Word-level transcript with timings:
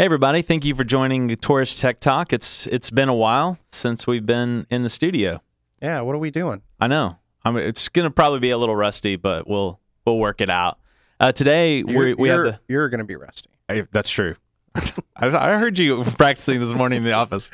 Hey 0.00 0.06
everybody, 0.06 0.40
thank 0.40 0.64
you 0.64 0.74
for 0.74 0.82
joining 0.82 1.26
the 1.26 1.36
Taurus 1.36 1.76
Tech 1.76 2.00
Talk. 2.00 2.32
It's 2.32 2.66
it's 2.68 2.88
been 2.88 3.10
a 3.10 3.14
while 3.14 3.58
since 3.70 4.06
we've 4.06 4.24
been 4.24 4.66
in 4.70 4.82
the 4.82 4.88
studio. 4.88 5.42
Yeah, 5.82 6.00
what 6.00 6.14
are 6.14 6.18
we 6.18 6.30
doing? 6.30 6.62
I 6.80 6.86
know. 6.86 7.18
I 7.44 7.50
mean, 7.50 7.64
it's 7.64 7.90
going 7.90 8.04
to 8.04 8.10
probably 8.10 8.38
be 8.38 8.48
a 8.48 8.56
little 8.56 8.76
rusty, 8.76 9.16
but 9.16 9.46
we'll 9.46 9.78
we'll 10.06 10.18
work 10.18 10.40
it 10.40 10.48
out. 10.48 10.78
Uh, 11.18 11.32
today 11.32 11.82
we 11.82 11.92
You're, 11.92 12.16
we 12.16 12.28
have 12.28 12.36
you're, 12.36 12.44
the 12.44 12.60
you're 12.68 12.88
going 12.88 13.00
to 13.00 13.04
be 13.04 13.16
rusty. 13.16 13.50
I, 13.68 13.86
that's 13.92 14.08
true. 14.08 14.36
I, 14.74 15.26
I 15.26 15.56
heard 15.56 15.78
you 15.78 16.02
practicing 16.04 16.60
this 16.60 16.74
morning 16.74 16.98
in 16.98 17.04
the 17.04 17.12
office. 17.12 17.50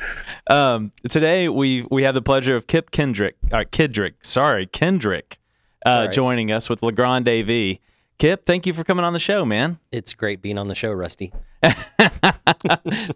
Um, 0.49 0.93
today 1.09 1.49
we 1.49 1.87
we 1.91 2.03
have 2.03 2.15
the 2.15 2.23
pleasure 2.23 2.57
of 2.57 2.67
Kip 2.67 2.91
Kendrick, 2.91 3.37
uh, 3.53 3.65
Kidrick, 3.71 4.15
sorry, 4.23 4.67
Kendrick, 4.67 5.39
uh, 5.85 6.03
Sorry. 6.03 6.09
joining 6.13 6.53
us 6.53 6.69
with 6.69 6.83
Legrand 6.83 7.29
AV. 7.29 7.79
Kip, 8.19 8.47
thank 8.47 8.67
you 8.67 8.73
for 8.73 8.83
coming 8.83 9.05
on 9.05 9.13
the 9.13 9.19
show, 9.19 9.45
man. 9.45 9.79
It's 9.93 10.15
great 10.15 10.41
being 10.41 10.57
on 10.57 10.69
the 10.69 10.75
show, 10.75 10.91
Rusty. 10.93 11.33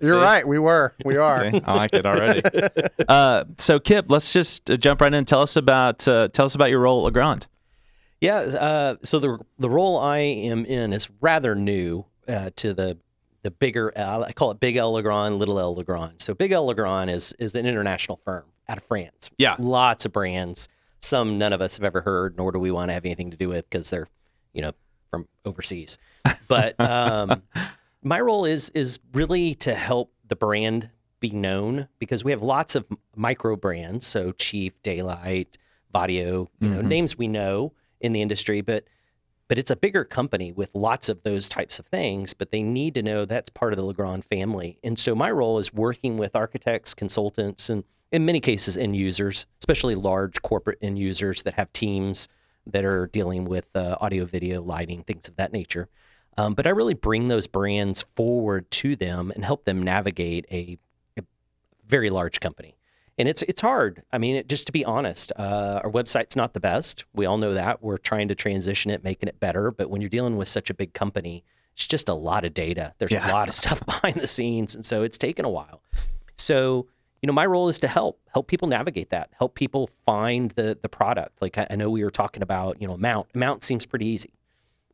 You're 0.01 0.21
right. 0.21 0.47
We 0.47 0.59
were. 0.59 0.95
We 1.05 1.17
are. 1.17 1.51
See, 1.51 1.61
I 1.65 1.75
like 1.75 1.95
it 1.95 2.05
already. 2.05 2.43
uh, 3.09 3.45
so, 3.57 3.79
Kip, 3.81 4.07
let's 4.09 4.33
just 4.33 4.69
uh, 4.71 4.77
jump 4.77 5.01
right 5.01 5.13
in. 5.13 5.25
Tell 5.25 5.41
us 5.41 5.57
about 5.57 6.07
uh, 6.07 6.29
tell 6.29 6.45
us 6.45 6.55
about 6.55 6.69
your 6.71 6.81
role 6.81 7.01
at 7.01 7.05
Legrand. 7.05 7.47
Yeah. 8.21 8.37
Uh, 8.41 8.97
so 9.03 9.19
the 9.19 9.39
the 9.59 9.71
role 9.71 9.99
I 9.99 10.19
am 10.19 10.65
in 10.67 10.93
is 10.93 11.09
rather 11.21 11.55
new 11.55 12.05
uh, 12.29 12.51
to 12.57 12.75
the 12.75 12.99
the 13.43 13.51
bigger. 13.51 13.93
Uh, 13.97 14.21
I 14.27 14.33
call 14.33 14.51
it 14.51 14.61
Big 14.61 14.77
L 14.77 14.93
Legrand, 14.93 15.39
Little 15.39 15.59
L 15.59 15.75
Legrand. 15.75 16.15
So 16.21 16.35
Big 16.35 16.53
L 16.53 16.67
Legrand 16.67 17.11
is 17.11 17.35
is 17.39 17.55
an 17.55 17.67
international 17.67 18.17
firm 18.17 18.45
out 18.69 18.77
of 18.79 18.85
France. 18.85 19.31
Yeah. 19.39 19.57
Lots 19.59 20.05
of 20.07 20.13
brands. 20.13 20.69
Some 21.01 21.39
none 21.39 21.53
of 21.53 21.61
us 21.61 21.77
have 21.77 21.85
ever 21.85 22.03
heard, 22.03 22.37
nor 22.37 22.53
do 22.53 22.59
we 22.59 22.71
want 22.71 22.91
to 22.91 22.93
have 22.95 23.05
anything 23.05 23.31
to 23.31 23.37
do 23.37 23.49
with 23.49 23.69
because 23.69 23.89
they're, 23.91 24.09
you 24.53 24.61
know, 24.63 24.73
from 25.11 25.27
overseas. 25.45 25.97
But 26.49 26.79
um, 26.79 27.43
my 28.03 28.21
role 28.21 28.45
is 28.45 28.71
is 28.71 28.99
really 29.15 29.55
to 29.57 29.75
help 29.75 30.13
the 30.29 30.37
brand 30.37 30.91
be 31.19 31.31
known 31.31 31.89
because 31.99 32.23
we 32.25 32.31
have 32.31 32.43
lots 32.43 32.75
of 32.75 32.87
micro 33.17 33.57
brands. 33.57 34.07
So 34.07 34.33
Chief, 34.33 34.81
Da-Lite, 34.83 35.59
Vaddio, 35.95 36.49
you 36.61 36.69
know, 36.69 36.81
Mhm. 36.83 36.85
names 36.87 37.19
we 37.19 37.29
know 37.29 37.73
in 38.01 38.13
the 38.13 38.23
industry, 38.23 38.61
but 38.63 38.85
but 39.51 39.59
it's 39.59 39.73
a 39.73 39.75
bigger 39.75 40.05
company 40.05 40.53
with 40.53 40.71
lots 40.77 41.09
of 41.09 41.25
those 41.25 41.49
types 41.49 41.81
of 41.81 41.87
things, 41.87 42.35
but 42.35 42.53
they 42.53 42.63
need 42.63 42.95
to 42.95 43.03
know 43.03 43.25
that's 43.25 43.51
part 43.51 43.73
of 43.73 43.77
the 43.77 43.83
Legrand 43.83 44.25
family. 44.25 44.79
And 44.85 44.97
so 44.97 45.13
my 45.13 45.29
role 45.29 45.59
is 45.59 45.75
working 45.75 46.19
with 46.19 46.37
architects, 46.37 46.95
consultants, 46.95 47.69
and 47.69 47.83
in 48.13 48.25
many 48.25 48.39
cases 48.39 48.77
end 48.77 48.95
users, 48.95 49.47
especially 49.59 49.97
large 49.97 50.41
corporate 50.43 50.79
end 50.81 51.01
users 51.01 51.43
that 51.43 51.55
have 51.55 51.73
teams 51.73 52.29
that 52.65 52.85
are 52.85 53.09
dealing 53.09 53.45
with 53.45 53.71
uh, 53.75 53.97
audio, 54.01 54.25
video, 54.25 54.63
lighting, 54.63 55.03
things 55.03 55.27
of 55.27 55.35
that 55.35 55.53
nature. 55.53 55.89
Um, 56.39 56.55
but 56.55 56.69
I 56.69 56.71
really 56.71 56.95
bring 56.95 57.27
those 57.27 57.49
brands 57.49 58.05
forward 58.15 58.71
to 58.71 58.95
them 58.95 59.33
and 59.35 59.45
help 59.45 59.65
them 59.65 59.83
navigate 59.83 60.47
a, 60.53 60.79
a 61.19 61.25
very 61.89 62.09
large 62.09 62.39
company. 62.39 62.77
And 63.21 63.29
it's 63.29 63.43
it's 63.43 63.61
hard. 63.61 64.03
I 64.13 64.19
mean, 64.19 64.37
it, 64.37 64.49
just 64.49 64.67
to 64.69 64.73
be 64.73 64.83
honest, 64.85 65.31
uh, 65.37 65.81
our 65.85 65.91
website's 65.91 66.37
not 66.37 66.55
the 66.55 66.61
best. 66.61 67.05
We 67.13 67.27
all 67.27 67.37
know 67.37 67.53
that. 67.53 67.83
We're 67.83 67.99
trying 67.99 68.29
to 68.29 68.35
transition 68.35 68.91
it, 68.91 69.05
making 69.05 69.29
it 69.29 69.39
better. 69.39 69.71
But 69.71 69.91
when 69.91 70.01
you're 70.01 70.09
dealing 70.09 70.39
with 70.39 70.49
such 70.49 70.71
a 70.71 70.75
big 70.75 70.95
company, 70.95 71.45
it's 71.75 71.87
just 71.87 72.09
a 72.09 72.15
lot 72.15 72.45
of 72.47 72.55
data. 72.55 72.95
There's 72.99 73.13
Yeah. 73.13 73.31
a 73.31 73.33
lot 73.33 73.47
of 73.49 73.55
stuff 73.63 73.85
behind 73.85 74.17
the 74.17 74.27
scenes, 74.27 74.75
and 74.75 74.87
so 74.87 75.03
it's 75.03 75.19
taken 75.19 75.45
a 75.45 75.51
while. 75.51 75.83
So 76.39 76.87
you 77.23 77.27
know, 77.27 77.35
my 77.35 77.45
role 77.45 77.69
is 77.69 77.79
to 77.81 77.89
help 77.89 78.19
help 78.33 78.47
people 78.49 78.67
navigate 78.69 79.11
that, 79.11 79.29
help 79.39 79.55
people 79.55 79.87
find 80.07 80.53
the 80.53 80.79
the 80.81 80.89
product. 80.89 81.43
Like 81.43 81.59
I, 81.59 81.67
I 81.71 81.77
know 81.77 81.91
we 81.91 82.03
were 82.03 82.11
talking 82.11 82.43
about, 82.43 82.81
you 82.81 82.89
know, 82.89 82.97
mount. 82.97 83.29
Mount 83.35 83.63
seems 83.65 83.85
pretty 83.85 84.07
easy, 84.07 84.33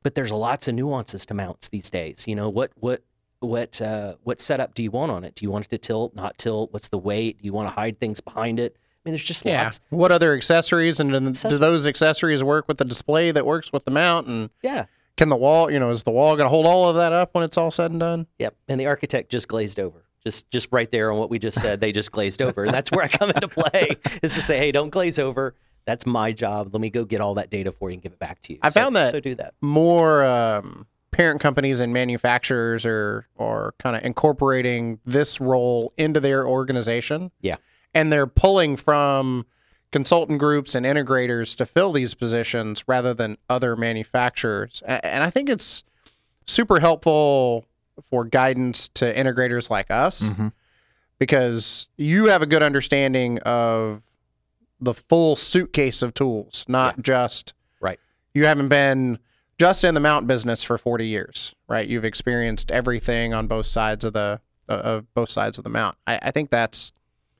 but 0.02 0.16
there's 0.16 0.32
lots 0.32 0.66
of 0.66 0.74
nuances 0.74 1.24
to 1.26 1.34
mounts 1.34 1.68
these 1.68 1.90
days. 1.90 2.26
You 2.26 2.34
know, 2.34 2.48
what 2.48 2.72
what 2.80 3.02
what 3.40 3.80
uh, 3.82 4.14
what 4.24 4.40
setup 4.40 4.74
do 4.74 4.82
you 4.82 4.90
want 4.90 5.12
on 5.12 5.24
it? 5.24 5.34
Do 5.34 5.44
you 5.44 5.50
want 5.50 5.64
it 5.66 5.68
to 5.70 5.78
tilt, 5.78 6.14
not 6.14 6.38
tilt? 6.38 6.72
What's 6.72 6.88
the 6.88 6.98
weight? 6.98 7.38
Do 7.40 7.44
you 7.46 7.52
want 7.52 7.68
to 7.68 7.74
hide 7.74 7.98
things 8.00 8.20
behind 8.20 8.58
it? 8.60 8.76
I 8.76 9.08
mean, 9.08 9.12
there's 9.12 9.24
just 9.24 9.44
Yeah. 9.44 9.64
lots. 9.64 9.80
What 9.90 10.10
other 10.10 10.34
accessories 10.34 10.98
and 11.00 11.10
do 11.34 11.58
those 11.58 11.86
accessories 11.86 12.42
work 12.42 12.66
with 12.66 12.78
the 12.78 12.84
display 12.84 13.30
that 13.30 13.46
works 13.46 13.72
with 13.72 13.84
the 13.84 13.90
mount? 13.90 14.26
And 14.26 14.50
Yeah. 14.62 14.86
can 15.16 15.28
the 15.28 15.36
wall, 15.36 15.70
you 15.70 15.78
know, 15.78 15.90
is 15.90 16.02
the 16.02 16.10
wall 16.10 16.34
going 16.36 16.46
to 16.46 16.50
hold 16.50 16.66
all 16.66 16.88
of 16.88 16.96
that 16.96 17.12
up 17.12 17.34
when 17.34 17.44
it's 17.44 17.56
all 17.56 17.70
said 17.70 17.90
and 17.92 18.00
done? 18.00 18.26
Yep. 18.38 18.56
And 18.68 18.80
the 18.80 18.86
architect 18.86 19.30
just 19.30 19.46
glazed 19.48 19.78
over. 19.78 20.02
Just 20.24 20.50
just 20.50 20.66
right 20.72 20.90
there 20.90 21.12
on 21.12 21.18
what 21.18 21.30
we 21.30 21.38
just 21.38 21.60
said, 21.60 21.80
they 21.80 21.92
just 21.92 22.10
glazed 22.10 22.42
over. 22.42 22.64
And 22.64 22.74
that's 22.74 22.90
where 22.90 23.04
I 23.04 23.08
come 23.08 23.30
into 23.30 23.46
play 23.46 23.90
is 24.24 24.34
to 24.34 24.42
say, 24.42 24.58
hey, 24.58 24.72
don't 24.72 24.90
glaze 24.90 25.20
over. 25.20 25.54
That's 25.84 26.04
my 26.04 26.32
job. 26.32 26.70
Let 26.72 26.80
me 26.80 26.90
go 26.90 27.04
get 27.04 27.20
all 27.20 27.34
that 27.34 27.48
data 27.48 27.70
for 27.70 27.90
you 27.90 27.94
and 27.94 28.02
give 28.02 28.10
it 28.12 28.18
back 28.18 28.40
to 28.42 28.54
you. 28.54 28.58
I 28.60 28.70
So- 28.70 28.80
found 28.80 28.96
that- 28.96 29.12
So 29.12 29.20
do 29.20 29.36
that. 29.36 29.54
More 29.60 30.24
um, 30.24 30.88
parent 31.16 31.40
companies 31.40 31.80
and 31.80 31.92
manufacturers 31.92 32.84
are 32.84 33.26
are 33.38 33.74
kind 33.78 33.96
of 33.96 34.04
incorporating 34.04 35.00
this 35.04 35.40
role 35.40 35.92
into 35.96 36.20
their 36.20 36.46
organization. 36.46 37.30
Yeah. 37.40 37.56
and 37.94 38.12
they're 38.12 38.26
pulling 38.26 38.76
from 38.76 39.46
consultant 39.90 40.38
groups 40.38 40.74
and 40.74 40.84
integrators 40.84 41.56
to 41.56 41.64
fill 41.64 41.92
these 41.92 42.12
positions 42.14 42.84
rather 42.86 43.14
than 43.14 43.38
other 43.48 43.74
manufacturers. 43.74 44.82
And 44.86 45.24
I 45.24 45.30
think 45.30 45.48
it's 45.48 45.82
super 46.46 46.80
helpful 46.80 47.64
for 48.10 48.26
guidance 48.26 48.88
to 48.90 49.14
integrators 49.14 49.70
like 49.70 49.90
us 49.90 50.20
Mhm. 50.24 50.52
because 51.18 51.88
you 51.96 52.26
have 52.26 52.42
a 52.42 52.46
good 52.46 52.62
understanding 52.62 53.38
of 53.40 54.02
the 54.78 54.92
full 54.92 55.34
suitcase 55.36 56.02
of 56.02 56.12
tools, 56.12 56.66
not 56.68 57.00
just 57.00 57.54
Right. 57.80 57.98
You 58.34 58.44
haven't 58.44 58.68
been 58.68 59.18
just 59.58 59.84
in 59.84 59.94
the 59.94 60.00
mount 60.00 60.26
business 60.26 60.62
for 60.62 60.78
40 60.78 61.06
years, 61.06 61.54
right? 61.68 61.86
You've 61.86 62.04
experienced 62.04 62.70
everything 62.70 63.32
on 63.32 63.46
both 63.46 63.66
sides 63.66 64.04
of 64.04 64.12
the 64.12 64.40
uh, 64.68 64.72
of 64.72 65.14
both 65.14 65.30
sides 65.30 65.58
of 65.58 65.64
the 65.64 65.70
mount. 65.70 65.96
I, 66.06 66.18
I 66.22 66.30
think 66.30 66.50
that's 66.50 66.92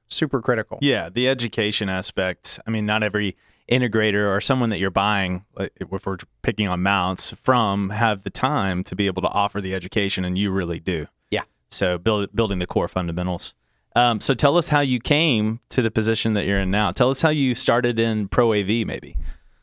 super 0.09 0.41
critical. 0.41 0.78
Yeah, 0.81 1.09
the 1.09 1.28
education 1.28 1.88
aspect. 1.88 2.60
I 2.66 2.71
mean, 2.71 2.87
not 2.87 3.03
every 3.03 3.37
integrator 3.71 4.32
or 4.34 4.41
someone 4.41 4.71
that 4.71 4.78
you're 4.78 4.91
buying, 4.91 5.44
if 5.59 6.06
we're 6.06 6.19
picking 6.43 6.69
on 6.69 6.82
mounts 6.82 7.32
from, 7.43 7.91
have 7.91 8.22
the 8.22 8.31
time 8.31 8.84
to 8.84 8.94
be 8.94 9.06
able 9.06 9.22
to 9.22 9.28
offer 9.28 9.60
the 9.60 9.75
education, 9.75 10.25
and 10.25 10.38
you 10.38 10.50
really 10.50 10.78
do. 10.78 11.06
Yeah. 11.31 11.43
So 11.71 11.98
build, 11.98 12.34
building 12.34 12.60
the 12.60 12.66
core 12.66 12.88
fundamentals. 12.88 13.54
Um, 13.97 14.21
so 14.21 14.34
tell 14.34 14.56
us 14.56 14.69
how 14.69 14.81
you 14.81 15.00
came 15.00 15.60
to 15.71 15.83
the 15.83 15.91
position 15.91 16.34
that 16.34 16.47
you're 16.47 16.60
in 16.60 16.71
now. 16.71 16.93
Tell 16.93 17.10
us 17.10 17.22
how 17.22 17.31
you 17.31 17.54
started 17.54 17.98
in 17.98 18.28
Pro 18.28 18.53
AV, 18.53 18.87
maybe. 18.87 19.16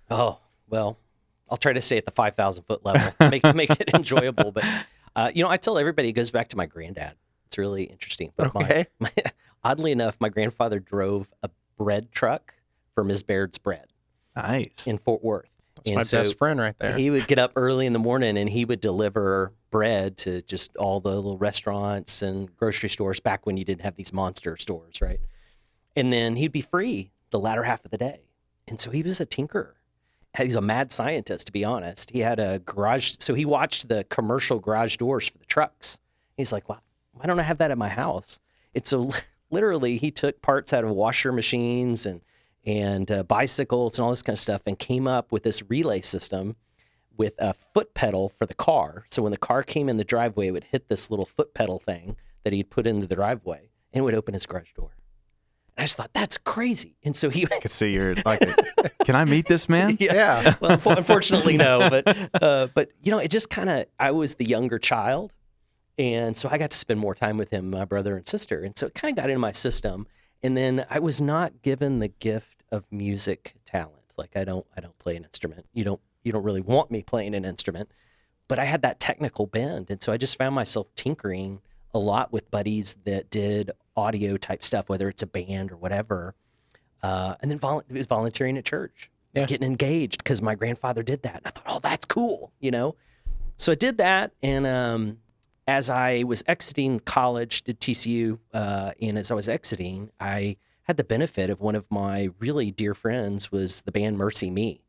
Oh, 0.09 0.39
well, 0.69 0.97
I'll 1.49 1.57
try 1.57 1.73
to 1.73 1.81
stay 1.81 1.97
at 1.97 2.05
the 2.05 2.11
5,000 2.11 2.63
foot 2.63 2.83
level, 2.85 3.13
make, 3.29 3.43
make 3.55 3.69
it 3.71 3.89
enjoyable. 3.93 4.51
But, 4.51 4.65
uh, 5.15 5.31
you 5.33 5.43
know, 5.43 5.49
I 5.49 5.57
tell 5.57 5.77
everybody 5.77 6.09
it 6.09 6.13
goes 6.13 6.31
back 6.31 6.49
to 6.49 6.57
my 6.57 6.65
granddad. 6.65 7.15
It's 7.47 7.57
really 7.57 7.83
interesting. 7.83 8.31
But 8.35 8.55
Okay. 8.55 8.87
my, 8.99 9.11
my, 9.15 9.31
oddly 9.63 9.91
enough, 9.91 10.17
my 10.19 10.29
grandfather 10.29 10.79
drove 10.79 11.31
a 11.43 11.49
bread 11.77 12.11
truck 12.11 12.55
for 12.95 13.03
Ms. 13.03 13.23
Baird's 13.23 13.57
Bread 13.57 13.87
Nice. 14.35 14.87
in 14.87 14.97
Fort 14.97 15.23
Worth. 15.23 15.49
That's 15.75 15.87
And 15.89 15.95
my 15.97 16.01
so 16.03 16.19
best 16.19 16.37
friend 16.37 16.59
right 16.59 16.77
there. 16.79 16.95
He 16.97 17.09
would 17.09 17.27
get 17.27 17.39
up 17.39 17.51
early 17.55 17.85
in 17.85 17.93
the 17.93 17.99
morning 17.99 18.37
and 18.37 18.49
he 18.49 18.63
would 18.65 18.79
deliver 18.81 19.51
bread 19.69 20.17
to 20.19 20.41
just 20.43 20.75
all 20.77 20.99
the 20.99 21.13
little 21.15 21.37
restaurants 21.37 22.21
and 22.21 22.55
grocery 22.55 22.89
stores 22.89 23.19
back 23.19 23.45
when 23.45 23.57
you 23.57 23.65
didn't 23.65 23.81
have 23.81 23.95
these 23.95 24.13
monster 24.13 24.55
stores, 24.57 25.01
right? 25.01 25.19
And 25.95 26.13
then 26.13 26.35
he'd 26.37 26.51
be 26.51 26.61
free 26.61 27.11
the 27.31 27.39
latter 27.39 27.63
half 27.63 27.83
of 27.83 27.91
the 27.91 27.97
day. 27.97 28.21
And 28.67 28.79
so 28.79 28.91
he 28.91 29.01
was 29.03 29.19
a 29.19 29.25
tinkerer. 29.25 29.73
He's 30.37 30.55
a 30.55 30.61
mad 30.61 30.91
scientist, 30.91 31.47
to 31.47 31.53
be 31.53 31.63
honest. 31.63 32.09
He 32.09 32.19
had 32.19 32.39
a 32.39 32.59
garage, 32.59 33.15
so 33.19 33.35
he 33.35 33.45
watched 33.45 33.87
the 33.87 34.03
commercial 34.05 34.59
garage 34.59 34.97
doors 34.97 35.27
for 35.27 35.37
the 35.37 35.45
trucks. 35.45 35.99
He's 36.35 36.51
like, 36.51 36.67
why, 36.67 36.77
why 37.11 37.25
don't 37.25 37.39
I 37.39 37.43
have 37.43 37.59
that 37.59 37.69
at 37.69 37.77
my 37.77 37.89
house? 37.89 38.39
It's 38.73 38.89
so 38.89 39.11
literally 39.51 39.97
he 39.97 40.09
took 40.09 40.41
parts 40.41 40.73
out 40.73 40.83
of 40.83 40.89
washer 40.91 41.31
machines 41.31 42.05
and 42.05 42.21
and 42.65 43.11
uh, 43.11 43.23
bicycles 43.23 43.97
and 43.97 44.05
all 44.05 44.11
this 44.11 44.21
kind 44.21 44.35
of 44.35 44.39
stuff 44.39 44.61
and 44.65 44.79
came 44.79 45.05
up 45.05 45.33
with 45.33 45.43
this 45.43 45.69
relay 45.69 45.99
system 45.99 46.55
with 47.17 47.35
a 47.37 47.53
foot 47.53 47.93
pedal 47.93 48.29
for 48.29 48.45
the 48.45 48.53
car. 48.53 49.03
So 49.09 49.21
when 49.21 49.33
the 49.33 49.37
car 49.37 49.63
came 49.63 49.89
in 49.89 49.97
the 49.97 50.05
driveway, 50.05 50.47
it 50.47 50.51
would 50.51 50.63
hit 50.63 50.87
this 50.87 51.11
little 51.11 51.25
foot 51.25 51.53
pedal 51.53 51.79
thing 51.79 52.15
that 52.43 52.53
he'd 52.53 52.69
put 52.69 52.87
into 52.87 53.05
the 53.05 53.15
driveway 53.15 53.69
and 53.91 53.99
it 53.99 54.01
would 54.01 54.15
open 54.15 54.33
his 54.33 54.45
garage 54.45 54.71
door. 54.75 54.91
And 55.75 55.83
I 55.83 55.85
just 55.85 55.97
thought, 55.97 56.13
that's 56.13 56.37
crazy. 56.37 56.95
And 57.03 57.15
so 57.15 57.29
he 57.29 57.45
I 57.45 57.59
can 57.59 57.69
see 57.69 57.93
you're 57.93 58.15
like, 58.25 58.41
can 59.05 59.15
I 59.15 59.25
meet 59.25 59.47
this 59.47 59.67
man? 59.67 59.97
Yeah. 60.03 60.55
well, 60.61 60.79
unfortunately, 60.85 61.55
no. 61.57 61.89
But 61.89 62.43
uh, 62.43 62.67
but 62.73 62.89
you 63.01 63.11
know, 63.11 63.19
it 63.19 63.29
just 63.29 63.49
kind 63.49 63.69
of 63.69 63.85
I 63.99 64.11
was 64.11 64.35
the 64.35 64.45
younger 64.45 64.77
child, 64.79 65.31
and 65.97 66.35
so 66.35 66.49
I 66.51 66.57
got 66.57 66.71
to 66.71 66.77
spend 66.77 66.99
more 66.99 67.15
time 67.15 67.37
with 67.37 67.49
him, 67.51 67.69
my 67.69 67.85
brother 67.85 68.17
and 68.17 68.27
sister, 68.27 68.63
and 68.63 68.77
so 68.77 68.87
it 68.87 68.95
kind 68.95 69.17
of 69.17 69.21
got 69.21 69.29
into 69.29 69.39
my 69.39 69.51
system. 69.51 70.07
And 70.41 70.57
then 70.57 70.85
I 70.89 70.99
was 70.99 71.21
not 71.21 71.61
given 71.61 71.99
the 71.99 72.09
gift 72.09 72.63
of 72.71 72.85
music 72.91 73.55
talent. 73.65 74.13
Like 74.17 74.35
I 74.35 74.43
don't 74.43 74.65
I 74.75 74.81
don't 74.81 74.97
play 74.99 75.15
an 75.15 75.23
instrument. 75.23 75.65
You 75.73 75.83
don't 75.83 76.01
you 76.23 76.31
don't 76.31 76.43
really 76.43 76.61
want 76.61 76.91
me 76.91 77.01
playing 77.01 77.33
an 77.33 77.45
instrument, 77.45 77.89
but 78.47 78.59
I 78.59 78.65
had 78.65 78.81
that 78.81 78.99
technical 78.99 79.47
bend, 79.47 79.89
and 79.89 80.01
so 80.01 80.11
I 80.11 80.17
just 80.17 80.37
found 80.37 80.53
myself 80.53 80.93
tinkering 80.95 81.61
a 81.93 81.99
lot 81.99 82.33
with 82.33 82.49
buddies 82.51 82.97
that 83.05 83.29
did 83.29 83.71
audio 83.95 84.37
type 84.37 84.63
stuff, 84.63 84.89
whether 84.89 85.07
it's 85.09 85.21
a 85.23 85.27
band 85.27 85.71
or 85.71 85.77
whatever. 85.77 86.35
Uh, 87.01 87.35
and 87.41 87.51
then 87.51 87.59
vol- 87.59 87.79
it 87.81 87.91
was 87.91 88.07
volunteering 88.07 88.57
at 88.57 88.65
church, 88.65 89.09
Yeah. 89.33 89.45
getting 89.45 89.67
engaged 89.67 90.23
because 90.23 90.41
my 90.41 90.55
grandfather 90.55 91.03
did 91.03 91.23
that. 91.23 91.37
And 91.37 91.47
I 91.47 91.49
thought, 91.51 91.63
oh, 91.67 91.79
that's 91.81 92.05
cool, 92.05 92.51
you 92.59 92.71
know. 92.71 92.95
So 93.57 93.71
I 93.71 93.75
did 93.75 93.97
that, 93.97 94.31
and 94.41 94.65
um, 94.65 95.17
as 95.67 95.89
I 95.89 96.23
was 96.23 96.43
exiting 96.47 96.99
college, 97.01 97.63
did 97.63 97.79
TCU, 97.79 98.39
uh, 98.53 98.91
and 99.01 99.17
as 99.17 99.31
I 99.31 99.35
was 99.35 99.47
exiting, 99.47 100.09
I 100.19 100.57
had 100.83 100.97
the 100.97 101.03
benefit 101.03 101.49
of 101.49 101.61
one 101.61 101.75
of 101.75 101.85
my 101.91 102.29
really 102.39 102.71
dear 102.71 102.93
friends 102.93 103.51
was 103.51 103.81
the 103.81 103.91
band 103.91 104.17
MercyMe. 104.17 104.81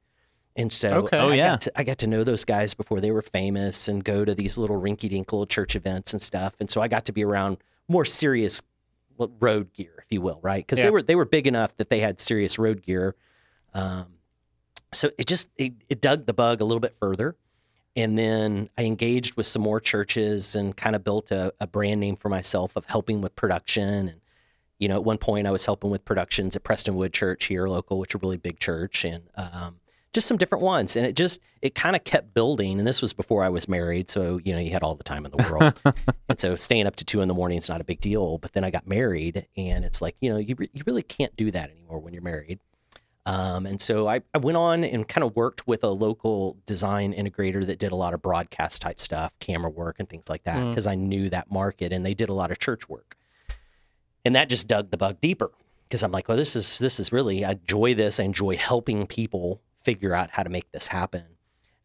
And 0.57 0.73
so 0.73 1.05
Okay. 1.05 1.19
Oh, 1.19 1.31
I, 1.31 1.35
yeah. 1.35 1.49
got 1.51 1.61
to, 1.63 1.73
I 1.81 1.83
got 1.85 1.99
to 1.99 2.07
know 2.07 2.23
those 2.25 2.45
guys 2.45 2.75
before 2.75 3.01
they 3.01 3.11
were 3.11 3.23
famous 3.23 3.87
and 3.89 4.03
go 4.05 4.25
to 4.25 4.35
these 4.35 4.57
little 4.57 4.81
rinky 4.81 5.09
dink 5.11 5.33
little 5.33 5.47
church 5.47 5.75
events 5.77 6.13
and 6.13 6.23
stuff. 6.23 6.55
And 6.61 6.71
so 6.71 6.81
I 6.81 6.87
got 6.89 7.05
to 7.07 7.13
be 7.13 7.25
around 7.25 7.59
more 7.89 8.05
serious 8.05 8.63
well, 8.63 8.71
road 9.19 9.73
gear, 9.73 9.95
if 9.99 10.07
you 10.11 10.21
will, 10.21 10.41
right? 10.43 10.65
Because 10.65 10.79
Yeah. 10.79 10.87
they 10.87 10.91
were 10.91 11.03
they 11.03 11.15
were 11.15 11.25
big 11.25 11.47
enough 11.47 11.77
that 11.77 11.91
they 11.91 12.01
had 12.01 12.21
serious 12.21 12.59
road 12.59 12.83
gear. 12.83 13.15
Um, 13.73 14.07
so 14.93 15.11
it 15.19 15.27
just 15.27 15.49
it, 15.57 15.73
it 15.89 16.01
dug 16.01 16.27
the 16.27 16.35
bug 16.35 16.61
a 16.61 16.65
little 16.65 16.81
bit 16.81 16.95
further. 16.95 17.37
And 17.97 18.19
then 18.19 18.69
I 18.77 18.83
engaged 18.83 19.37
with 19.37 19.47
some 19.47 19.63
more 19.63 19.79
churches 19.81 20.57
and 20.57 20.77
kind 20.77 20.97
of 20.97 21.05
built 21.05 21.31
a, 21.31 21.53
a 21.61 21.67
brand 21.67 22.01
name 22.01 22.17
for 22.17 22.29
myself 22.29 22.75
of 22.75 22.87
helping 22.87 23.21
with 23.21 23.37
production. 23.37 24.09
And, 24.09 24.21
you 24.81 24.89
know, 24.89 24.97
at 24.97 25.05
one 25.05 25.19
point 25.19 25.47
I 25.47 25.53
was 25.53 25.65
helping 25.65 25.91
with 25.91 26.05
productions 26.05 26.57
at 26.57 26.65
Prestonwood 26.65 27.13
Church 27.13 27.45
here, 27.45 27.69
local, 27.69 28.01
which 28.01 28.11
is 28.11 28.17
a 28.17 28.19
really 28.19 28.37
big 28.37 28.59
church, 28.59 29.05
and 29.05 29.23
um, 29.37 29.77
just 30.15 30.27
some 30.27 30.39
different 30.39 30.63
ones. 30.65 30.97
And 30.97 31.05
it 31.05 31.15
just, 31.17 31.41
it 31.61 31.75
kind 31.75 31.95
of 31.95 32.05
kept 32.05 32.33
building. 32.33 32.79
And 32.79 32.87
this 32.87 33.03
was 33.03 33.13
before 33.13 33.45
I 33.45 33.51
was 33.51 33.69
married. 33.69 34.09
So, 34.09 34.39
you 34.43 34.53
know, 34.55 34.59
you 34.59 34.71
had 34.71 34.83
all 34.83 34.95
the 34.95 35.05
time 35.05 35.27
in 35.27 35.33
the 35.37 35.47
world. 35.51 35.81
and 36.29 36.41
so 36.41 36.57
staying 36.57 36.87
up 36.87 36.97
to 36.97 37.05
two 37.05 37.21
in 37.21 37.29
the 37.29 37.35
morning 37.35 37.59
is 37.59 37.69
not 37.69 37.81
a 37.81 37.85
big 37.85 38.01
deal. 38.01 38.39
But 38.39 38.53
then 38.55 38.65
I 38.65 38.71
got 38.71 38.87
married 38.87 39.47
and 39.57 39.85
it's 39.85 40.01
like, 40.01 40.17
you 40.21 40.31
know, 40.31 40.39
you, 40.39 40.55
re- 40.57 40.71
you 40.73 40.83
really 40.87 41.03
can't 41.03 41.35
do 41.37 41.51
that 41.51 41.71
anymore 41.71 41.99
when 41.99 42.15
you're 42.15 42.23
married. 42.23 42.61
Um, 43.27 43.65
and 43.65 43.81
so 43.81 44.07
I, 44.07 44.21
I 44.35 44.39
went 44.39 44.57
on 44.59 44.85
and 44.85 45.09
kind 45.09 45.25
of 45.25 45.35
worked 45.35 45.67
with 45.67 45.83
a 45.83 45.89
local 45.89 46.59
design 46.67 47.15
integrator 47.15 47.65
that 47.67 47.79
did 47.79 47.91
a 47.91 47.97
lot 47.97 48.13
of 48.13 48.21
broadcast 48.21 48.83
type 48.83 49.01
stuff, 49.01 49.33
camera 49.41 49.71
work, 49.71 49.97
and 49.99 50.07
things 50.09 50.29
like 50.29 50.45
that, 50.45 50.57
Mm. 50.57 50.71
because 50.71 50.87
I 50.87 50.95
knew 50.95 51.31
that 51.31 51.51
market 51.51 51.91
and 51.91 52.05
they 52.05 52.13
did 52.13 52.29
a 52.29 52.35
lot 52.35 52.51
of 52.51 52.59
church 52.59 52.87
work. 52.89 53.17
And 54.27 54.35
that 54.35 54.51
just 54.51 54.69
dug 54.69 54.91
the 54.91 54.99
bug 54.99 55.23
deeper 55.23 55.51
because 55.89 56.03
I'm 56.03 56.13
like, 56.13 56.29
well, 56.29 56.37
this 56.37 56.55
is 56.55 56.79
this 56.79 57.01
is 57.01 57.13
really 57.13 57.45
I 57.47 57.53
enjoy 57.53 57.95
this. 57.95 58.21
I 58.21 58.25
enjoy 58.25 58.57
helping 58.59 59.07
people 59.07 59.61
figure 59.85 60.15
out 60.15 60.31
how 60.31 60.43
to 60.43 60.51
make 60.51 60.71
this 60.73 60.89
happen. 60.89 61.25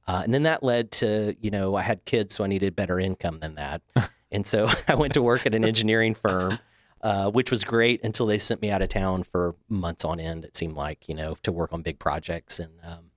Uh, 0.08 0.22
and 0.24 0.34
then 0.34 0.44
that 0.44 0.64
led 0.64 0.92
to 0.92 1.36
you 1.40 1.52
know 1.52 1.76
I 1.76 1.84
had 1.84 2.06
kids, 2.06 2.36
so 2.36 2.44
I 2.44 2.48
needed 2.48 2.76
better 2.76 3.00
income 3.00 3.40
than 3.40 3.56
that, 3.56 3.82
and 4.32 4.46
so 4.46 4.70
I 4.88 4.96
went 4.96 5.14
to 5.14 5.22
work 5.22 5.46
at 5.46 5.54
an 5.54 5.64
engineering 5.74 6.16
firm 6.16 6.60
uh, 7.02 7.30
which 7.32 7.52
was 7.52 7.64
great 7.64 8.04
until 8.04 8.26
they 8.26 8.38
sent 8.38 8.62
me 8.62 8.70
out 8.70 8.82
of 8.82 8.90
town 8.90 9.24
for 9.24 9.56
months 9.70 10.04
on 10.04 10.20
end. 10.20 10.44
It 10.44 10.58
seemed 10.58 10.76
like 10.76 11.08
you 11.08 11.16
know 11.16 11.38
to 11.44 11.52
work 11.52 11.72
on 11.72 11.82
big 11.82 12.00
projects, 12.00 12.60
and 12.60 12.74
um, 12.84 13.12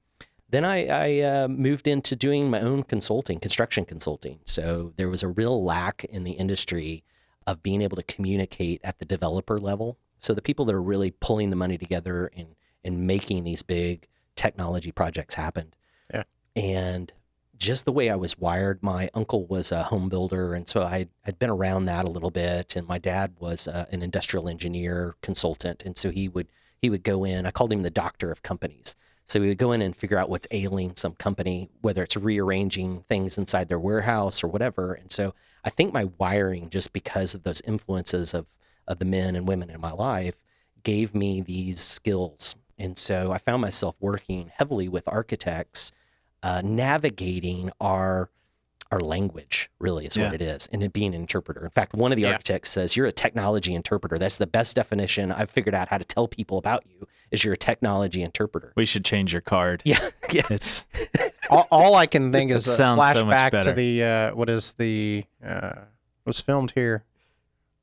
then 0.48 0.64
I, 0.64 0.86
I 0.86 1.20
uh, 1.20 1.48
moved 1.48 1.88
into 1.88 2.14
doing 2.14 2.50
my 2.50 2.60
own 2.60 2.82
consulting, 2.82 3.40
construction 3.40 3.84
consulting. 3.84 4.40
So 4.44 4.92
there 4.96 5.08
was 5.08 5.22
a 5.22 5.28
real 5.28 5.64
lack 5.64 6.04
in 6.04 6.24
the 6.24 6.32
industry 6.32 7.02
of 7.46 7.62
being 7.62 7.82
able 7.82 7.96
to 7.96 8.02
communicate 8.02 8.80
at 8.84 8.98
the 8.98 9.04
developer 9.04 9.58
level. 9.58 9.98
So 10.18 10.34
the 10.34 10.42
people 10.42 10.64
that 10.66 10.74
are 10.74 10.82
really 10.82 11.10
pulling 11.10 11.50
the 11.50 11.56
money 11.56 11.78
together 11.78 12.30
and 12.36 12.54
and 12.84 13.06
making 13.06 13.44
these 13.44 13.62
big 13.62 14.06
technology 14.36 14.92
projects 14.92 15.34
happened. 15.34 15.74
Yeah. 16.12 16.24
And 16.56 17.12
just 17.56 17.84
the 17.84 17.92
way 17.92 18.10
I 18.10 18.16
was 18.16 18.36
wired, 18.38 18.82
my 18.82 19.08
uncle 19.14 19.46
was 19.46 19.70
a 19.70 19.84
home 19.84 20.08
builder, 20.08 20.52
and 20.54 20.68
so 20.68 20.82
I 20.82 21.06
I'd 21.26 21.38
been 21.38 21.50
around 21.50 21.84
that 21.84 22.06
a 22.06 22.10
little 22.10 22.30
bit. 22.30 22.74
And 22.74 22.86
my 22.88 22.98
dad 22.98 23.34
was 23.38 23.68
uh, 23.68 23.86
an 23.90 24.02
industrial 24.02 24.48
engineer 24.48 25.14
consultant, 25.22 25.82
and 25.84 25.96
so 25.96 26.10
he 26.10 26.28
would 26.28 26.48
he 26.80 26.90
would 26.90 27.04
go 27.04 27.24
in. 27.24 27.46
I 27.46 27.52
called 27.52 27.72
him 27.72 27.82
the 27.82 27.90
doctor 27.90 28.32
of 28.32 28.42
companies. 28.42 28.96
So 29.26 29.40
we 29.40 29.48
would 29.48 29.58
go 29.58 29.72
in 29.72 29.80
and 29.80 29.94
figure 29.94 30.18
out 30.18 30.28
what's 30.28 30.48
ailing 30.50 30.96
some 30.96 31.14
company, 31.14 31.70
whether 31.80 32.02
it's 32.02 32.16
rearranging 32.16 33.04
things 33.08 33.38
inside 33.38 33.68
their 33.68 33.78
warehouse 33.78 34.42
or 34.42 34.48
whatever. 34.48 34.92
And 34.92 35.10
so 35.10 35.32
I 35.64 35.70
think 35.70 35.94
my 35.94 36.10
wiring, 36.18 36.68
just 36.68 36.92
because 36.92 37.32
of 37.32 37.44
those 37.44 37.62
influences 37.62 38.34
of 38.34 38.46
of 38.88 38.98
the 38.98 39.04
men 39.04 39.36
and 39.36 39.46
women 39.46 39.70
in 39.70 39.80
my 39.80 39.92
life, 39.92 40.42
gave 40.82 41.14
me 41.14 41.40
these 41.40 41.80
skills. 41.80 42.56
And 42.82 42.98
so 42.98 43.32
I 43.32 43.38
found 43.38 43.62
myself 43.62 43.94
working 44.00 44.50
heavily 44.56 44.88
with 44.88 45.06
architects 45.08 45.92
uh, 46.42 46.60
navigating 46.64 47.70
our 47.80 48.28
our 48.90 49.00
language 49.00 49.70
really 49.78 50.04
is 50.04 50.16
Yeah. 50.18 50.24
what 50.24 50.34
it 50.34 50.42
is 50.42 50.68
and 50.70 50.82
it 50.82 50.92
being 50.92 51.14
an 51.14 51.20
interpreter 51.22 51.64
in 51.64 51.70
fact 51.70 51.94
one 51.94 52.12
of 52.12 52.16
the 52.16 52.22
Yeah. 52.24 52.32
architects 52.32 52.68
says 52.68 52.94
you're 52.94 53.06
a 53.06 53.12
technology 53.12 53.74
interpreter 53.74 54.18
that's 54.18 54.36
the 54.36 54.46
best 54.46 54.76
definition 54.76 55.32
i've 55.32 55.48
figured 55.50 55.74
out 55.74 55.88
how 55.88 55.96
to 55.96 56.04
tell 56.04 56.28
people 56.28 56.58
about 56.58 56.84
you 56.86 57.06
is 57.30 57.42
you're 57.42 57.54
a 57.54 57.56
technology 57.56 58.20
interpreter 58.22 58.74
We 58.76 58.84
should 58.84 59.02
change 59.04 59.32
your 59.32 59.40
card. 59.40 59.80
yeah 59.86 60.10
yeah 60.30 60.42
It's 60.50 60.84
all, 61.50 61.66
all 61.70 61.94
I 61.94 62.04
can 62.06 62.32
think 62.32 62.50
is 62.50 62.66
It 62.66 62.72
a 62.72 62.74
sounds 62.74 63.00
so 63.18 63.24
flashback 63.24 63.62
to 63.62 63.72
the 63.72 64.02
uh, 64.04 64.34
what 64.34 64.50
is 64.50 64.74
the 64.74 65.24
uh, 65.42 65.72
was 66.26 66.40
filmed 66.40 66.72
here, 66.74 67.04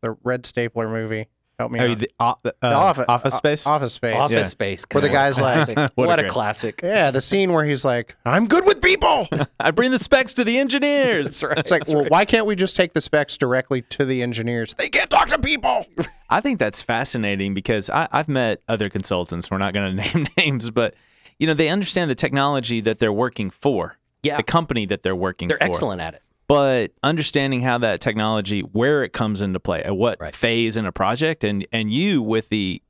the 0.02 0.16
Red 0.24 0.45
Stapler 0.45 0.88
movie. 0.88 1.28
Help 1.60 1.72
me 1.74 1.80
are 1.80 1.88
you 1.88 1.96
the, 1.96 2.10
uh, 2.20 2.34
uh, 2.46 2.52
The 2.62 2.68
office, 2.74 3.06
office 3.10 3.34
uh, 3.34 3.38
space? 3.38 3.68
office 3.68 3.94
space. 3.94 4.16
office 4.16 4.32
Yeah. 4.36 4.44
space 4.44 4.86
Where 4.92 5.02
the 5.02 5.10
God, 5.10 5.14
guy's 5.14 5.42
like- 5.42 5.56
classic. 5.66 5.92
What 5.96 6.20
a 6.20 6.26
a 6.26 6.30
classic 6.30 6.80
Yeah, 6.82 7.12
the 7.12 7.20
scene 7.22 7.52
where 7.52 7.66
he's 7.66 7.84
like, 7.84 8.16
"I'm 8.26 8.48
good 8.48 8.66
with 8.66 8.82
people." 8.82 9.28
I 9.60 9.72
bring 9.72 9.92
the 9.92 10.00
specs 10.00 10.32
to 10.36 10.44
the 10.46 10.58
engineers. 10.58 11.26
that's 11.26 11.44
right 11.44 11.58
It's 11.58 11.70
like, 11.70 11.82
that's 11.82 11.94
well, 11.94 12.04
right. 12.04 12.12
why 12.12 12.24
can't 12.26 12.46
we 12.46 12.56
just 12.56 12.76
take 12.78 12.94
the 12.94 13.02
specs 13.02 13.38
directly 13.38 13.82
to 13.84 14.06
the 14.06 14.22
engineers? 14.24 14.74
They 14.76 14.88
can't 14.90 15.10
talk 15.10 15.28
to 15.30 15.38
people. 15.40 15.86
I 16.30 16.40
think 16.42 16.60
that's 16.60 16.82
fascinating 16.82 17.54
because 17.54 17.90
I, 17.90 18.08
I've 18.12 18.30
met 18.30 18.62
other 18.70 18.90
consultants. 18.90 19.52
We're 19.52 19.58
not 19.58 19.74
going 19.74 19.98
to 19.98 20.04
name 20.14 20.28
names, 20.38 20.70
but 20.70 20.94
you 21.40 21.48
know 21.48 21.54
they 21.54 21.68
understand 21.70 22.10
the 22.10 22.16
technology 22.16 22.80
that 22.82 23.00
they're 23.00 23.12
working 23.14 23.50
for, 23.50 23.98
yeah 24.24 24.38
the 24.38 24.44
company 24.44 24.86
that 24.86 25.04
they're 25.04 25.16
working 25.16 25.50
for. 25.50 25.58
they're 25.58 25.68
for. 25.68 25.72
excellent 25.72 26.02
at 26.02 26.14
it 26.14 26.22
But 26.50 26.92
understanding 27.04 27.62
how 27.62 27.78
that 27.78 28.01
technology, 28.01 28.62
where 28.62 29.04
it 29.04 29.13
comes 29.13 29.42
into 29.42 29.60
play, 29.60 29.84
at 29.84 29.96
what 29.96 30.19
Right. 30.19 30.36
phase 30.36 30.75
in 30.75 30.86
a 30.86 30.92
project, 30.92 31.44
and 31.46 31.66
and 31.72 31.94
you 31.94 32.22
with 32.22 32.50
the 32.50 32.81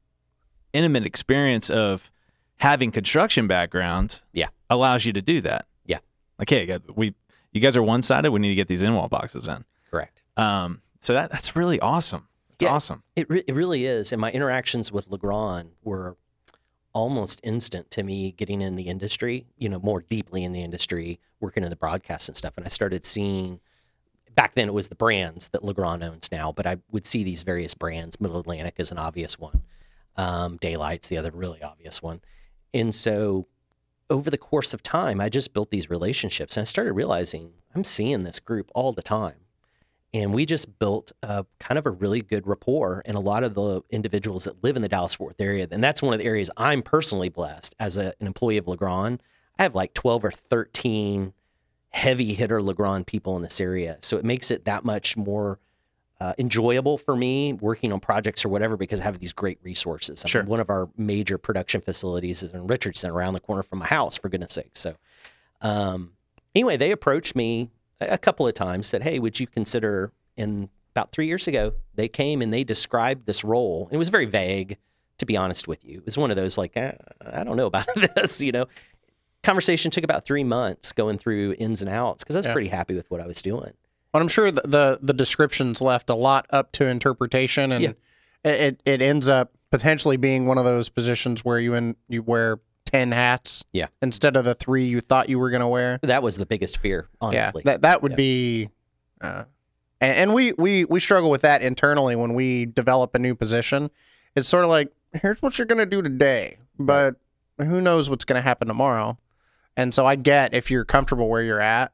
intimate 0.74 1.06
experience 1.06 1.70
of 1.70 2.10
having 2.58 2.90
construction 2.92 3.48
background, 3.48 4.22
Yeah. 4.34 4.48
allows 4.70 5.06
you 5.06 5.12
to 5.14 5.22
do 5.22 5.42
that. 5.42 5.68
Yeah. 5.86 6.00
Like, 6.40 6.50
hey, 6.50 6.80
we 6.96 7.14
you 7.52 7.60
guys 7.62 7.76
are 7.76 7.84
one 7.84 8.02
sided. 8.02 8.32
We 8.32 8.40
need 8.40 8.50
to 8.50 8.56
get 8.56 8.68
these 8.70 8.82
in 8.82 8.96
wall 8.96 9.10
boxes 9.10 9.48
in. 9.48 9.66
correct 9.92 10.22
Um, 10.38 10.82
so 11.02 11.14
that 11.14 11.30
that's 11.30 11.56
really 11.56 11.80
awesome. 11.82 12.28
It's 12.52 12.64
Yeah. 12.64 12.70
awesome. 12.74 13.04
It, 13.16 13.30
re- 13.30 13.44
it 13.48 13.54
really 13.56 13.86
is. 13.86 14.12
And 14.14 14.22
my 14.22 14.32
interactions 14.32 14.92
with 14.92 15.08
Legrand 15.08 15.72
were 15.84 16.16
almost 16.94 17.40
instant 17.44 17.92
to 17.92 18.04
me 18.04 18.32
getting 18.32 18.62
in 18.62 18.76
the 18.76 18.84
industry, 18.84 19.46
you 19.58 19.70
know, 19.70 19.80
more 19.80 20.02
deeply 20.02 20.44
in 20.44 20.52
the 20.52 20.64
industry, 20.64 21.20
working 21.40 21.64
in 21.64 21.70
the 21.70 21.76
broadcast 21.76 22.28
and 22.28 22.38
stuff. 22.38 22.58
And 22.58 22.66
I 22.66 22.70
started 22.70 23.06
seeing, 23.06 23.60
back 24.36 24.56
then 24.56 24.68
it 24.68 24.74
was 24.74 24.88
the 24.88 24.96
brands 24.96 25.50
that 25.50 25.64
Legrand 25.64 26.04
owns 26.04 26.32
now, 26.32 26.52
but 26.52 26.66
I 26.66 26.78
would 26.92 27.06
see 27.06 27.24
these 27.24 27.44
various 27.44 27.74
brands. 27.74 28.20
Middle 28.20 28.40
Atlantic 28.40 28.76
is 28.78 28.92
an 28.92 28.98
obvious 28.98 29.38
one, 29.40 29.64
um, 30.16 30.58
Da-Lite's 30.58 31.08
the 31.08 31.18
other 31.18 31.32
really 31.32 31.62
obvious 31.62 32.02
one. 32.02 32.22
And 32.74 32.94
so 32.94 33.48
over 34.10 34.30
the 34.30 34.38
course 34.38 34.74
of 34.74 34.84
time, 34.84 35.22
I 35.22 35.30
just 35.30 35.54
built 35.54 35.70
these 35.70 35.90
relationships 35.90 36.58
and 36.58 36.64
I 36.64 36.66
started 36.66 36.94
realizing 36.94 37.52
I'm 37.76 37.84
seeing 37.84 38.24
this 38.24 38.40
group 38.40 38.72
all 38.74 38.92
the 38.94 39.04
time 39.04 39.36
and 40.14 40.34
we 40.34 40.46
just 40.46 40.80
built 40.80 41.12
a 41.22 41.46
kind 41.60 41.78
of 41.78 41.86
a 41.86 41.92
really 41.92 42.22
good 42.22 42.48
rapport 42.48 43.02
and 43.06 43.16
a 43.16 43.20
lot 43.20 43.44
of 43.44 43.54
the 43.54 43.82
individuals 43.90 44.46
that 44.46 44.64
live 44.64 44.76
in 44.76 44.82
the 44.82 44.90
Dallas 44.90 45.16
Fort 45.16 45.30
Worth 45.32 45.42
area 45.42 45.68
and 45.70 45.84
that's 45.84 46.02
one 46.02 46.14
of 46.14 46.20
the 46.20 46.26
areas 46.26 46.50
I'm 46.58 46.82
personally 46.82 47.30
blessed 47.30 47.76
as 47.80 47.98
a, 47.98 48.14
an 48.20 48.28
employee 48.28 48.58
of 48.58 48.68
Legrand 48.68 49.22
I 49.58 49.64
have 49.64 49.76
like 49.76 49.94
12 49.94 50.26
or 50.26 50.32
13 50.32 51.34
heavy 51.90 52.34
hitter 52.34 52.62
Legrand 52.62 53.08
people 53.08 53.36
in 53.36 53.44
this 53.44 53.60
area 53.62 53.98
so 54.02 54.18
it 54.18 54.26
makes 54.26 54.52
it 54.52 54.66
that 54.66 54.84
much 54.86 55.16
more 55.18 55.60
uh, 56.20 56.34
enjoyable 56.38 56.98
for 56.98 57.16
me 57.16 57.54
working 57.54 57.94
on 57.94 58.00
projects 58.02 58.44
or 58.44 58.50
whatever 58.50 58.76
because 58.76 59.00
I 59.00 59.04
have 59.04 59.20
these 59.20 59.32
great 59.32 59.58
resources. 59.64 60.22
I 60.22 60.28
mean, 60.28 60.32
Sure. 60.32 60.44
one 60.44 60.60
of 60.60 60.70
our 60.70 60.90
major 60.98 61.38
production 61.38 61.80
facilities 61.80 62.44
is 62.44 62.52
in 62.52 62.68
Richardson 62.68 63.10
around 63.10 63.36
the 63.36 63.40
corner 63.40 63.64
from 63.64 63.80
my 63.80 63.86
house 63.86 64.18
for 64.18 64.28
goodness 64.28 64.52
sake 64.54 64.72
so 64.74 64.96
um, 65.62 66.12
anyway, 66.56 66.78
they 66.78 66.92
approached 66.92 67.36
me 67.36 67.70
a 68.02 68.18
couple 68.18 68.48
of 68.48 68.54
times, 68.54 68.88
said, 68.88 69.04
"Hey, 69.04 69.20
would 69.20 69.40
you 69.40 69.48
consider?" 69.48 70.12
And 70.38 70.70
about 70.96 71.12
three 71.12 71.28
years 71.28 71.48
ago, 71.48 71.74
they 71.96 72.08
came 72.08 72.42
and 72.42 72.54
they 72.54 72.64
described 72.64 73.26
this 73.26 73.44
role. 73.44 73.88
It 73.92 73.98
was 73.98 74.10
very 74.10 74.26
vague, 74.26 74.78
to 75.18 75.26
be 75.26 75.36
honest 75.38 75.68
with 75.68 75.84
you. 75.86 75.98
It 76.00 76.06
was 76.06 76.18
one 76.18 76.30
of 76.32 76.36
those 76.38 76.58
like, 76.58 76.76
eh, 76.76 76.94
I 77.26 77.44
don't 77.44 77.58
know 77.58 77.68
about 77.68 77.88
this, 78.16 78.42
you 78.42 78.52
know. 78.52 78.66
Conversation 79.44 79.90
took 79.90 80.04
about 80.04 80.26
three 80.26 80.44
months 80.44 80.92
going 80.92 81.18
through 81.18 81.56
ins 81.60 81.82
and 81.82 81.90
outs 81.90 82.24
because 82.24 82.36
I 82.36 82.40
was 82.40 82.46
Yeah. 82.46 82.54
pretty 82.54 82.68
happy 82.70 82.94
with 82.96 83.10
what 83.10 83.22
I 83.22 83.28
was 83.28 83.42
doing. 83.42 83.72
But 84.12 84.22
I'm 84.22 84.28
sure 84.28 84.52
the, 84.52 84.62
the 84.66 85.00
the 85.02 85.14
descriptions 85.14 85.82
left 85.82 86.10
a 86.10 86.16
lot 86.16 86.46
up 86.50 86.72
to 86.74 86.86
interpretation, 86.88 87.72
and 87.72 87.84
Yeah. 87.84 87.92
it, 88.52 88.82
it 88.86 89.02
ends 89.02 89.30
up 89.30 89.52
potentially 89.72 90.18
being 90.18 90.46
one 90.46 90.58
of 90.58 90.66
those 90.66 90.90
positions 90.90 91.46
where 91.46 91.60
you 91.60 91.74
in, 91.76 91.96
you 92.10 92.22
wear 92.24 92.60
ten 92.90 93.12
hats, 93.12 93.64
Yeah. 93.72 93.88
instead 94.02 94.36
of 94.36 94.46
the 94.46 94.56
three 94.56 94.86
you 94.86 95.02
thought 95.02 95.30
you 95.30 95.38
were 95.40 95.50
going 95.50 95.62
to 95.62 95.68
wear. 95.68 96.00
That 96.02 96.24
was 96.24 96.38
the 96.38 96.46
biggest 96.46 96.78
fear, 96.78 97.08
honestly. 97.22 97.64
Yeah, 97.66 97.72
that 97.74 97.82
that 97.84 98.02
would 98.04 98.14
Yeah. 98.14 98.18
be 98.18 98.70
uh, 99.22 99.44
and, 100.02 100.16
and 100.18 100.34
we 100.34 100.54
we 100.54 100.86
we 100.86 101.00
struggle 101.00 101.30
with 101.30 101.42
that 101.42 101.62
internally 101.62 102.16
when 102.16 102.34
we 102.34 102.66
develop 102.66 103.14
a 103.16 103.20
new 103.20 103.36
position. 103.36 103.90
It's 104.36 104.48
sort 104.48 104.64
of 104.64 104.70
like 104.70 104.92
here's 105.14 105.42
what 105.42 105.58
you're 105.58 105.66
gonna 105.68 105.86
do 105.86 106.02
today, 106.02 106.58
but 106.78 107.16
who 107.58 107.82
knows 107.82 108.10
what's 108.10 108.26
gonna 108.26 108.42
happen 108.42 108.68
tomorrow. 108.68 109.18
And 109.76 109.94
so 109.94 110.06
I 110.06 110.16
get 110.16 110.54
if 110.54 110.70
you're 110.72 110.86
comfortable 110.86 111.30
where 111.30 111.42
you're 111.44 111.60
at, 111.62 111.92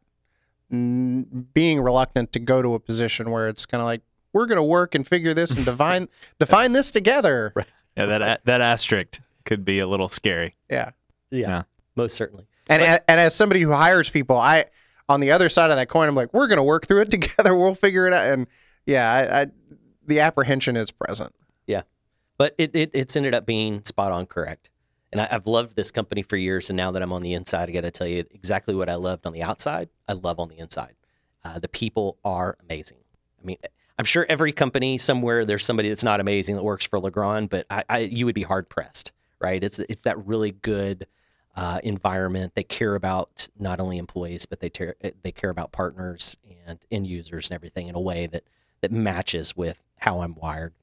n- 0.71 1.47
being 1.53 1.81
reluctant 1.81 2.31
to 2.33 2.39
go 2.39 2.61
to 2.61 2.73
a 2.73 2.79
position 2.79 3.31
where 3.31 3.47
it's 3.49 3.65
kind 3.65 3.81
of 3.81 3.85
like 3.85 4.01
we're 4.33 4.45
gonna 4.45 4.63
work 4.63 4.95
and 4.95 5.05
figure 5.07 5.33
this 5.33 5.51
and 5.51 5.65
define 5.65 6.07
define 6.39 6.73
this 6.73 6.91
together. 6.91 7.53
Yeah, 7.97 8.05
that 8.07 8.45
that 8.45 8.61
asterisk 8.61 9.19
could 9.45 9.63
be 9.65 9.79
a 9.79 9.87
little 9.87 10.09
scary. 10.09 10.55
Yeah. 10.69 10.91
Yeah, 11.31 11.47
Yeah. 11.47 11.63
most 11.95 12.15
certainly. 12.15 12.47
And 12.69 12.81
a- 12.81 13.09
and 13.09 13.19
as 13.19 13.35
somebody 13.35 13.61
who 13.61 13.71
hires 13.71 14.09
people, 14.09 14.37
I 14.37 14.65
on 15.07 15.19
the 15.19 15.31
other 15.31 15.49
side 15.49 15.69
of 15.69 15.77
that 15.77 15.87
coin, 15.87 16.07
I'm 16.09 16.15
like, 16.15 16.33
we're 16.33 16.47
gonna 16.47 16.63
work 16.63 16.87
through 16.87 17.01
it 17.01 17.11
together. 17.11 17.55
We'll 17.55 17.75
figure 17.75 18.07
it 18.07 18.13
out. 18.13 18.25
And 18.27 18.47
yeah, 18.85 19.11
I, 19.11 19.41
I 19.41 19.47
the 20.07 20.19
apprehension 20.19 20.75
is 20.77 20.91
present. 20.91 21.33
Yeah, 21.67 21.83
but 22.37 22.53
it, 22.57 22.75
it 22.75 22.91
it's 22.93 23.15
ended 23.15 23.33
up 23.35 23.45
being 23.45 23.83
spot 23.83 24.11
on 24.11 24.25
correct. 24.25 24.69
And 25.11 25.21
I, 25.21 25.27
I've 25.31 25.47
loved 25.47 25.75
this 25.75 25.91
company 25.91 26.23
for 26.23 26.35
years, 26.37 26.69
and 26.69 26.75
now 26.77 26.91
that 26.91 27.01
I'm 27.01 27.13
on 27.13 27.21
the 27.21 27.33
inside, 27.33 27.69
I 27.69 27.71
got 27.71 27.81
to 27.81 27.91
tell 27.91 28.07
you 28.07 28.25
exactly 28.31 28.75
what 28.75 28.89
I 28.89 28.95
loved 28.95 29.25
on 29.25 29.33
the 29.33 29.43
outside. 29.43 29.87
I 30.07 30.13
love 30.13 30.39
on 30.39 30.49
the 30.49 30.57
inside. 30.57 30.95
Uh, 31.43 31.59
the 31.59 31.67
people 31.69 32.17
are 32.25 32.57
amazing. 32.67 32.97
I 33.41 33.45
mean, 33.45 33.57
I'm 33.97 34.05
sure 34.05 34.25
every 34.27 34.51
company 34.51 34.97
somewhere 34.97 35.45
there's 35.45 35.63
somebody 35.63 35.89
that's 35.89 36.03
not 36.03 36.19
amazing 36.19 36.55
that 36.55 36.63
works 36.63 36.85
for 36.85 36.99
Legrand, 36.99 37.49
but 37.49 37.65
I, 37.69 37.83
I 37.87 37.97
you 37.99 38.25
would 38.25 38.35
be 38.35 38.41
hard 38.43 38.67
pressed, 38.69 39.11
right? 39.39 39.63
It's 39.63 39.79
it's 39.79 40.03
that 40.03 40.25
really 40.25 40.51
good 40.51 41.07
uh, 41.55 41.79
environment. 41.83 42.53
They 42.55 42.63
care 42.63 42.95
about 42.95 43.47
not 43.57 43.79
only 43.79 43.97
employees, 43.97 44.45
but 44.45 44.59
they 44.59 44.69
ter- 44.69 44.95
they 45.23 45.31
care 45.31 45.49
about 45.49 45.71
partners 45.71 46.37
and 46.67 46.79
end 46.91 47.07
users 47.07 47.49
and 47.49 47.55
everything 47.55 47.87
in 47.87 47.95
a 47.95 47.99
way 47.99 48.27
that 48.27 48.43
that 48.81 48.91
matches 48.91 49.55
with 49.55 49.81
how 49.97 50.19
I'm 50.21 50.35
wired. 50.35 50.73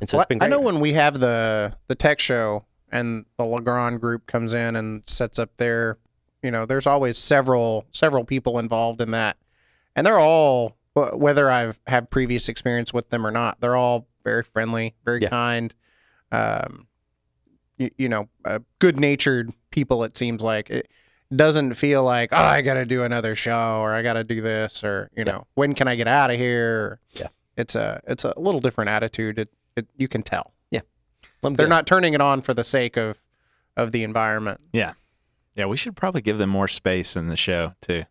And 0.00 0.08
so 0.08 0.16
Well, 0.16 0.22
it's 0.22 0.28
been 0.28 0.42
I 0.42 0.46
know 0.46 0.60
when 0.60 0.80
we 0.80 0.92
have 0.94 1.20
the 1.20 1.76
the 1.88 1.94
tech 1.94 2.20
show 2.20 2.64
and 2.92 3.24
the 3.36 3.44
Legrand 3.44 4.00
group 4.00 4.26
comes 4.26 4.52
in 4.54 4.74
and 4.76 5.06
sets 5.08 5.38
up 5.38 5.56
their, 5.58 5.98
you 6.42 6.50
know, 6.50 6.66
there's 6.66 6.86
always 6.86 7.18
several 7.18 7.86
several 7.92 8.24
people 8.24 8.58
involved 8.58 9.00
in 9.00 9.10
that, 9.12 9.36
and 9.96 10.06
they're 10.06 10.18
all 10.20 10.76
whether 10.94 11.50
I've 11.50 11.80
had 11.86 12.10
previous 12.10 12.48
experience 12.48 12.92
with 12.92 13.10
them 13.10 13.24
or 13.26 13.30
not, 13.30 13.60
they're 13.60 13.76
all 13.76 14.06
very 14.24 14.42
friendly, 14.42 14.94
very 15.04 15.20
Yeah. 15.22 15.28
kind, 15.28 15.74
um, 16.32 16.88
you, 17.80 17.90
you 17.98 18.08
know, 18.08 18.28
uh, 18.44 18.60
good 18.78 19.00
natured 19.00 19.52
people. 19.70 20.04
It 20.04 20.16
seems 20.16 20.42
like 20.42 20.70
it 20.70 20.88
doesn't 21.34 21.74
feel 21.74 22.04
like 22.04 22.28
oh 22.32 22.36
I 22.36 22.60
got 22.62 22.74
to 22.74 22.84
do 22.84 23.02
another 23.02 23.34
show 23.34 23.80
or 23.80 23.92
I 23.92 24.02
got 24.02 24.14
to 24.14 24.24
do 24.24 24.40
this 24.40 24.84
or 24.84 25.10
you 25.16 25.24
Yeah. 25.24 25.32
know 25.32 25.46
when 25.54 25.74
can 25.74 25.88
I 25.88 25.96
get 25.96 26.06
out 26.08 26.30
of 26.30 26.36
here. 26.36 27.00
Yeah. 27.12 27.28
It's 27.56 27.74
a 27.74 28.00
it's 28.06 28.24
a 28.24 28.32
little 28.38 28.60
different 28.60 28.90
attitude. 28.90 29.38
It, 29.38 29.48
it 29.76 29.86
you 29.96 30.06
can 30.08 30.22
tell 30.22 30.52
I'm 31.42 31.54
they're 31.54 31.68
not 31.68 31.86
turning 31.86 32.12
it 32.12 32.20
on 32.20 32.42
for 32.42 32.52
the 32.52 32.64
sake 32.64 32.98
of 32.98 33.18
of 33.76 33.92
the 33.92 34.04
environment. 34.04 34.60
Yeah, 34.74 34.92
yeah, 35.54 35.64
we 35.64 35.78
should 35.78 35.96
probably 35.96 36.20
give 36.20 36.36
them 36.36 36.50
more 36.50 36.68
space 36.68 37.16
in 37.16 37.28
the 37.28 37.36
show 37.36 37.72
too. 37.80 38.04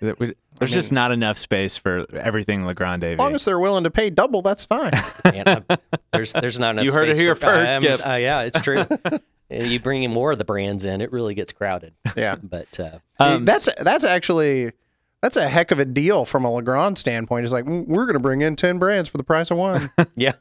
That 0.00 0.18
we- 0.20 0.34
There's 0.58 0.72
just 0.72 0.90
not 0.92 1.12
enough 1.12 1.38
space 1.38 1.76
for 1.76 2.04
everything 2.12 2.66
Legrand 2.66 3.04
AV. 3.04 3.12
As 3.12 3.18
long 3.18 3.34
as 3.36 3.44
they're 3.44 3.60
willing 3.60 3.84
to 3.84 3.92
pay 3.92 4.10
double, 4.10 4.42
that's 4.42 4.66
fine. 4.66 4.90
Man, 5.24 5.64
there's 6.12 6.32
there's 6.32 6.58
not 6.58 6.70
enough. 6.70 6.84
You 6.84 6.92
heard 6.92 7.08
it 7.08 7.16
here 7.16 7.36
for- 7.36 7.46
first, 7.46 7.74
I'm- 7.74 7.82
Skip. 7.82 8.04
Uh, 8.06 8.14
yeah, 8.14 8.42
it's 8.42 8.60
true. 8.60 8.84
You 9.50 9.80
bring 9.80 10.02
in 10.02 10.12
more 10.12 10.30
of 10.32 10.36
the 10.36 10.44
brands 10.44 10.84
in, 10.84 11.00
it 11.00 11.10
really 11.10 11.32
gets 11.34 11.52
crowded. 11.52 11.94
yeah, 12.18 12.36
But 12.36 12.78
uh, 12.78 12.98
Um, 13.18 13.46
that's 13.46 13.66
that's 13.80 14.04
actually 14.04 14.72
that's 15.22 15.38
a 15.38 15.48
heck 15.48 15.70
of 15.70 15.78
a 15.78 15.86
deal 15.86 16.26
from 16.26 16.44
a 16.44 16.52
Legrand 16.52 16.98
standpoint. 16.98 17.44
It's 17.44 17.52
like 17.54 17.64
we're 17.64 18.04
going 18.04 18.12
to 18.12 18.18
bring 18.20 18.42
in 18.42 18.56
ten 18.56 18.78
brands 18.78 19.08
for 19.08 19.16
the 19.16 19.24
price 19.24 19.50
of 19.50 19.56
one. 19.56 19.90
yeah, 20.16 20.32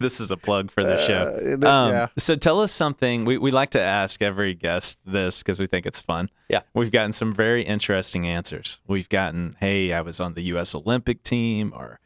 this 0.00 0.18
is 0.20 0.30
a 0.32 0.36
plug 0.36 0.70
for 0.70 0.82
the 0.82 0.98
show. 1.06 1.18
Uh, 1.36 1.38
th- 1.40 1.64
Um, 1.64 1.90
yeah. 1.92 2.06
So 2.18 2.34
tell 2.34 2.60
us 2.60 2.72
something. 2.72 3.24
We, 3.24 3.38
we 3.38 3.50
like 3.52 3.70
to 3.70 3.80
ask 3.80 4.20
every 4.22 4.54
guest 4.54 4.98
this 5.06 5.42
because 5.42 5.60
we 5.60 5.66
think 5.66 5.86
it's 5.86 6.00
fun. 6.00 6.28
Yeah. 6.48 6.62
We've 6.74 6.90
gotten 6.90 7.12
some 7.12 7.32
very 7.32 7.62
interesting 7.62 8.26
answers. 8.26 8.78
We've 8.88 9.08
gotten, 9.08 9.56
hey, 9.60 9.92
I 9.92 10.00
was 10.00 10.18
on 10.18 10.34
the 10.34 10.42
U.S. 10.44 10.74
Olympic 10.74 11.22
team, 11.22 11.72
or 11.76 12.00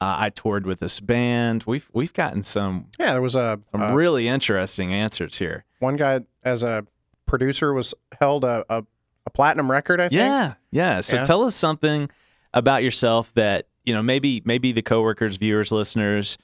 uh, 0.00 0.16
I 0.18 0.30
toured 0.30 0.64
with 0.64 0.80
this 0.80 0.98
band. 1.00 1.64
We've 1.66 1.86
we've 1.92 2.14
gotten 2.14 2.42
some 2.42 2.86
Yeah, 2.98 3.12
there 3.12 3.20
was 3.22 3.36
a 3.36 3.60
some 3.70 3.82
uh, 3.82 3.92
really 3.94 4.28
interesting 4.28 4.94
answers 4.94 5.36
here. 5.38 5.64
one 5.80 5.96
guy 5.96 6.20
as 6.42 6.62
a 6.62 6.86
producer 7.26 7.72
was 7.74 7.92
held 8.18 8.44
a, 8.44 8.64
a, 8.70 8.84
a 9.26 9.30
platinum 9.30 9.70
record. 9.70 10.00
I 10.00 10.08
think. 10.08 10.18
Yeah, 10.18 10.54
yeah. 10.70 11.00
So 11.02 11.16
Yeah. 11.18 11.24
tell 11.24 11.44
us 11.44 11.54
something 11.54 12.08
about 12.54 12.82
yourself 12.82 13.32
that 13.34 13.66
you 13.84 13.92
know 13.94 14.02
maybe 14.02 14.40
maybe 14.44 14.72
the 14.72 14.82
coworkers, 14.82 15.36
viewers, 15.36 15.70
listeners 15.70 16.38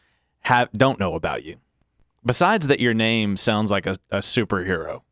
have 0.47 0.71
don't 0.73 0.99
know 0.99 1.15
about 1.15 1.45
you. 1.45 1.57
Besides 2.25 2.67
that, 2.69 2.81
your 2.81 2.95
name 2.95 3.37
sounds 3.37 3.71
like 3.71 3.87
a, 3.87 3.95
a 4.11 4.19
superhero. 4.19 5.03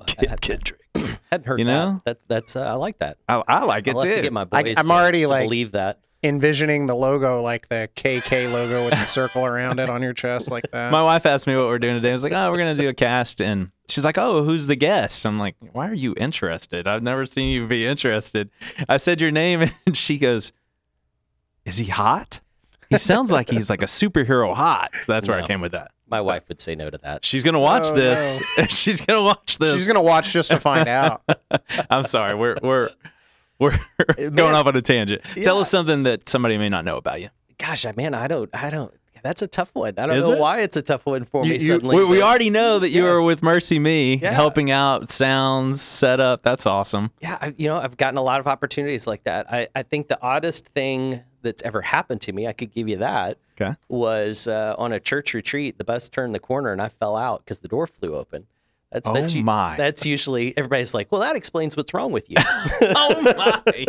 I 0.00 0.04
Kid 0.04 0.28
hadn't, 0.28 0.40
Kendrick. 0.42 0.80
hadn't 1.30 1.46
heard 1.46 1.58
You 1.58 1.64
know? 1.64 2.02
that. 2.04 2.20
That's 2.28 2.54
that's 2.54 2.56
uh, 2.56 2.62
I 2.70 2.72
like 2.74 2.98
that. 2.98 3.18
I, 3.28 3.42
I 3.48 3.64
like 3.64 3.88
I 3.88 3.90
it 3.92 3.94
love 3.94 4.04
too. 4.04 4.14
to 4.14 4.22
get 4.22 4.32
my 4.32 4.42
I- 4.42 4.62
boys. 4.62 4.76
I'm 4.78 4.86
to- 4.86 4.92
already, 4.92 5.22
to 5.22 5.28
like- 5.28 5.46
believe 5.46 5.72
that. 5.72 6.00
Envisioning 6.20 6.86
the 6.86 6.96
logo 6.96 7.42
like 7.42 7.68
the 7.68 7.88
KK 7.94 8.50
logo 8.52 8.84
with 8.86 8.90
the 8.94 9.06
circle 9.06 9.46
around 9.46 9.78
it 9.78 9.88
on 9.88 10.02
your 10.02 10.12
chest 10.12 10.50
like 10.50 10.64
that. 10.72 10.90
My 10.90 11.00
wife 11.04 11.24
asked 11.26 11.46
me 11.46 11.54
what 11.54 11.66
we're 11.66 11.78
doing 11.78 11.94
today. 11.94 12.08
I 12.08 12.12
was 12.12 12.24
like, 12.24 12.32
"Oh, 12.32 12.50
we're 12.50 12.58
gonna 12.58 12.74
do 12.74 12.88
a 12.88 12.92
cast," 12.92 13.40
and 13.40 13.70
she's 13.88 14.04
like, 14.04 14.18
"Oh, 14.18 14.42
who's 14.42 14.66
the 14.66 14.74
guest?" 14.74 15.24
I'm 15.24 15.38
like, 15.38 15.54
"Why 15.72 15.88
are 15.88 15.94
you 15.94 16.14
interested? 16.16 16.88
I've 16.88 17.04
never 17.04 17.24
seen 17.24 17.50
you 17.50 17.68
be 17.68 17.86
interested." 17.86 18.50
I 18.88 18.96
said 18.96 19.20
your 19.20 19.30
name, 19.30 19.70
and 19.86 19.96
she 19.96 20.18
goes, 20.18 20.50
"Is 21.64 21.78
he 21.78 21.86
hot? 21.86 22.40
He 22.90 22.98
sounds 22.98 23.30
like 23.30 23.50
he's 23.50 23.68
like 23.70 23.82
a 23.82 23.86
superhero 23.86 24.54
hot." 24.54 24.92
That's 25.06 25.28
where 25.28 25.38
I 25.38 25.46
came 25.46 25.60
with 25.60 25.72
that. 25.72 25.90
My 26.10 26.20
wife 26.22 26.48
would 26.48 26.60
say 26.60 26.74
no 26.74 26.88
to 26.88 26.98
that. 26.98 27.24
She's 27.24 27.44
gonna 27.44 27.60
watch 27.60 27.86
Oh, 27.86 27.94
this. 27.94 28.40
she's 28.68 29.00
gonna 29.02 29.22
watch 29.22 29.58
this. 29.58 29.76
She's 29.76 29.86
gonna 29.86 30.02
watch 30.02 30.32
just 30.32 30.50
to 30.50 30.58
find 30.60 30.88
out. 31.00 31.22
I'm 31.90 32.04
sorry. 32.04 32.34
We're 32.34 32.56
we're 32.62 32.90
we're 33.58 33.78
going 34.16 34.54
off 34.54 34.66
on 34.66 34.76
a 34.76 34.82
tangent. 34.82 35.22
Tell 35.42 35.58
us 35.60 35.70
something 35.70 36.04
that 36.04 36.28
somebody 36.28 36.56
may 36.58 36.68
not 36.68 36.84
know 36.84 36.96
about 36.96 37.20
you. 37.20 37.28
Gosh, 37.58 37.84
I 37.84 37.92
man, 37.96 38.14
I 38.14 38.26
don't, 38.28 38.48
I 38.54 38.70
don't. 38.70 38.92
That's 39.20 39.42
a 39.42 39.48
tough 39.48 39.74
one. 39.74 39.94
I 39.98 40.06
don't 40.06 40.16
Is 40.16 40.28
know 40.28 40.34
it? 40.34 40.38
why 40.38 40.60
it's 40.60 40.76
a 40.76 40.82
tough 40.82 41.04
one 41.04 41.24
for 41.24 41.42
You- 41.44 41.50
me 41.54 41.54
you- 41.58 41.66
suddenly. 41.66 41.96
We, 41.96 42.04
we 42.04 42.18
but- 42.20 42.24
already 42.28 42.50
know 42.50 42.78
that 42.78 42.90
you 42.90 43.02
Yeah. 43.04 43.10
were 43.10 43.22
with 43.22 43.40
MercyMe, 43.40 44.22
Yeah. 44.22 44.30
helping 44.32 44.70
out 44.70 45.10
sounds, 45.10 45.82
setup. 45.82 46.42
That's 46.42 46.66
awesome. 46.66 47.10
Yeah, 47.20 47.36
I, 47.40 47.52
you 47.56 47.68
know, 47.68 47.78
I've 47.80 47.96
gotten 47.96 48.16
a 48.16 48.22
lot 48.22 48.38
of 48.38 48.46
opportunities 48.46 49.08
like 49.08 49.24
that. 49.24 49.52
I, 49.52 49.66
I 49.74 49.82
think 49.82 50.06
the 50.06 50.22
oddest 50.22 50.68
thing 50.68 51.20
that's 51.42 51.62
ever 51.62 51.82
happened 51.82 52.20
to 52.22 52.32
me, 52.32 52.46
I 52.46 52.52
could 52.52 52.72
give 52.72 52.88
you 52.88 52.96
that, 52.98 53.38
Okay. 53.60 53.74
was 53.88 54.46
uh, 54.46 54.74
on 54.78 54.92
a 54.92 55.00
church 55.00 55.34
retreat. 55.34 55.78
The 55.78 55.84
bus 55.84 56.08
turned 56.08 56.34
the 56.34 56.38
corner 56.40 56.72
and 56.72 56.80
I 56.80 56.88
fell 56.88 57.16
out 57.16 57.44
because 57.44 57.60
the 57.60 57.68
door 57.68 57.86
flew 57.86 58.14
open. 58.16 58.46
That's, 58.90 59.06
Oh 59.08 59.12
that's 59.12 59.34
my. 59.34 59.76
That's 59.76 60.06
usually 60.06 60.56
everybody's 60.56 60.94
like, 60.94 61.12
well, 61.12 61.20
that 61.20 61.36
explains 61.36 61.76
what's 61.76 61.92
wrong 61.92 62.10
with 62.10 62.30
you. 62.30 62.36
oh 62.80 63.20
my! 63.36 63.86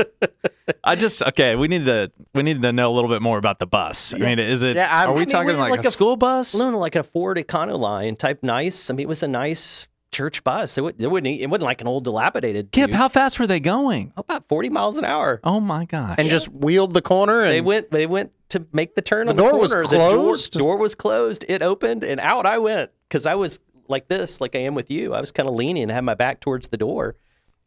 I 0.84 0.96
just 0.96 1.24
okay. 1.24 1.56
We 1.56 1.70
need 1.70 1.86
to 1.86 2.12
we 2.36 2.44
need 2.44 2.62
to 2.62 2.74
know 2.74 2.91
a 2.91 2.94
little 2.94 3.10
bit 3.10 3.22
more 3.22 3.38
about 3.38 3.60
the 3.60 3.65
bus. 3.65 4.13
I 4.13 4.18
mean, 4.18 4.39
is 4.39 4.62
it? 4.62 4.75
Yeah, 4.75 4.94
I'm- 4.94 5.10
are 5.10 5.13
we 5.13 5.20
I 5.20 5.20
mean, 5.22 5.27
talking 5.29 5.48
we're 5.48 5.58
like, 5.58 5.72
like 5.72 5.86
a 5.86 5.88
a- 5.88 5.91
school 5.91 6.18
bus? 6.18 6.53
no, 6.53 6.70
no, 6.72 6.77
like 6.79 6.98
a 6.98 7.03
Ford 7.03 7.38
Econoline 7.38 8.18
type, 8.18 8.44
nice. 8.44 8.89
I 8.89 8.94
mean, 8.94 9.06
it 9.06 9.08
was 9.08 9.24
a 9.24 9.27
nice 9.29 9.88
church 10.12 10.44
bus. 10.44 10.78
It, 10.78 10.82
would, 10.84 11.01
it 11.01 11.10
wouldn't. 11.10 11.34
e, 11.34 11.42
It 11.42 11.50
wasn't 11.50 11.63
like 11.66 11.82
an 11.82 11.88
old 11.88 12.04
dilapidated. 12.04 12.72
Kip, 12.72 12.88
dude. 12.88 12.96
how 12.96 13.08
fast 13.10 13.39
were 13.39 13.48
they 13.48 13.60
going? 13.60 14.12
Oh, 14.18 14.22
about 14.22 14.48
forty 14.48 14.70
miles 14.70 14.98
an 14.98 15.06
hour? 15.06 15.39
Oh 15.44 15.60
my 15.60 15.86
god! 15.86 16.16
and 16.18 16.30
just 16.30 16.48
wheeled 16.50 16.94
the 16.94 17.01
corner 17.01 17.42
and 17.42 17.51
They 17.51 17.62
went. 17.62 17.92
They 17.92 18.08
went 18.08 18.32
to 18.50 18.66
make 18.74 18.96
the 18.96 19.01
turn 19.01 19.28
The 19.28 19.32
on 19.32 19.36
the 19.38 19.44
door 19.44 19.51
corner. 19.51 19.62
was 19.62 19.72
The 19.72 19.96
closed? 19.98 20.54
door, 20.54 20.60
door 20.62 20.78
was 20.78 20.96
closed. 20.96 21.46
It 21.48 21.62
opened, 21.62 22.04
and 22.04 22.20
out 22.20 22.46
I 22.46 22.58
went 22.58 22.92
because 23.08 23.25
I 23.25 23.36
was 23.36 23.60
like 23.88 24.08
this, 24.08 24.39
like 24.42 24.56
I 24.56 24.60
am 24.60 24.75
with 24.75 24.89
you. 24.92 25.13
I 25.13 25.20
was 25.20 25.32
kind 25.32 25.48
of 25.50 25.56
leaning 25.56 25.84
and 25.84 25.92
had 25.92 26.04
my 26.04 26.13
back 26.16 26.39
towards 26.39 26.68
the 26.70 26.78
door, 26.78 27.16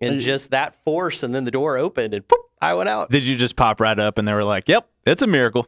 and 0.00 0.18
just 0.20 0.50
that 0.50 0.74
force, 0.84 1.22
and 1.22 1.34
then 1.34 1.44
the 1.44 1.50
door 1.50 1.76
opened, 1.76 2.14
and 2.14 2.26
poof, 2.26 2.38
I 2.60 2.74
went 2.74 2.88
out. 2.88 3.10
Did 3.10 3.24
you 3.24 3.36
just 3.36 3.56
pop 3.56 3.80
right 3.80 3.98
up 3.98 4.18
and 4.18 4.26
they 4.28 4.32
were 4.34 4.44
like, 4.44 4.68
"Yep, 4.68 4.88
it's 5.06 5.22
a 5.22 5.26
miracle." 5.26 5.66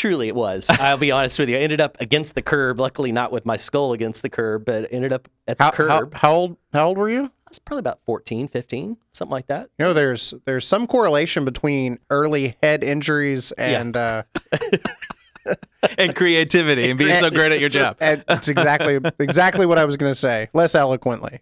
Truly 0.00 0.28
it 0.28 0.34
was. 0.34 0.70
I'll 0.80 0.96
be 0.96 1.10
honest 1.10 1.38
with 1.38 1.50
you. 1.50 1.58
I 1.58 1.60
ended 1.60 1.78
up 1.78 2.00
against 2.00 2.34
the 2.34 2.40
curb. 2.40 2.80
Luckily, 2.80 3.12
not 3.12 3.32
with 3.32 3.44
my 3.44 3.58
skull 3.58 3.92
against 3.92 4.22
the 4.22 4.30
curb, 4.30 4.64
but 4.64 4.88
ended 4.90 5.12
up 5.12 5.28
at 5.46 5.58
the 5.58 5.64
how, 5.64 5.70
how, 5.72 5.76
curb. 5.76 6.14
how 6.14 6.32
old 6.32 6.56
how 6.72 6.88
old 6.88 6.96
were 6.96 7.10
you? 7.10 7.24
I 7.24 7.50
was 7.50 7.58
probably 7.58 7.80
about 7.80 8.00
14, 8.06 8.48
15, 8.48 8.96
something 9.12 9.30
like 9.30 9.48
that. 9.48 9.68
You 9.78 9.84
know, 9.84 9.92
there's 9.92 10.32
there's 10.46 10.66
some 10.66 10.86
correlation 10.86 11.44
between 11.44 11.98
early 12.08 12.56
head 12.62 12.82
injuries 12.82 13.52
and 13.52 13.94
uh, 13.94 14.22
and 15.98 16.14
creativity 16.14 16.90
and 16.90 16.98
being 16.98 17.14
so 17.16 17.30
great 17.30 17.52
at 17.52 17.60
your 17.60 17.68
job. 17.68 17.96
And 18.00 18.24
It's 18.28 18.48
exactly 18.48 19.00
exactly 19.18 19.66
what 19.66 19.78
I 19.78 19.84
was 19.84 19.96
going 19.96 20.10
to 20.10 20.18
say, 20.18 20.48
less 20.52 20.74
eloquently. 20.74 21.38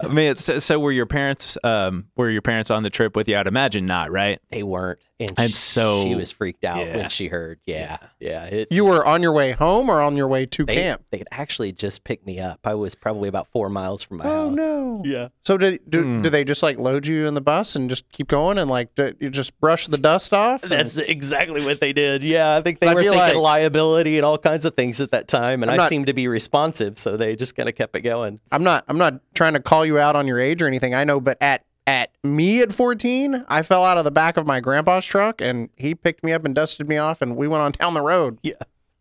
I 0.00 0.08
mean, 0.08 0.36
so, 0.36 0.58
so 0.58 0.78
were 0.78 0.92
your 0.92 1.06
parents 1.06 1.58
um 1.64 2.06
were 2.16 2.30
your 2.30 2.42
parents 2.42 2.70
on 2.70 2.82
the 2.82 2.90
trip 2.90 3.16
with 3.16 3.28
you? 3.28 3.36
I'd 3.36 3.46
imagine 3.46 3.86
not, 3.86 4.10
right? 4.10 4.40
They 4.50 4.62
weren't, 4.62 5.00
and, 5.20 5.32
And 5.38 5.50
sh- 5.52 5.54
so- 5.54 6.02
she 6.04 6.14
was 6.14 6.32
freaked 6.32 6.64
out 6.64 6.78
yeah. 6.86 6.96
when 6.96 7.08
she 7.10 7.28
heard. 7.28 7.60
Yeah, 7.66 7.98
yeah. 8.20 8.44
it, 8.46 8.68
You 8.70 8.84
were 8.84 9.04
on 9.04 9.22
your 9.22 9.32
way 9.32 9.52
home 9.52 9.88
or 9.90 10.00
on 10.00 10.16
your 10.16 10.28
way 10.28 10.46
to 10.46 10.64
they 10.64 10.74
camp? 10.76 11.02
they 11.10 11.22
actually 11.30 11.72
just 11.72 12.04
picked 12.04 12.26
me 12.26 12.40
up. 12.40 12.60
I 12.64 12.74
was 12.74 12.94
probably 12.94 13.28
about 13.28 13.48
four 13.48 13.68
miles 13.68 14.02
from 14.02 14.18
my 14.18 14.24
Oh 14.24 14.28
house. 14.28 14.46
Oh 14.46 14.50
no! 14.50 15.02
Yeah. 15.04 15.28
So 15.44 15.56
do 15.58 15.78
do, 15.88 16.02
Hmm. 16.02 16.22
do 16.22 16.30
they 16.30 16.44
just 16.44 16.62
like 16.62 16.78
load 16.78 17.06
you 17.06 17.26
in 17.26 17.34
the 17.34 17.40
bus 17.40 17.76
and 17.76 17.90
just 17.90 18.10
keep 18.12 18.28
going 18.28 18.58
and 18.58 18.70
like 18.70 18.94
do 18.94 19.14
you 19.20 19.30
just 19.30 19.58
brush 19.60 19.86
the 19.88 19.98
dust 19.98 20.32
off? 20.32 20.62
and- 20.62 20.72
That's 20.72 20.96
exactly 20.98 21.64
what 21.64 21.80
they 21.80 21.92
did. 21.92 22.22
Yeah, 22.24 22.56
I 22.56 22.62
think 22.62 22.78
they 22.78 22.88
I 22.88 22.94
were 22.94 23.02
thinking 23.02 23.18
like- 23.18 23.34
liability 23.34 23.73
and 23.74 24.24
all 24.24 24.38
kinds 24.38 24.64
of 24.64 24.74
things 24.74 25.00
at 25.00 25.10
that 25.10 25.28
time, 25.28 25.62
and 25.62 25.70
I'm 25.70 25.74
I 25.74 25.82
not- 25.82 25.88
seemed 25.88 26.06
to 26.06 26.12
be 26.14 26.28
responsive, 26.28 26.98
so 26.98 27.16
they 27.16 27.36
just 27.36 27.54
kind 27.54 27.68
of 27.68 27.74
kept 27.74 27.94
it 27.96 28.02
going. 28.02 28.40
I'm 28.52 28.62
not 28.62 28.84
I'm 28.88 28.98
not 28.98 29.20
trying 29.34 29.54
to 29.54 29.60
call 29.60 29.84
you 29.84 29.98
out 29.98 30.16
on 30.16 30.26
your 30.26 30.38
age 30.40 30.62
or 30.62 30.66
anything. 30.66 30.94
I 30.94 31.04
know, 31.04 31.20
but 31.20 31.36
at 31.40 31.64
at 31.86 32.10
me 32.22 32.62
at 32.62 32.72
14, 32.72 33.44
I 33.46 33.62
fell 33.62 33.84
out 33.84 33.98
of 33.98 34.04
the 34.04 34.10
back 34.10 34.36
of 34.38 34.46
my 34.46 34.58
grandpa's 34.60 35.04
truck 35.04 35.42
and 35.42 35.68
he 35.76 35.94
picked 35.94 36.24
me 36.24 36.32
up 36.32 36.46
and 36.46 36.54
dusted 36.54 36.88
me 36.88 36.96
off 36.96 37.20
and 37.20 37.36
we 37.36 37.46
went 37.46 37.62
on 37.62 37.72
down 37.72 37.92
the 37.92 38.00
road. 38.00 38.38
Yeah. 38.42 38.54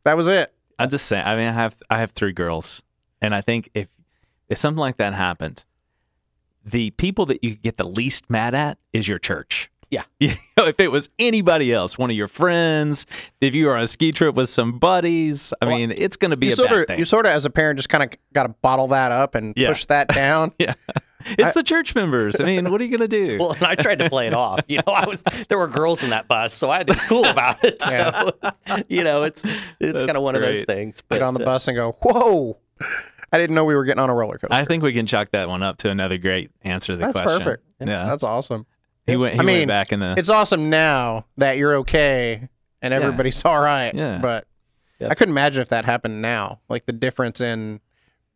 That 0.04 0.18
was 0.18 0.28
it. 0.28 0.54
I'm 0.78 0.90
just 0.90 1.06
saying. 1.06 1.24
I 1.26 1.36
mean, 1.36 1.48
I 1.48 1.54
have 1.54 1.78
I 1.90 2.00
have 2.00 2.12
three 2.12 2.34
girls, 2.34 2.82
and 3.22 3.34
I 3.34 3.42
think 3.42 3.70
if 3.74 3.90
if 4.50 4.58
something 4.58 4.80
like 4.80 4.98
that 4.98 5.14
happened, 5.14 5.64
the 6.66 6.92
people 6.92 7.26
that 7.28 7.44
you 7.44 7.56
get 7.56 7.78
the 7.78 7.88
least 7.88 8.30
mad 8.30 8.54
at 8.54 8.78
is 8.92 9.08
your 9.08 9.20
church. 9.20 9.70
Yeah. 9.94 10.04
You 10.20 10.64
know, 10.64 10.68
if 10.70 10.80
it 10.80 10.92
was 10.92 11.10
anybody 11.20 11.74
else, 11.74 11.98
one 11.98 12.10
of 12.12 12.16
your 12.16 12.28
friends, 12.28 13.06
if 13.42 13.54
you 13.56 13.66
were 13.66 13.76
on 13.76 13.84
a 13.84 13.88
ski 13.88 14.12
trip 14.12 14.36
with 14.36 14.50
some 14.50 14.78
buddies, 14.80 15.52
I 15.62 15.66
Well, 15.66 15.76
mean, 15.76 15.92
it's 15.96 16.16
going 16.16 16.32
to 16.32 16.38
be 16.38 16.48
You 16.48 16.54
a 16.54 16.56
sort 16.56 16.70
bad 16.70 16.80
of 16.82 16.88
thing. 16.88 17.00
you 17.00 17.06
sort 17.06 17.26
of 17.26 17.32
as 17.34 17.46
a 17.46 17.50
parent 17.50 17.78
just 17.80 17.90
kind 17.90 18.04
of 18.04 18.10
got 18.34 18.44
to 18.44 18.50
bottle 18.62 18.88
that 18.90 19.12
up 19.12 19.36
and 19.36 19.54
Yeah. 19.58 19.70
push 19.70 19.86
that 19.86 20.08
down. 20.16 20.52
yeah, 20.60 20.74
it's 21.26 21.54
the 21.54 21.64
church 21.64 21.96
members. 21.96 22.40
I 22.40 22.46
mean, 22.46 22.72
what 22.72 22.80
are 22.80 22.84
you 22.86 22.96
going 22.98 23.10
to 23.10 23.26
do? 23.26 23.38
Well, 23.40 23.52
and 23.54 23.64
I 23.64 23.76
tried 23.76 24.00
to 24.00 24.10
play 24.10 24.28
it 24.28 24.34
off. 24.34 24.62
You 24.68 24.78
know, 24.78 24.94
I 24.94 25.08
was 25.08 25.24
there 25.50 25.58
were 25.58 25.68
girls 25.68 26.04
in 26.04 26.12
that 26.12 26.28
bus, 26.28 26.54
so 26.56 26.70
I 26.72 26.78
had 26.78 26.88
to 26.88 26.94
be 26.94 27.00
cool 27.08 27.26
about 27.26 27.64
it. 27.64 27.82
So, 27.82 28.32
you 28.88 29.04
know, 29.04 29.24
it's 29.24 29.44
it's 29.80 30.00
kind 30.02 30.16
of 30.16 30.24
one 30.24 30.36
of 30.36 30.42
those 30.42 30.64
things. 30.64 31.02
But 31.08 31.16
Get 31.16 31.24
on 31.24 31.34
the 31.34 31.42
uh, 31.42 31.46
bus 31.46 31.68
and 31.68 31.76
go, 31.76 31.98
"Whoa." 32.02 32.58
I 33.32 33.40
didn't 33.40 33.56
know 33.56 33.66
we 33.66 33.74
were 33.74 33.84
getting 33.84 34.00
on 34.00 34.12
a 34.12 34.14
roller 34.16 34.38
coaster. 34.38 34.54
I 34.54 34.64
think 34.64 34.84
we 34.84 34.94
can 34.94 35.08
chalk 35.08 35.32
that 35.32 35.50
one 35.50 35.64
up 35.64 35.78
to 35.78 35.90
another 35.90 36.20
great 36.20 36.52
answer 36.62 36.94
to 36.94 36.98
the 36.98 37.02
That's 37.04 37.20
question. 37.20 37.30
That's 37.40 37.44
perfect. 37.44 37.64
Yeah, 37.80 38.06
That's 38.06 38.24
awesome. 38.24 38.66
He 39.06 39.16
went. 39.16 39.34
He 39.36 39.40
I 39.40 39.44
mean, 39.44 39.58
went 39.60 39.68
back 39.70 39.92
in 39.92 40.00
the. 40.00 40.16
It's 40.18 40.30
awesome 40.30 40.70
now 40.70 41.26
that 41.38 41.58
you're 41.58 41.76
okay 41.78 42.48
and 42.82 42.94
everybody's 42.94 43.44
all 43.46 43.60
right. 43.62 43.94
Yeah. 43.94 44.20
But 44.22 44.48
Yep. 45.00 45.12
I 45.12 45.16
couldn't 45.16 45.34
imagine 45.34 45.62
if 45.62 45.70
that 45.70 45.84
happened 45.86 46.22
now. 46.22 46.60
Like 46.70 46.86
the 46.86 46.94
difference 46.94 47.42
in 47.42 47.82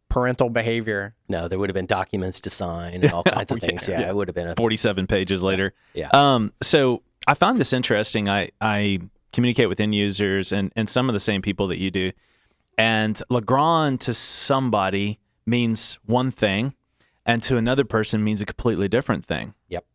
parental 0.09 0.49
behavior. 0.49 1.15
no, 1.29 1.47
there 1.47 1.59
would 1.59 1.69
have 1.69 1.75
been 1.75 1.85
documents 1.85 2.41
to 2.41 2.49
sign 2.49 2.95
and 3.03 3.11
all 3.11 3.23
kinds 3.25 3.51
of 3.51 3.59
Oh, 3.61 3.65
things. 3.65 3.87
yeah. 3.87 4.01
Yeah, 4.01 4.09
it 4.09 4.15
would 4.15 4.27
have 4.27 4.35
been 4.35 4.47
a 4.47 4.55
47 4.55 5.07
pages 5.07 5.43
later. 5.43 5.73
Yeah. 5.93 6.09
Um, 6.13 6.51
so 6.61 7.03
I 7.27 7.35
found 7.35 7.59
this 7.59 7.71
interesting. 7.73 8.27
I, 8.27 8.49
I 8.59 8.99
communicate 9.33 9.69
with 9.69 9.79
end 9.79 9.95
users 9.95 10.51
and, 10.51 10.73
and 10.75 10.89
some 10.89 11.09
of 11.09 11.13
the 11.13 11.19
same 11.19 11.41
people 11.41 11.67
that 11.67 11.77
you 11.77 11.91
do. 11.91 12.11
And 12.77 13.21
Legrand 13.29 14.01
to 14.01 14.13
somebody 14.13 15.19
means 15.45 15.99
one 16.05 16.31
thing, 16.31 16.73
and 17.25 17.41
to 17.43 17.57
another 17.57 17.83
person 17.85 18.23
means 18.23 18.41
a 18.41 18.45
completely 18.45 18.87
different 18.87 19.25
thing. 19.25 19.53
Yep. 19.69 19.85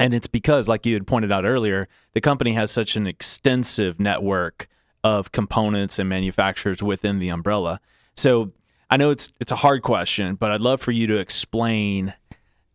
And 0.00 0.14
it's 0.14 0.26
because, 0.26 0.66
like 0.68 0.84
you 0.86 0.94
had 0.94 1.06
pointed 1.06 1.30
out 1.30 1.44
earlier, 1.44 1.86
the 2.14 2.20
company 2.20 2.54
has 2.54 2.70
such 2.72 2.96
an 2.96 3.06
extensive 3.06 4.00
network 4.00 4.66
of 5.04 5.30
components 5.30 5.98
and 5.98 6.08
manufacturers 6.08 6.82
within 6.82 7.18
the 7.20 7.28
umbrella. 7.28 7.80
So 8.16 8.50
I 8.90 8.96
know 8.96 9.10
it's 9.10 9.32
it's 9.40 9.52
a 9.52 9.56
hard 9.56 9.82
question, 9.82 10.34
but 10.34 10.50
I'd 10.52 10.60
love 10.60 10.80
for 10.80 10.90
you 10.90 11.06
to 11.06 11.18
explain 11.18 12.14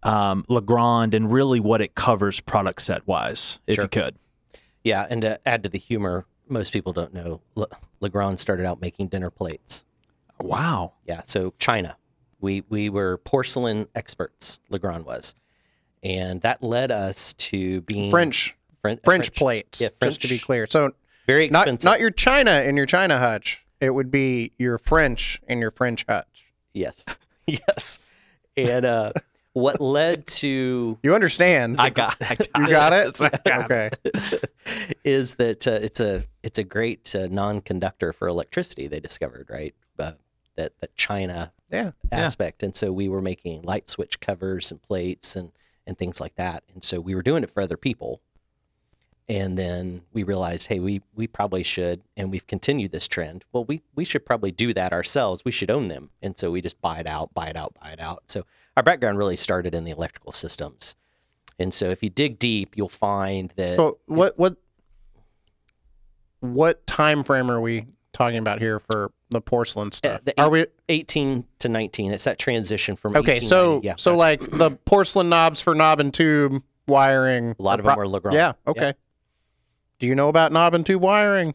um, 0.04 0.46
Legrand 0.48 1.14
and 1.16 1.32
really 1.32 1.60
what 1.60 1.82
it 1.82 1.96
covers 1.96 2.40
product 2.40 2.82
set 2.84 3.06
wise, 3.08 3.60
if 3.68 3.76
Sure. 3.76 3.86
you 3.86 3.90
could. 3.90 4.16
yeah. 4.84 5.08
And 5.10 5.22
to 5.24 5.40
add 5.48 5.64
to 5.64 5.70
the 5.70 5.80
humor, 5.80 6.26
most 6.48 6.72
people 6.72 6.94
don't 6.94 7.12
know 7.14 7.42
Le- 7.56 7.68
Legrand 8.02 8.40
started 8.40 8.66
out 8.68 8.80
making 8.82 9.08
dinner 9.08 9.32
plates. 9.32 9.84
Wow. 10.40 10.94
Yeah, 11.08 11.22
so 11.26 11.54
China. 11.58 11.98
We 12.40 12.64
we 12.70 12.90
were 12.90 13.18
porcelain 13.18 13.88
experts. 13.96 14.60
Legrand 14.70 15.06
was, 15.06 15.34
and 16.06 16.40
that 16.42 16.64
led 16.64 16.92
us 16.92 17.34
to 17.34 17.82
being 17.82 18.10
French 18.12 18.56
Fren- 18.82 19.00
French, 19.04 19.34
plates. 19.34 19.82
Yeah, 19.82 19.90
Just 20.02 20.22
to 20.22 20.28
be 20.28 20.38
clear. 20.40 20.68
So 20.70 20.92
Very 21.28 21.50
not 21.50 21.64
expensive. 21.64 21.86
not 21.86 22.00
your 22.00 22.12
China 22.12 22.62
in 22.62 22.78
your 22.78 22.86
China 22.86 23.18
hutch. 23.18 23.66
It 23.82 23.90
would 23.90 24.12
be 24.12 24.52
your 24.58 24.78
French 24.78 25.42
in 25.48 25.60
your 25.60 25.72
French 25.72 26.06
hutch. 26.08 26.54
yes, 26.74 27.04
yes. 27.48 28.00
And 28.56 28.86
uh, 28.86 29.12
what 29.54 29.82
led 29.82 30.28
to 30.28 30.98
You 31.04 31.16
understand? 31.16 31.78
I 31.82 31.90
got, 31.90 32.16
I 32.22 32.36
got 32.36 32.48
you 32.60 32.68
got 32.70 32.94
it. 32.94 33.22
I 33.22 33.30
got 33.44 33.72
okay. 33.72 33.90
is 35.04 35.36
that 35.36 35.68
uh, 35.68 35.72
it's 35.72 36.00
a 36.00 36.24
it's 36.44 36.60
a 36.60 36.64
great 36.64 37.14
uh, 37.16 37.28
non-conductor 37.30 38.14
for 38.14 38.28
electricity. 38.28 38.88
They 38.88 39.00
discovered 39.00 39.48
right 39.50 39.74
uh, 40.00 40.14
that 40.56 40.74
that 40.80 40.96
China 40.96 41.52
Yeah. 41.72 41.92
aspect, 42.12 42.64
and 42.64 42.76
so 42.76 42.92
we 42.92 43.10
were 43.10 43.22
making 43.22 43.64
light 43.64 43.90
switch 43.90 44.20
covers 44.20 44.72
and 44.72 44.82
plates 44.82 45.36
and 45.36 45.52
and 45.88 45.98
things 45.98 46.20
like 46.20 46.36
that. 46.36 46.64
And 46.74 46.84
so 46.84 47.00
we 47.00 47.16
were 47.16 47.22
doing 47.22 47.44
it 47.44 47.50
for 47.50 47.62
other 47.62 47.78
people. 47.78 48.22
And 49.28 49.58
then 49.58 50.04
we 50.14 50.22
realized, 50.22 50.68
hey, 50.68 50.80
we 50.80 51.02
we 51.16 51.26
probably 51.26 51.64
should, 51.64 52.04
and 52.16 52.30
we've 52.30 52.46
continued 52.46 52.92
this 52.92 53.08
trend. 53.08 53.44
Well, 53.52 53.66
we 53.66 53.82
we 53.96 54.06
should 54.06 54.24
probably 54.24 54.52
do 54.52 54.72
that 54.74 54.94
ourselves. 54.94 55.44
We 55.44 55.52
should 55.52 55.72
own 55.72 55.88
them, 55.88 56.12
and 56.22 56.38
so 56.38 56.52
we 56.52 56.62
just 56.62 56.80
buy 56.80 57.00
it 57.00 57.08
out, 57.08 57.34
buy 57.34 57.48
it 57.48 57.56
out, 57.56 57.74
buy 57.82 57.90
it 57.90 58.00
out. 58.00 58.26
So 58.28 58.46
our 58.78 58.84
background 58.84 59.18
really 59.18 59.36
started 59.36 59.74
in 59.74 59.84
the 59.84 59.90
electrical 59.90 60.32
systems, 60.32 60.96
and 61.58 61.74
so 61.74 61.90
if 61.90 62.04
you 62.04 62.12
dig 62.12 62.38
deep, 62.38 62.78
you'll 62.78 62.88
find 62.88 63.52
that 63.56 63.78
So 63.78 63.98
what 64.06 64.38
what 64.38 64.58
what 66.42 66.86
time 66.86 67.24
frame 67.24 67.50
are 67.50 67.60
we 67.60 67.88
talking 68.14 68.38
about 68.38 68.60
here 68.60 68.80
for 68.80 69.12
the 69.36 69.42
porcelain 69.42 69.92
stuff? 69.92 70.22
the 70.24 70.40
are 70.42 70.50
we 70.50 70.66
18 70.90 71.46
to 71.60 71.70
19, 71.70 72.12
it's 72.12 72.24
that 72.24 72.40
transition 72.40 72.96
from 72.96 73.16
okay? 73.18 73.40
So 73.40 73.76
1890 73.76 73.86
yeah, 73.88 73.96
so 73.98 74.16
like 74.16 74.40
the 74.40 74.72
porcelain 74.72 75.30
knobs 75.30 75.62
for 75.62 75.76
knob 75.76 76.00
and 76.00 76.14
tube 76.14 76.64
wiring. 76.88 77.56
a 77.60 77.62
lot 77.62 77.80
of 77.80 77.86
them 77.86 77.98
were 77.98 78.08
Legrand. 78.08 78.36
Yeah. 78.36 78.54
Okay. 78.66 78.94
Do 80.00 80.08
you 80.08 80.16
know 80.16 80.30
about 80.30 80.52
knob 80.52 80.74
and 80.74 80.86
tube 80.86 81.02
wiring? 81.02 81.54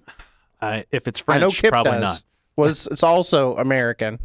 I, 0.61 0.85
if 0.91 1.09
it's 1.09 1.21
I 1.23 1.25
French, 1.25 1.41
know 1.41 1.51
Kip 1.51 1.71
probably 1.71 1.93
does. 1.93 2.01
not. 2.03 2.23
Was 2.57 2.87
it's 2.87 3.03
also 3.03 3.57
American 3.57 4.19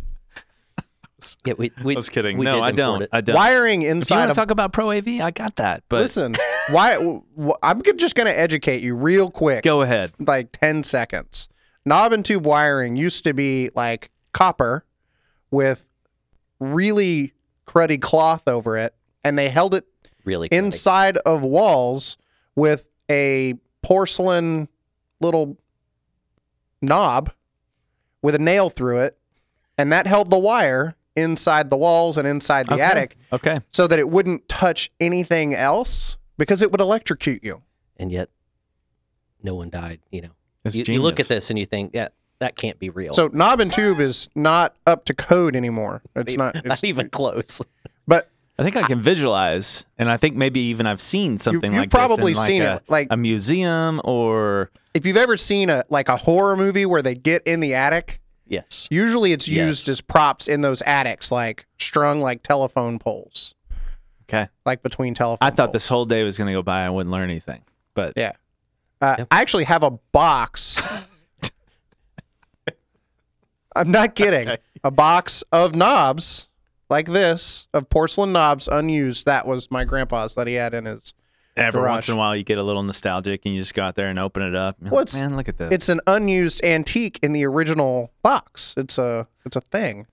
Yeah, 1.45 1.53
we, 1.57 1.71
we, 1.83 1.95
I 1.95 1.97
was 1.97 2.09
kidding. 2.09 2.37
we 2.37 2.45
no, 2.45 2.61
I 2.61 2.71
don't. 2.71 3.03
it. 3.03 3.09
I 3.11 3.21
don't. 3.21 3.35
wiring 3.35 3.83
if 3.83 4.09
you 4.09 4.15
want 4.15 4.29
to 4.29 4.35
talk 4.35 4.51
about 4.51 4.73
Pro 4.73 4.91
AV, 4.91 5.07
I 5.21 5.31
got 5.31 5.55
that. 5.55 5.83
But 5.89 6.01
Listen, 6.01 6.35
why? 6.69 6.95
wh- 7.41 7.51
I'm 7.63 7.81
just 7.97 8.15
going 8.15 8.27
to 8.27 8.37
educate 8.37 8.81
you 8.81 8.95
real 8.95 9.31
quick, 9.31 9.63
go 9.63 9.81
ahead. 9.81 10.11
like 10.19 10.51
10 10.51 10.83
seconds. 10.83 11.47
Knob 11.85 12.13
and 12.13 12.25
tube 12.25 12.45
wiring 12.45 12.95
used 12.95 13.23
to 13.25 13.33
be 13.33 13.69
like 13.75 14.09
copper 14.33 14.83
with 15.51 15.87
really 16.59 17.33
cruddy 17.67 18.01
cloth 18.01 18.47
over 18.47 18.77
it, 18.77 18.95
and 19.23 19.37
they 19.37 19.49
held 19.49 19.73
it 19.75 19.85
really 20.23 20.49
cruddy. 20.49 20.57
inside 20.57 21.17
of 21.17 21.41
walls 21.43 22.17
with 22.55 22.87
a 23.09 23.53
porcelain 23.83 24.67
little 25.19 25.57
knob 26.81 27.31
with 28.21 28.33
a 28.35 28.39
nail 28.39 28.69
through 28.71 28.99
it, 28.99 29.17
and 29.77 29.91
that 29.91 30.07
held 30.07 30.29
the 30.31 30.39
wire 30.39 30.95
inside 31.15 31.69
the 31.69 31.77
walls 31.77 32.17
and 32.17 32.27
inside 32.27 32.67
the 32.67 32.73
Okay. 32.73 32.83
attic 32.83 33.17
Okay. 33.31 33.59
so 33.71 33.87
that 33.87 33.99
it 33.99 34.09
wouldn't 34.09 34.49
touch 34.49 34.89
anything 34.99 35.53
else 35.53 36.17
because 36.37 36.61
it 36.61 36.71
would 36.71 36.81
electrocute 36.81 37.43
you. 37.43 37.61
and 37.97 38.11
yet 38.11 38.29
no 39.41 39.53
one 39.55 39.69
died. 39.69 39.99
You 40.11 40.21
know, 40.23 40.34
It's 40.65 40.75
you, 40.75 40.83
you 40.87 41.01
look 41.01 41.19
at 41.19 41.27
this 41.27 41.49
and 41.49 41.57
you 41.59 41.65
think, 41.65 41.91
yeah, 41.93 42.09
that 42.39 42.55
can't 42.55 42.77
be 42.79 42.89
real. 42.89 43.13
So 43.13 43.29
knob 43.31 43.59
and 43.61 43.71
tube 43.71 43.99
is 43.99 44.27
not 44.35 44.75
up 44.85 45.05
to 45.05 45.13
code 45.13 45.55
anymore. 45.55 46.01
It's 46.15 46.35
not. 46.35 46.55
not 46.55 46.65
It's, 46.65 46.83
even 46.83 47.09
close. 47.11 47.61
but 48.07 48.29
I 48.57 48.63
think 48.63 48.75
I 48.75 48.83
can 48.83 49.01
visualize, 49.01 49.85
and 49.97 50.09
I 50.09 50.17
think 50.17 50.35
maybe 50.35 50.59
even 50.61 50.85
I've 50.85 51.01
seen 51.01 51.37
something 51.37 51.71
you've 51.73 51.79
like 51.81 51.89
this 51.91 51.97
probably 51.97 52.31
in 52.31 52.37
like 52.37 52.47
seen 52.47 52.61
a, 52.61 52.75
it, 52.77 52.83
like- 52.87 53.07
a 53.11 53.17
museum 53.17 54.01
or 54.03 54.71
if 54.93 55.05
you've 55.05 55.17
ever 55.17 55.35
seen 55.37 55.69
a 55.69 55.83
like 55.89 56.07
a 56.09 56.15
horror 56.17 56.55
movie 56.55 56.85
where 56.85 57.01
they 57.01 57.15
get 57.15 57.45
in 57.45 57.59
the 57.59 57.73
attic, 57.73 58.21
yes. 58.47 58.87
usually 58.89 59.33
it's 59.33 59.47
used 59.47 59.87
Yes. 59.87 59.93
as 59.93 60.01
props 60.01 60.47
in 60.47 60.61
those 60.61 60.81
attics, 60.83 61.31
like 61.33 61.65
strung 61.79 62.21
like 62.21 62.43
telephone 62.43 62.97
poles, 62.97 63.55
okay. 64.29 64.47
like 64.65 64.81
between 64.83 65.13
telephone. 65.13 65.45
I 65.45 65.49
thought 65.51 65.67
poles. 65.67 65.73
this 65.73 65.87
whole 65.89 66.05
day 66.05 66.23
was 66.23 66.37
going 66.37 66.47
to 66.47 66.53
go 66.53 66.61
by. 66.61 66.85
I 66.85 66.89
wouldn't 66.89 67.11
learn 67.11 67.29
anything, 67.29 67.61
but 67.93 68.13
Yeah. 68.15 68.31
Uh, 69.05 69.15
Yep. 69.19 69.27
I 69.31 69.41
actually 69.41 69.63
have 69.65 69.83
a 69.83 69.91
box. 69.91 70.81
I'm 73.75 73.91
not 73.91 74.15
kidding. 74.15 74.47
Okay. 74.47 74.57
A 74.83 74.91
box 74.91 75.43
of 75.51 75.75
knobs 75.75 76.47
like 76.89 77.07
this, 77.07 77.67
of 77.73 77.89
porcelain 77.89 78.31
knobs 78.31 78.67
unused. 78.67 79.25
That 79.25 79.45
was 79.47 79.69
my 79.69 79.83
grandpa's 79.83 80.35
that 80.35 80.47
he 80.47 80.53
had 80.53 80.73
in 80.73 80.85
his 80.85 81.13
Every 81.57 81.81
garage. 81.81 81.91
once 81.91 82.07
in 82.09 82.13
a 82.15 82.17
while, 82.17 82.35
you 82.35 82.43
get 82.43 82.57
a 82.57 82.63
little 82.63 82.83
nostalgic, 82.83 83.41
and 83.45 83.53
you 83.53 83.61
just 83.61 83.73
go 83.73 83.83
out 83.83 83.95
there 83.95 84.07
and 84.09 84.19
open 84.19 84.43
it 84.43 84.55
up. 84.55 84.77
You're 84.81 84.91
Well, 84.91 85.01
like, 85.01 85.07
it's- 85.09 85.21
Man, 85.21 85.35
look 85.35 85.49
at 85.49 85.57
this. 85.57 85.71
It's 85.71 85.89
an 85.89 85.99
unused 86.07 86.63
antique 86.63 87.19
in 87.21 87.33
the 87.33 87.45
original 87.45 88.11
box. 88.23 88.73
It's 88.77 88.97
a 88.97 89.27
it's 89.45 89.55
a 89.55 89.61
thing. 89.61 90.07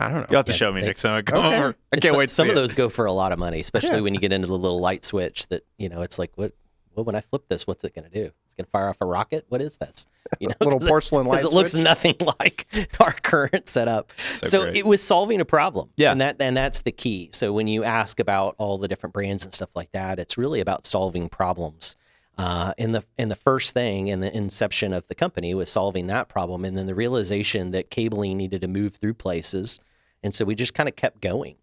I 0.00 0.04
don't 0.08 0.20
know. 0.20 0.26
You'll 0.30 0.38
have 0.38 0.44
to 0.46 0.52
Yeah, 0.52 0.56
show 0.58 0.72
me 0.72 0.80
they- 0.80 0.86
next 0.88 1.02
time 1.02 1.12
I 1.14 1.22
go 1.22 1.38
Okay. 1.38 1.56
over. 1.58 1.76
I 1.92 1.96
can't 1.96 2.12
so- 2.12 2.18
wait 2.18 2.28
to 2.28 2.34
Some 2.34 2.46
see 2.46 2.50
of 2.50 2.56
it. 2.56 2.60
those 2.60 2.74
go 2.74 2.88
for 2.88 3.04
a 3.06 3.12
lot 3.12 3.32
of 3.32 3.38
money, 3.38 3.58
especially 3.60 3.96
Yeah. 3.96 4.00
when 4.00 4.14
you 4.14 4.20
get 4.20 4.32
into 4.32 4.46
the 4.46 4.56
little 4.58 4.80
light 4.80 5.04
switch 5.04 5.46
that, 5.48 5.64
you 5.76 5.88
know, 5.88 6.02
it's 6.02 6.18
like, 6.18 6.30
what, 6.36 6.52
well, 6.98 7.04
when 7.04 7.14
I 7.14 7.20
flip 7.20 7.44
this, 7.48 7.64
what's 7.64 7.84
it 7.84 7.94
going 7.94 8.10
to 8.10 8.12
do? 8.12 8.32
It's 8.44 8.54
going 8.54 8.64
to 8.64 8.70
fire 8.70 8.88
off 8.88 8.96
a 9.00 9.04
rocket? 9.06 9.46
What 9.50 9.60
is 9.60 9.76
this? 9.76 10.06
You 10.40 10.48
know, 10.48 10.54
Little 10.60 10.78
'cause 10.80 10.86
it- 10.86 10.88
porcelain 10.88 11.26
light 11.26 11.36
Because 11.38 11.52
it 11.52 11.56
looks 11.56 11.74
nothing 11.76 12.16
like 12.40 12.66
our 12.98 13.12
current 13.12 13.68
setup. 13.68 14.10
So 14.18 14.46
So, 14.48 14.62
it 14.64 14.84
was 14.84 15.00
solving 15.00 15.40
a 15.40 15.44
problem. 15.44 15.90
Yeah. 15.96 16.10
And 16.10 16.20
that 16.20 16.36
and 16.40 16.56
that's 16.56 16.82
the 16.82 16.90
key. 16.90 17.30
So 17.32 17.52
when 17.52 17.68
you 17.68 17.84
ask 17.84 18.18
about 18.18 18.56
all 18.58 18.78
the 18.78 18.88
different 18.88 19.14
brands 19.14 19.44
and 19.44 19.54
stuff 19.54 19.76
like 19.76 19.92
that, 19.92 20.18
it's 20.18 20.36
really 20.36 20.58
about 20.60 20.84
solving 20.86 21.28
problems. 21.28 21.96
Uh, 22.36 22.72
and 22.78 22.94
the 22.94 23.04
and 23.16 23.30
the 23.30 23.36
first 23.36 23.74
thing 23.74 24.08
in 24.08 24.18
the 24.20 24.36
inception 24.36 24.92
of 24.92 25.06
the 25.06 25.14
company 25.14 25.54
was 25.54 25.70
solving 25.70 26.08
that 26.08 26.28
problem, 26.28 26.64
and 26.64 26.76
then 26.76 26.86
the 26.86 26.94
realization 26.94 27.70
that 27.72 27.90
cabling 27.90 28.36
needed 28.36 28.60
to 28.62 28.68
move 28.68 28.94
through 28.96 29.14
places, 29.14 29.80
and 30.22 30.32
so 30.34 30.44
we 30.44 30.54
just 30.54 30.72
kind 30.74 30.88
of 30.88 30.94
kept 30.96 31.20
going. 31.20 31.56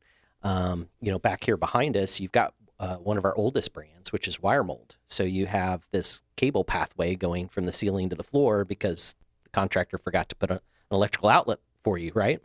Um, 0.44 0.90
you 1.02 1.12
know, 1.12 1.18
back 1.20 1.46
here 1.46 1.56
behind 1.58 1.96
us, 1.98 2.20
you've 2.20 2.34
got 2.34 2.54
uh, 2.80 2.98
one 2.98 3.18
of 3.18 3.26
our 3.26 3.36
oldest 3.36 3.74
brands, 3.74 4.12
which 4.12 4.28
is 4.28 4.38
Wiremold. 4.38 4.96
So 5.06 5.24
you 5.24 5.46
have 5.46 5.88
this 5.92 6.22
cable 6.36 6.64
pathway 6.64 7.16
going 7.16 7.48
from 7.48 7.66
the 7.66 7.74
ceiling 7.74 8.10
to 8.10 8.16
the 8.16 8.24
floor 8.24 8.66
because 8.66 9.16
the 9.44 9.50
contractor 9.52 9.98
forgot 9.98 10.30
to 10.30 10.36
put 10.36 10.52
a, 10.52 10.56
an 10.56 10.62
electrical 10.92 11.30
outlet 11.30 11.60
for 11.84 11.98
you, 11.98 12.12
right? 12.14 12.42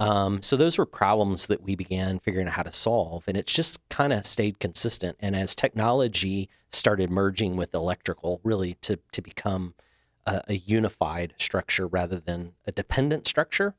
Um, 0.00 0.42
so 0.42 0.56
those 0.56 0.78
were 0.78 0.86
problems 0.86 1.46
that 1.46 1.62
we 1.62 1.76
began 1.76 2.18
figuring 2.18 2.48
out 2.48 2.54
how 2.54 2.64
to 2.64 2.72
solve, 2.72 3.24
and 3.28 3.36
it's 3.36 3.52
just 3.52 3.88
kind 3.88 4.12
of 4.12 4.26
stayed 4.26 4.58
consistent. 4.58 5.16
And 5.20 5.36
as 5.36 5.54
technology 5.54 6.48
started 6.72 7.08
merging 7.08 7.56
with 7.56 7.72
electrical, 7.72 8.40
really 8.42 8.74
to 8.80 8.98
to 9.12 9.22
become 9.22 9.74
a, 10.26 10.42
a 10.48 10.54
unified 10.54 11.34
structure 11.38 11.86
rather 11.86 12.18
than 12.18 12.54
a 12.66 12.72
dependent 12.72 13.28
structure 13.28 13.76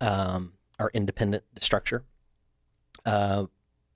um, 0.00 0.52
or 0.78 0.92
independent 0.94 1.42
structure, 1.58 2.04
uh, 3.04 3.46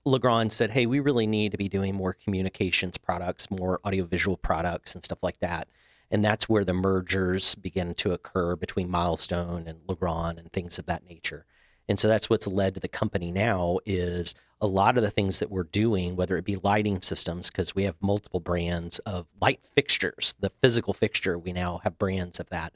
Legrand 0.05 0.51
said, 0.51 0.71
"Hey, 0.71 0.85
we 0.85 0.99
really 0.99 1.27
need 1.27 1.51
to 1.51 1.57
be 1.57 1.69
doing 1.69 1.95
more 1.95 2.13
communications 2.13 2.97
products, 2.97 3.51
more 3.51 3.79
audiovisual 3.85 4.37
products, 4.37 4.95
and 4.95 5.03
stuff 5.03 5.21
like 5.21 5.39
that." 5.39 5.67
And 6.09 6.25
that's 6.25 6.49
where 6.49 6.65
the 6.65 6.73
mergers 6.73 7.55
begin 7.55 7.93
to 7.95 8.11
occur 8.11 8.55
between 8.55 8.89
Milestone 8.89 9.67
and 9.67 9.79
Legrand 9.87 10.39
and 10.39 10.51
things 10.51 10.77
of 10.77 10.85
that 10.87 11.07
nature. 11.07 11.45
And 11.87 11.99
so 11.99 12.07
that's 12.07 12.29
what's 12.29 12.47
led 12.47 12.75
to 12.75 12.79
the 12.79 12.87
company 12.87 13.31
now 13.31 13.79
is 13.85 14.35
a 14.59 14.67
lot 14.67 14.97
of 14.97 15.03
the 15.03 15.11
things 15.11 15.39
that 15.39 15.49
we're 15.49 15.63
doing, 15.63 16.15
whether 16.15 16.37
it 16.37 16.45
be 16.45 16.55
lighting 16.55 17.01
systems, 17.01 17.49
because 17.49 17.75
we 17.75 17.83
have 17.83 17.95
multiple 18.01 18.39
brands 18.39 18.99
of 18.99 19.27
light 19.41 19.63
fixtures, 19.63 20.35
the 20.39 20.49
physical 20.49 20.93
fixture, 20.93 21.37
we 21.37 21.51
now 21.51 21.79
have 21.83 21.97
brands 21.97 22.39
of 22.39 22.49
that. 22.49 22.73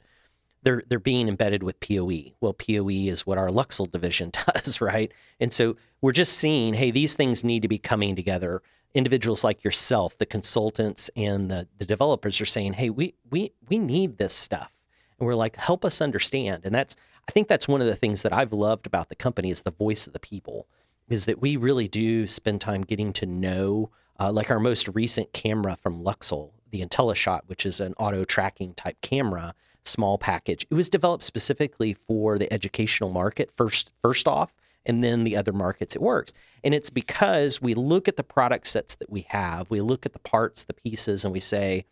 They're 0.66 0.82
they're 0.88 0.98
being 0.98 1.28
embedded 1.28 1.62
with 1.62 1.78
PoE. 1.78 2.32
Well, 2.40 2.52
PoE 2.52 2.88
is 2.88 3.24
what 3.24 3.38
our 3.38 3.50
Luxul 3.50 3.88
division 3.88 4.32
does, 4.54 4.80
right? 4.80 5.12
And 5.38 5.52
so 5.52 5.76
we're 6.00 6.10
just 6.10 6.32
seeing, 6.32 6.74
hey, 6.74 6.90
these 6.90 7.14
things 7.14 7.44
need 7.44 7.62
to 7.62 7.68
be 7.68 7.78
coming 7.78 8.16
together. 8.16 8.62
Individuals 8.92 9.44
like 9.44 9.62
yourself, 9.62 10.18
the 10.18 10.26
consultants 10.26 11.08
and 11.14 11.48
the, 11.48 11.68
the 11.78 11.86
developers 11.86 12.40
are 12.40 12.46
saying, 12.46 12.72
hey, 12.72 12.90
we 12.90 13.14
we 13.30 13.52
we 13.68 13.78
need 13.78 14.18
this 14.18 14.34
stuff. 14.34 14.72
And 15.20 15.26
we're 15.28 15.36
like, 15.36 15.54
help 15.54 15.84
us 15.84 16.00
understand. 16.00 16.64
And 16.64 16.74
that's 16.74 16.96
I 17.28 17.30
think 17.30 17.46
that's 17.46 17.68
one 17.68 17.80
of 17.80 17.86
the 17.86 17.94
things 17.94 18.22
that 18.22 18.32
I've 18.32 18.52
loved 18.52 18.88
about 18.88 19.08
the 19.08 19.14
company 19.14 19.52
is 19.52 19.62
the 19.62 19.70
voice 19.70 20.08
of 20.08 20.14
the 20.14 20.18
people, 20.18 20.66
is 21.08 21.26
that 21.26 21.40
we 21.40 21.56
really 21.56 21.86
do 21.86 22.26
spend 22.26 22.60
time 22.60 22.82
getting 22.82 23.12
to 23.12 23.26
know, 23.26 23.90
uh, 24.18 24.32
like 24.32 24.50
our 24.50 24.58
most 24.58 24.88
recent 24.88 25.32
camera 25.32 25.76
from 25.76 26.02
Luxul, 26.02 26.50
the 26.72 26.84
IntelliShot, 26.84 27.42
which 27.46 27.64
is 27.64 27.78
an 27.78 27.94
auto 27.98 28.24
tracking 28.24 28.74
type 28.74 29.00
camera, 29.00 29.54
small 29.86 30.18
package. 30.18 30.66
It 30.70 30.74
was 30.74 30.90
developed 30.90 31.24
specifically 31.24 31.94
for 31.94 32.38
the 32.38 32.52
educational 32.52 33.10
market 33.10 33.50
first, 33.52 33.92
first 34.02 34.26
off, 34.28 34.54
and 34.84 35.02
then 35.02 35.24
the 35.24 35.36
other 35.36 35.52
markets 35.52 35.96
it 35.96 36.02
works. 36.02 36.32
And 36.62 36.74
it's 36.74 36.90
because 36.90 37.60
we 37.60 37.74
look 37.74 38.08
at 38.08 38.16
the 38.16 38.22
product 38.22 38.66
sets 38.66 38.94
that 38.96 39.10
we 39.10 39.22
have, 39.28 39.70
we 39.70 39.80
look 39.80 40.06
at 40.06 40.12
the 40.12 40.18
parts, 40.20 40.64
the 40.64 40.74
pieces, 40.74 41.24
and 41.24 41.32
we 41.32 41.40
say, 41.40 41.84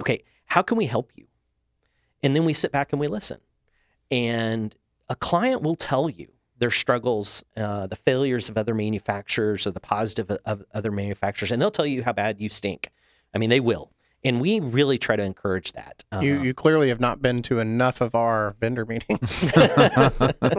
okay, 0.00 0.22
how 0.46 0.62
can 0.62 0.76
we 0.76 0.86
help 0.86 1.12
you? 1.14 1.26
And 2.22 2.34
then 2.34 2.44
we 2.44 2.52
sit 2.52 2.72
back 2.72 2.92
and 2.92 3.00
we 3.00 3.06
listen 3.06 3.40
and 4.10 4.74
a 5.08 5.16
client 5.16 5.62
will 5.62 5.76
tell 5.76 6.10
you 6.10 6.28
their 6.58 6.70
struggles, 6.70 7.44
uh, 7.56 7.86
the 7.86 7.96
failures 7.96 8.48
of 8.48 8.58
other 8.58 8.74
manufacturers, 8.74 9.66
or 9.66 9.70
the 9.70 9.80
positive 9.80 10.30
of, 10.44 10.64
other 10.74 10.90
manufacturers, 10.90 11.50
and 11.50 11.60
they'll 11.60 11.70
tell 11.70 11.86
you 11.86 12.02
how 12.02 12.12
bad 12.12 12.40
you 12.40 12.50
stink. 12.50 12.90
I 13.34 13.38
mean, 13.38 13.50
they 13.50 13.60
will, 13.60 13.90
and 14.24 14.40
we 14.40 14.60
really 14.60 14.98
try 14.98 15.16
to 15.16 15.22
encourage 15.22 15.72
that. 15.72 16.04
Uh, 16.12 16.20
You 16.20 16.40
you 16.42 16.54
clearly 16.54 16.88
have 16.88 17.00
not 17.00 17.20
been 17.22 17.42
to 17.42 17.58
enough 17.58 18.00
of 18.00 18.14
our 18.14 18.54
vendor 18.60 18.86
meetings. 18.86 19.50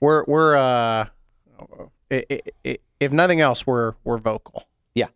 we're 0.00 0.24
we're 0.24 0.56
uh, 0.56 1.06
i- 2.10 2.26
i- 2.30 2.40
i- 2.64 2.78
if 3.00 3.12
nothing 3.12 3.40
else, 3.40 3.66
we're 3.66 3.94
we're 4.04 4.18
vocal. 4.18 4.66
Yeah. 4.94 5.08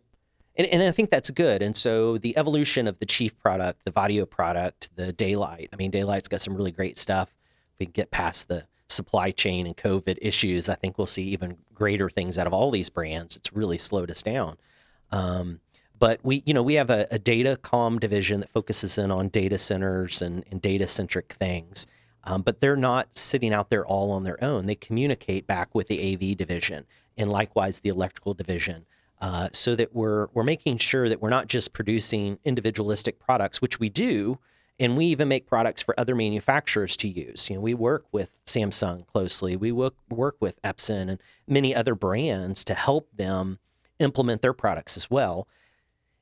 And, 0.55 0.67
and 0.67 0.83
I 0.83 0.91
think 0.91 1.09
that's 1.09 1.31
good. 1.31 1.61
And 1.61 1.75
so 1.75 2.17
the 2.17 2.37
evolution 2.37 2.87
of 2.87 2.99
the 2.99 3.05
chief 3.05 3.37
product, 3.39 3.85
the 3.85 3.91
Vaddio 3.91 4.29
product, 4.29 4.89
the 4.95 5.11
Da-Lite. 5.13 5.69
I 5.73 5.75
mean, 5.75 5.91
Da-Lite's 5.91 6.27
got 6.27 6.41
some 6.41 6.55
really 6.55 6.71
great 6.71 6.97
stuff. 6.97 7.35
If 7.73 7.79
we 7.79 7.85
get 7.87 8.11
past 8.11 8.47
the 8.47 8.65
supply 8.87 9.31
chain 9.31 9.65
and 9.65 9.75
COVID 9.75 10.17
issues, 10.21 10.69
I 10.69 10.75
think 10.75 10.97
we'll 10.97 11.07
see 11.07 11.23
even 11.29 11.57
greater 11.73 12.09
things 12.09 12.37
out 12.37 12.47
of 12.47 12.53
all 12.53 12.69
these 12.69 12.89
brands. 12.89 13.35
It's 13.35 13.53
really 13.53 13.77
slowed 13.77 14.11
us 14.11 14.21
down. 14.21 14.57
Um, 15.11 15.61
but 16.01 16.19
we, 16.23 16.41
you 16.47 16.53
know, 16.55 16.63
we 16.63 16.73
have 16.73 16.89
a, 16.89 17.05
a 17.11 17.19
data 17.19 17.55
com 17.61 17.99
division 17.99 18.39
that 18.39 18.49
focuses 18.49 18.97
in 18.97 19.11
on 19.11 19.27
data 19.27 19.59
centers 19.59 20.19
and, 20.19 20.43
and 20.49 20.59
data 20.59 20.87
centric 20.87 21.33
things. 21.33 21.85
Um, 22.23 22.41
but 22.41 22.59
they're 22.59 22.75
not 22.75 23.15
sitting 23.15 23.53
out 23.53 23.69
there 23.69 23.85
all 23.85 24.11
on 24.11 24.23
their 24.23 24.43
own. 24.43 24.65
They 24.65 24.73
communicate 24.73 25.45
back 25.45 25.75
with 25.75 25.87
the 25.87 26.13
AV 26.13 26.35
division 26.35 26.87
and 27.17 27.29
likewise 27.29 27.79
the 27.79 27.89
electrical 27.89 28.33
division, 28.33 28.87
uh, 29.21 29.49
so 29.51 29.75
that 29.75 29.93
we're 29.95 30.27
we're 30.33 30.43
making 30.43 30.77
sure 30.77 31.07
that 31.07 31.21
we're 31.21 31.29
not 31.29 31.47
just 31.47 31.71
producing 31.71 32.39
individualistic 32.45 33.19
products, 33.19 33.61
which 33.61 33.79
we 33.79 33.89
do, 33.89 34.39
and 34.79 34.97
we 34.97 35.05
even 35.05 35.27
make 35.27 35.45
products 35.45 35.83
for 35.83 35.99
other 35.99 36.15
manufacturers 36.15 36.97
to 36.97 37.07
use. 37.07 37.47
You 37.47 37.57
know, 37.57 37.61
we 37.61 37.75
work 37.75 38.05
with 38.11 38.43
Samsung 38.45 39.05
closely. 39.05 39.55
We 39.55 39.71
work 39.71 39.95
work 40.09 40.37
with 40.39 40.59
Epson 40.63 41.09
and 41.09 41.19
many 41.47 41.75
other 41.75 41.93
brands 41.93 42.63
to 42.63 42.73
help 42.73 43.07
them 43.15 43.59
implement 43.99 44.41
their 44.41 44.53
products 44.53 44.97
as 44.97 45.11
well. 45.11 45.47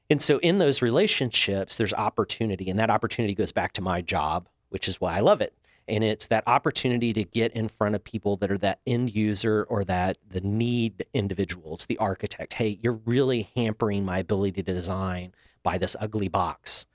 And 0.09 0.21
so 0.21 0.39
in 0.39 0.57
those 0.57 0.81
relationships, 0.81 1.77
there's 1.77 1.93
opportunity, 1.93 2.69
and 2.69 2.79
that 2.79 2.89
opportunity 2.89 3.35
goes 3.35 3.51
back 3.51 3.73
to 3.73 3.81
my 3.81 4.01
job, 4.01 4.47
which 4.69 4.87
is 4.87 4.99
why 4.99 5.15
I 5.15 5.19
love 5.19 5.41
it. 5.41 5.53
And 5.87 6.03
it's 6.03 6.27
that 6.27 6.43
opportunity 6.47 7.13
to 7.13 7.23
get 7.23 7.51
in 7.53 7.67
front 7.67 7.95
of 7.95 8.03
people 8.03 8.35
that 8.37 8.51
are 8.51 8.57
that 8.59 8.79
end 8.85 9.15
user 9.15 9.65
or 9.69 9.83
that 9.85 10.17
the 10.27 10.41
need 10.41 11.05
individuals, 11.13 11.85
the 11.87 11.97
architect. 11.97 12.53
Hey, 12.53 12.79
you're 12.81 12.99
really 13.05 13.49
hampering 13.55 14.05
my 14.05 14.19
ability 14.19 14.61
to 14.63 14.73
design 14.73 15.33
by 15.63 15.77
this 15.79 15.95
ugly 15.99 16.27
box. 16.27 16.85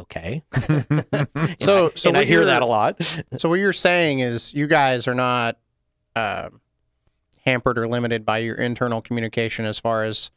Okay. 0.00 0.42
So- 1.60 1.86
I, 1.88 1.90
so 1.94 2.12
I 2.14 2.24
hear 2.24 2.44
that 2.44 2.62
a 2.62 2.66
lot. 2.66 3.00
So 3.38 3.48
what 3.48 3.56
you're 3.56 3.72
saying 3.72 4.20
is 4.20 4.52
you 4.54 4.66
guys 4.66 5.08
are 5.08 5.14
not 5.14 5.58
um 6.14 6.60
hampered 7.44 7.78
or 7.78 7.86
limited 7.88 8.24
by 8.24 8.38
your 8.38 8.56
internal 8.56 9.00
communication 9.00 9.64
as 9.66 9.78
far 9.78 10.04
as 10.04 10.30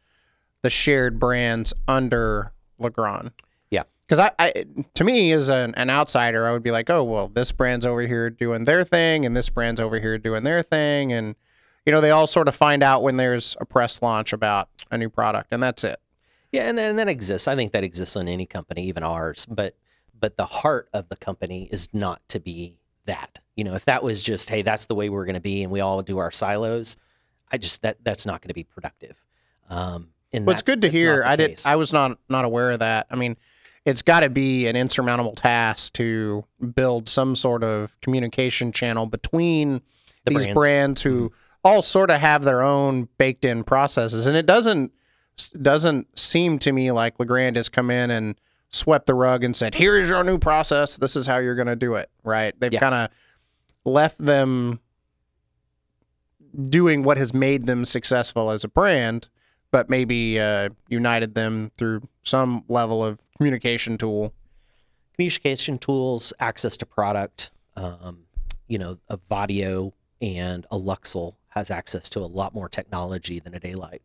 the 0.62 0.70
shared 0.70 1.20
brands 1.20 1.74
under 1.88 2.54
Legrand. 2.78 3.32
Yeah. 3.72 3.84
Because 4.08 4.20
I, 4.20 4.32
I, 4.40 4.66
to 4.94 5.04
me, 5.04 5.32
as 5.32 5.50
an, 5.50 5.74
an 5.76 5.90
outsider, 5.90 6.48
I 6.48 6.52
would 6.52 6.64
be 6.64 6.72
like, 6.72 6.90
oh 6.90 7.04
well, 7.04 7.28
this 7.28 7.52
brand's 7.52 7.86
over 7.86 8.02
here 8.02 8.30
doing 8.30 8.66
their 8.66 8.84
thing, 8.84 9.26
and 9.26 9.36
this 9.36 9.50
brand's 9.50 9.82
over 9.82 10.00
here 10.00 10.18
doing 10.18 10.44
their 10.44 10.64
thing, 10.64 11.14
and 11.14 11.36
you 11.86 11.92
know 11.92 12.02
they 12.02 12.12
all 12.12 12.28
sort 12.28 12.48
of 12.48 12.56
find 12.56 12.84
out 12.84 13.04
when 13.04 13.18
there's 13.18 13.56
a 13.60 13.66
press 13.66 14.02
launch 14.02 14.34
about 14.34 14.70
a 14.92 14.98
new 14.98 15.10
product, 15.10 15.50
and 15.52 15.62
that's 15.62 15.84
it. 15.84 16.00
Yeah, 16.52 16.68
and, 16.68 16.80
and 16.80 16.98
that 16.98 17.08
exists. 17.08 17.48
I 17.48 17.56
think 17.56 17.74
that 17.74 17.84
exists 17.84 18.16
in 18.16 18.28
any 18.28 18.46
company, 18.46 18.86
even 18.86 19.04
ours. 19.04 19.46
But 19.48 19.76
but 20.20 20.38
the 20.38 20.46
heart 20.46 20.90
of 20.94 21.10
the 21.10 21.16
company 21.16 21.70
is 21.72 21.94
not 21.94 22.22
to 22.30 22.40
be 22.40 22.78
that. 23.06 23.40
You 23.56 23.64
know, 23.64 23.76
if 23.76 23.86
that 23.86 24.04
was 24.04 24.24
just, 24.24 24.50
hey, 24.50 24.62
that's 24.62 24.86
the 24.86 24.96
way 24.96 25.10
we're 25.10 25.26
going 25.26 25.36
to 25.36 25.42
be, 25.42 25.64
and 25.64 25.72
we 25.72 25.82
all 25.82 26.02
do 26.02 26.18
our 26.18 26.32
silos, 26.32 26.98
I 27.52 27.58
just 27.58 27.82
that 27.82 27.98
that's 28.04 28.26
not 28.26 28.42
going 28.42 28.50
to 28.50 28.54
be 28.54 28.64
productive. 28.64 29.18
Um, 29.70 30.10
and 30.34 30.46
Well, 30.46 30.54
it's 30.54 30.62
good 30.62 30.82
to 30.82 30.90
hear. 30.90 31.24
I 31.24 31.36
did. 31.36 31.50
case. 31.52 31.66
I 31.66 31.76
was 31.76 31.92
not 31.94 32.18
not 32.30 32.46
aware 32.46 32.72
of 32.72 32.80
that. 32.80 33.08
I 33.10 33.16
mean, 33.16 33.38
it's 33.86 34.02
got 34.02 34.22
to 34.22 34.30
be 34.30 34.68
an 34.68 34.76
insurmountable 34.76 35.34
task 35.34 35.94
to 35.94 36.46
build 36.76 37.10
some 37.10 37.36
sort 37.36 37.64
of 37.64 38.00
communication 38.02 38.72
channel 38.72 39.06
between 39.06 39.82
The 40.26 40.32
these 40.32 40.44
brands. 40.46 40.54
brands, 40.54 41.02
who 41.02 41.30
mm-hmm. 41.30 41.36
all 41.64 41.82
sort 41.82 42.10
of 42.12 42.20
have 42.20 42.44
their 42.44 42.62
own 42.62 43.08
baked 43.18 43.46
in 43.46 43.64
processes, 43.64 44.28
and 44.28 44.36
it 44.38 44.46
doesn't 44.46 44.92
doesn't 45.62 46.20
seem 46.20 46.60
to 46.60 46.72
me 46.74 46.92
like 46.92 47.18
Legrand 47.20 47.56
has 47.56 47.70
come 47.70 47.90
in 47.90 48.12
and 48.12 48.36
swept 48.72 49.08
the 49.08 49.14
rug 49.16 49.44
and 49.44 49.56
said, 49.56 49.76
"Here 49.76 49.98
is 49.98 50.10
your 50.10 50.24
new 50.24 50.38
process. 50.38 50.98
This 50.98 51.16
is 51.16 51.26
how 51.28 51.38
you're 51.38 51.56
going 51.56 51.68
to 51.68 51.76
do 51.78 51.96
it." 51.96 52.10
Right? 52.24 52.54
They've 52.60 52.74
Yeah. 52.74 52.80
kind 52.82 52.96
of 52.96 53.10
left 53.86 54.18
them 54.24 54.80
doing 56.62 57.04
what 57.04 57.18
has 57.18 57.34
made 57.34 57.66
them 57.66 57.86
successful 57.86 58.52
as 58.52 58.64
a 58.64 58.68
brand 58.68 59.30
but 59.72 59.90
maybe 59.90 60.40
uh, 60.40 60.70
united 60.88 61.36
them 61.36 61.72
through 61.78 62.02
some 62.24 62.64
level 62.68 63.04
of 63.04 63.20
communication 63.38 63.98
tool. 63.98 64.34
communication 65.16 65.78
tools, 65.78 66.34
access 66.40 66.78
to 66.78 66.86
product. 66.86 67.52
Um, 67.76 68.26
you 68.68 68.78
know, 68.78 68.98
a 69.08 69.18
Vaddio 69.18 69.94
and 70.22 70.66
a 70.72 70.78
Luxul 70.78 71.36
has 71.50 71.72
access 71.72 72.10
to 72.10 72.20
a 72.20 72.28
lot 72.28 72.54
more 72.54 72.70
technology 72.70 73.40
than 73.40 73.54
a 73.56 73.60
Da-Lite. 73.60 74.02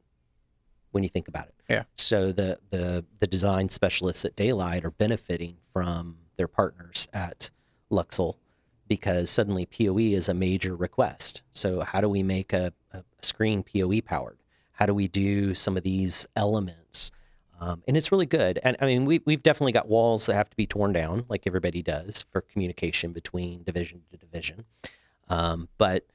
When 0.92 1.02
you 1.02 1.08
think 1.08 1.28
about 1.28 1.48
it, 1.48 1.54
Yeah. 1.68 1.82
So 1.96 2.30
the 2.32 2.58
the 2.70 3.04
the 3.18 3.26
design 3.26 3.68
specialists 3.68 4.24
at 4.24 4.36
Da-Lite 4.36 4.84
are 4.84 4.92
benefiting 4.92 5.56
from 5.72 6.18
their 6.36 6.46
partners 6.48 7.08
at 7.12 7.50
Luxul 7.90 8.36
because 8.86 9.28
suddenly 9.30 9.66
PoE 9.66 9.98
is 9.98 10.28
a 10.28 10.34
major 10.34 10.76
request. 10.76 11.42
So 11.50 11.80
how 11.80 12.00
do 12.00 12.08
we 12.08 12.22
make 12.22 12.52
a, 12.52 12.72
a 12.92 13.02
screen 13.22 13.64
PoE 13.64 14.00
powered? 14.02 14.38
How 14.74 14.86
do 14.86 14.94
we 14.94 15.08
do 15.08 15.54
some 15.54 15.76
of 15.76 15.82
these 15.82 16.26
elements? 16.36 17.10
Um, 17.60 17.82
and 17.88 17.96
it's 17.96 18.12
really 18.12 18.26
good. 18.26 18.58
And 18.62 18.76
I 18.80 18.86
mean, 18.86 19.04
we, 19.04 19.22
we've 19.24 19.42
definitely 19.42 19.72
got 19.72 19.88
walls 19.88 20.26
that 20.26 20.34
have 20.34 20.50
to 20.50 20.56
be 20.56 20.66
torn 20.66 20.92
down, 20.92 21.24
like 21.28 21.46
everybody 21.46 21.82
does, 21.82 22.24
for 22.30 22.40
communication 22.40 23.12
between 23.12 23.62
division 23.62 24.02
to 24.10 24.16
division. 24.16 24.64
Um, 25.28 25.68
but 25.78 26.06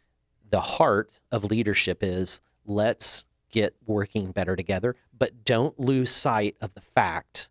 the 0.50 0.62
heart 0.62 1.20
of 1.32 1.46
leadership 1.46 2.00
is 2.02 2.42
let's 2.66 3.26
get 3.52 3.76
working 3.86 4.32
better 4.32 4.56
together, 4.56 4.96
but 5.18 5.44
don't 5.44 5.80
lose 5.80 6.12
sight 6.12 6.56
of 6.62 6.74
the 6.74 6.82
fact 6.82 7.50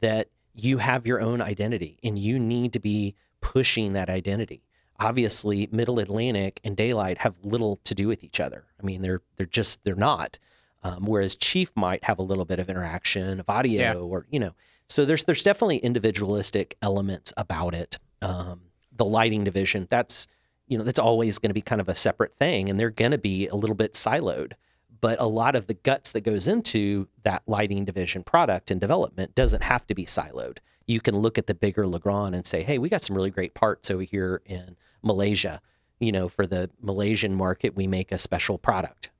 that 0.00 0.28
you 0.54 0.78
have 0.78 1.06
your 1.06 1.20
own 1.20 1.40
identity 1.40 1.98
and 2.02 2.18
you 2.18 2.38
need 2.38 2.72
to 2.72 2.80
be 2.80 3.14
pushing 3.40 3.92
that 3.94 4.10
identity. 4.10 4.62
Obviously, 5.00 5.68
Middle 5.72 5.98
Atlantic 5.98 6.60
and 6.62 6.76
Da-Lite 6.76 7.18
have 7.18 7.34
little 7.42 7.76
to 7.84 7.94
do 7.94 8.06
with 8.06 8.22
each 8.22 8.38
other. 8.38 8.64
I 8.80 8.84
mean, 8.84 9.00
they're 9.02 9.22
they're 9.36 9.46
just 9.46 9.82
they're 9.84 9.94
not. 9.94 10.38
Um, 10.82 11.04
whereas 11.06 11.36
Chief 11.36 11.72
might 11.74 12.04
have 12.04 12.18
a 12.18 12.22
little 12.22 12.44
bit 12.44 12.58
of 12.58 12.70
interaction, 12.70 13.40
of 13.40 13.48
audio, 13.50 13.80
Yeah. 13.80 13.94
or 13.94 14.26
you 14.30 14.38
know. 14.38 14.52
So 14.88 15.04
there's 15.04 15.24
there's 15.24 15.42
definitely 15.42 15.78
individualistic 15.78 16.76
elements 16.82 17.32
about 17.36 17.74
it. 17.74 17.98
Um, 18.22 18.62
the 18.94 19.04
lighting 19.06 19.44
division, 19.44 19.86
that's 19.90 20.26
you 20.66 20.76
know 20.76 20.84
that's 20.84 20.98
always 20.98 21.38
going 21.38 21.50
to 21.50 21.54
be 21.54 21.62
kind 21.62 21.80
of 21.80 21.88
a 21.88 21.94
separate 21.94 22.34
thing, 22.34 22.68
and 22.68 22.78
they're 22.78 22.90
going 22.90 23.12
to 23.12 23.18
be 23.18 23.48
a 23.48 23.54
little 23.54 23.76
bit 23.76 23.94
siloed. 23.94 24.52
But 25.00 25.18
a 25.18 25.26
lot 25.26 25.56
of 25.56 25.66
the 25.66 25.74
guts 25.74 26.12
that 26.12 26.22
goes 26.22 26.46
into 26.46 27.08
that 27.22 27.42
lighting 27.46 27.86
division 27.86 28.22
product 28.22 28.70
and 28.70 28.78
development 28.78 29.34
doesn't 29.34 29.62
have 29.62 29.86
to 29.86 29.94
be 29.94 30.04
siloed. 30.04 30.58
You 30.86 31.00
can 31.00 31.16
look 31.16 31.38
at 31.38 31.46
the 31.46 31.54
bigger 31.54 31.86
Legrand 31.86 32.34
and 32.34 32.44
say, 32.44 32.62
hey, 32.62 32.76
we 32.76 32.90
got 32.90 33.00
some 33.00 33.16
really 33.16 33.30
great 33.30 33.54
parts 33.54 33.90
over 33.90 34.02
here 34.02 34.42
in 34.44 34.76
Malaysia. 35.02 35.60
You 35.98 36.12
know, 36.12 36.28
for 36.28 36.46
the 36.46 36.70
Malaysian 36.80 37.34
market, 37.34 37.76
we 37.76 37.86
make 37.86 38.10
a 38.10 38.18
special 38.18 38.56
product. 38.58 39.10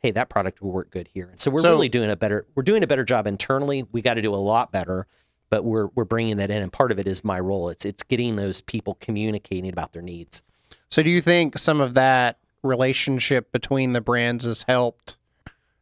Hey, 0.00 0.10
that 0.10 0.28
product 0.28 0.60
will 0.60 0.70
work 0.72 0.90
good 0.90 1.08
here. 1.08 1.28
And 1.30 1.40
so 1.40 1.50
we're 1.50 1.60
So- 1.60 1.70
really 1.70 1.88
doing 1.88 2.10
a 2.10 2.16
better 2.16 2.46
we're 2.54 2.62
doing 2.62 2.82
a 2.82 2.86
better 2.86 3.04
job 3.04 3.26
internally. 3.26 3.84
We 3.92 4.02
got 4.02 4.14
to 4.14 4.22
do 4.22 4.34
a 4.34 4.36
lot 4.36 4.70
better, 4.70 5.06
but 5.50 5.64
we're 5.64 5.86
we're 5.94 6.04
bringing 6.04 6.36
that 6.36 6.50
in, 6.50 6.62
and 6.62 6.72
part 6.72 6.92
of 6.92 6.98
it 6.98 7.06
is 7.06 7.24
my 7.24 7.40
role. 7.40 7.68
It's 7.70 7.84
it's 7.84 8.02
getting 8.02 8.36
those 8.36 8.60
people 8.60 8.96
communicating 9.00 9.70
about 9.70 9.92
their 9.92 10.02
needs. 10.02 10.42
So, 10.90 11.02
do 11.02 11.10
you 11.10 11.20
think 11.22 11.58
some 11.58 11.80
of 11.80 11.94
that 11.94 12.38
relationship 12.62 13.50
between 13.52 13.92
the 13.92 14.00
brands 14.00 14.44
has 14.44 14.64
helped 14.64 15.18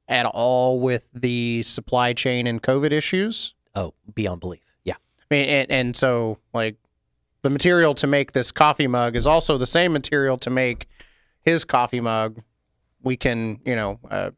at 0.08 0.26
all 0.26 0.78
with 0.80 1.06
the 1.12 1.62
supply 1.64 2.12
chain 2.12 2.46
and 2.46 2.62
COVID 2.62 2.92
issues? 2.92 3.54
Oh, 3.74 3.94
beyond 4.14 4.40
belief. 4.40 4.60
Yeah. 4.84 4.94
I 5.30 5.34
mean, 5.34 5.44
and, 5.46 5.70
and 5.70 5.96
so 5.96 6.38
like 6.52 6.76
the 7.44 7.50
material 7.50 7.92
to 7.92 8.06
make 8.06 8.32
this 8.32 8.50
coffee 8.50 8.86
mug 8.86 9.14
is 9.14 9.26
also 9.26 9.58
the 9.58 9.66
same 9.66 9.92
material 9.92 10.38
to 10.38 10.48
make 10.48 10.88
his 11.42 11.62
coffee 11.62 12.00
mug. 12.00 12.42
We 13.02 13.18
can, 13.18 13.60
you 13.66 13.76
know, 13.76 14.00
uh, 14.10 14.30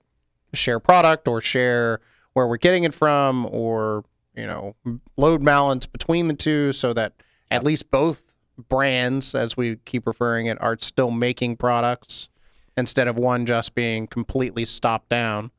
share 0.53 0.81
product 0.81 1.29
or 1.29 1.41
share 1.41 2.01
where 2.33 2.49
we're 2.49 2.57
getting 2.57 2.83
it 2.83 2.93
from, 2.93 3.47
or 3.47 4.05
you 4.35 4.45
know, 4.45 4.75
load 5.17 5.45
balance 5.45 5.87
between 5.87 6.27
the 6.27 6.35
two, 6.35 6.73
so 6.73 6.93
that 6.95 7.13
at 7.49 7.63
least 7.63 7.93
both 7.93 8.35
brands, 8.69 9.37
as 9.37 9.57
we 9.57 9.77
keep 9.85 10.05
referring 10.05 10.47
it, 10.47 10.61
are 10.61 10.77
still 10.81 11.13
making 11.13 11.59
products 11.59 12.29
instead 12.77 13.07
of 13.07 13.17
one 13.17 13.47
just 13.47 13.77
being 13.77 14.09
completely 14.09 14.65
stopped 14.65 15.09
down 15.11 15.53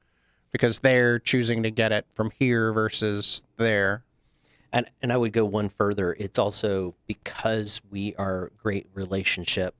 because 0.51 0.79
they're 0.79 1.17
choosing 1.17 1.63
to 1.63 1.71
get 1.71 1.93
it 1.93 2.05
from 2.13 2.29
here 2.31 2.73
versus 2.73 3.43
there. 3.55 4.03
And 4.77 4.91
and 5.01 5.11
I 5.11 5.17
would 5.17 5.33
go 5.33 5.43
one 5.43 5.69
further. 5.69 6.15
It's 6.19 6.37
also 6.37 6.93
because 7.07 7.81
we 7.89 8.13
are 8.15 8.51
great 8.61 8.85
relationship 8.93 9.73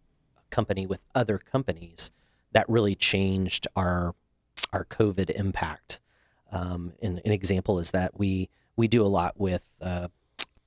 company 0.49 0.87
with 0.87 1.05
other 1.13 1.37
companies 1.37 2.09
that 2.51 2.67
really 2.67 2.95
changed 2.95 3.67
our 3.75 4.15
our 4.73 4.85
COVID 4.85 5.29
impact. 5.29 5.99
Um, 6.51 6.93
and 6.99 7.21
an 7.23 7.31
example 7.31 7.77
is 7.77 7.91
that 7.91 8.17
we 8.17 8.49
we 8.75 8.87
do 8.87 9.03
a 9.03 9.07
lot 9.19 9.39
with 9.39 9.69
uh, 9.79 10.07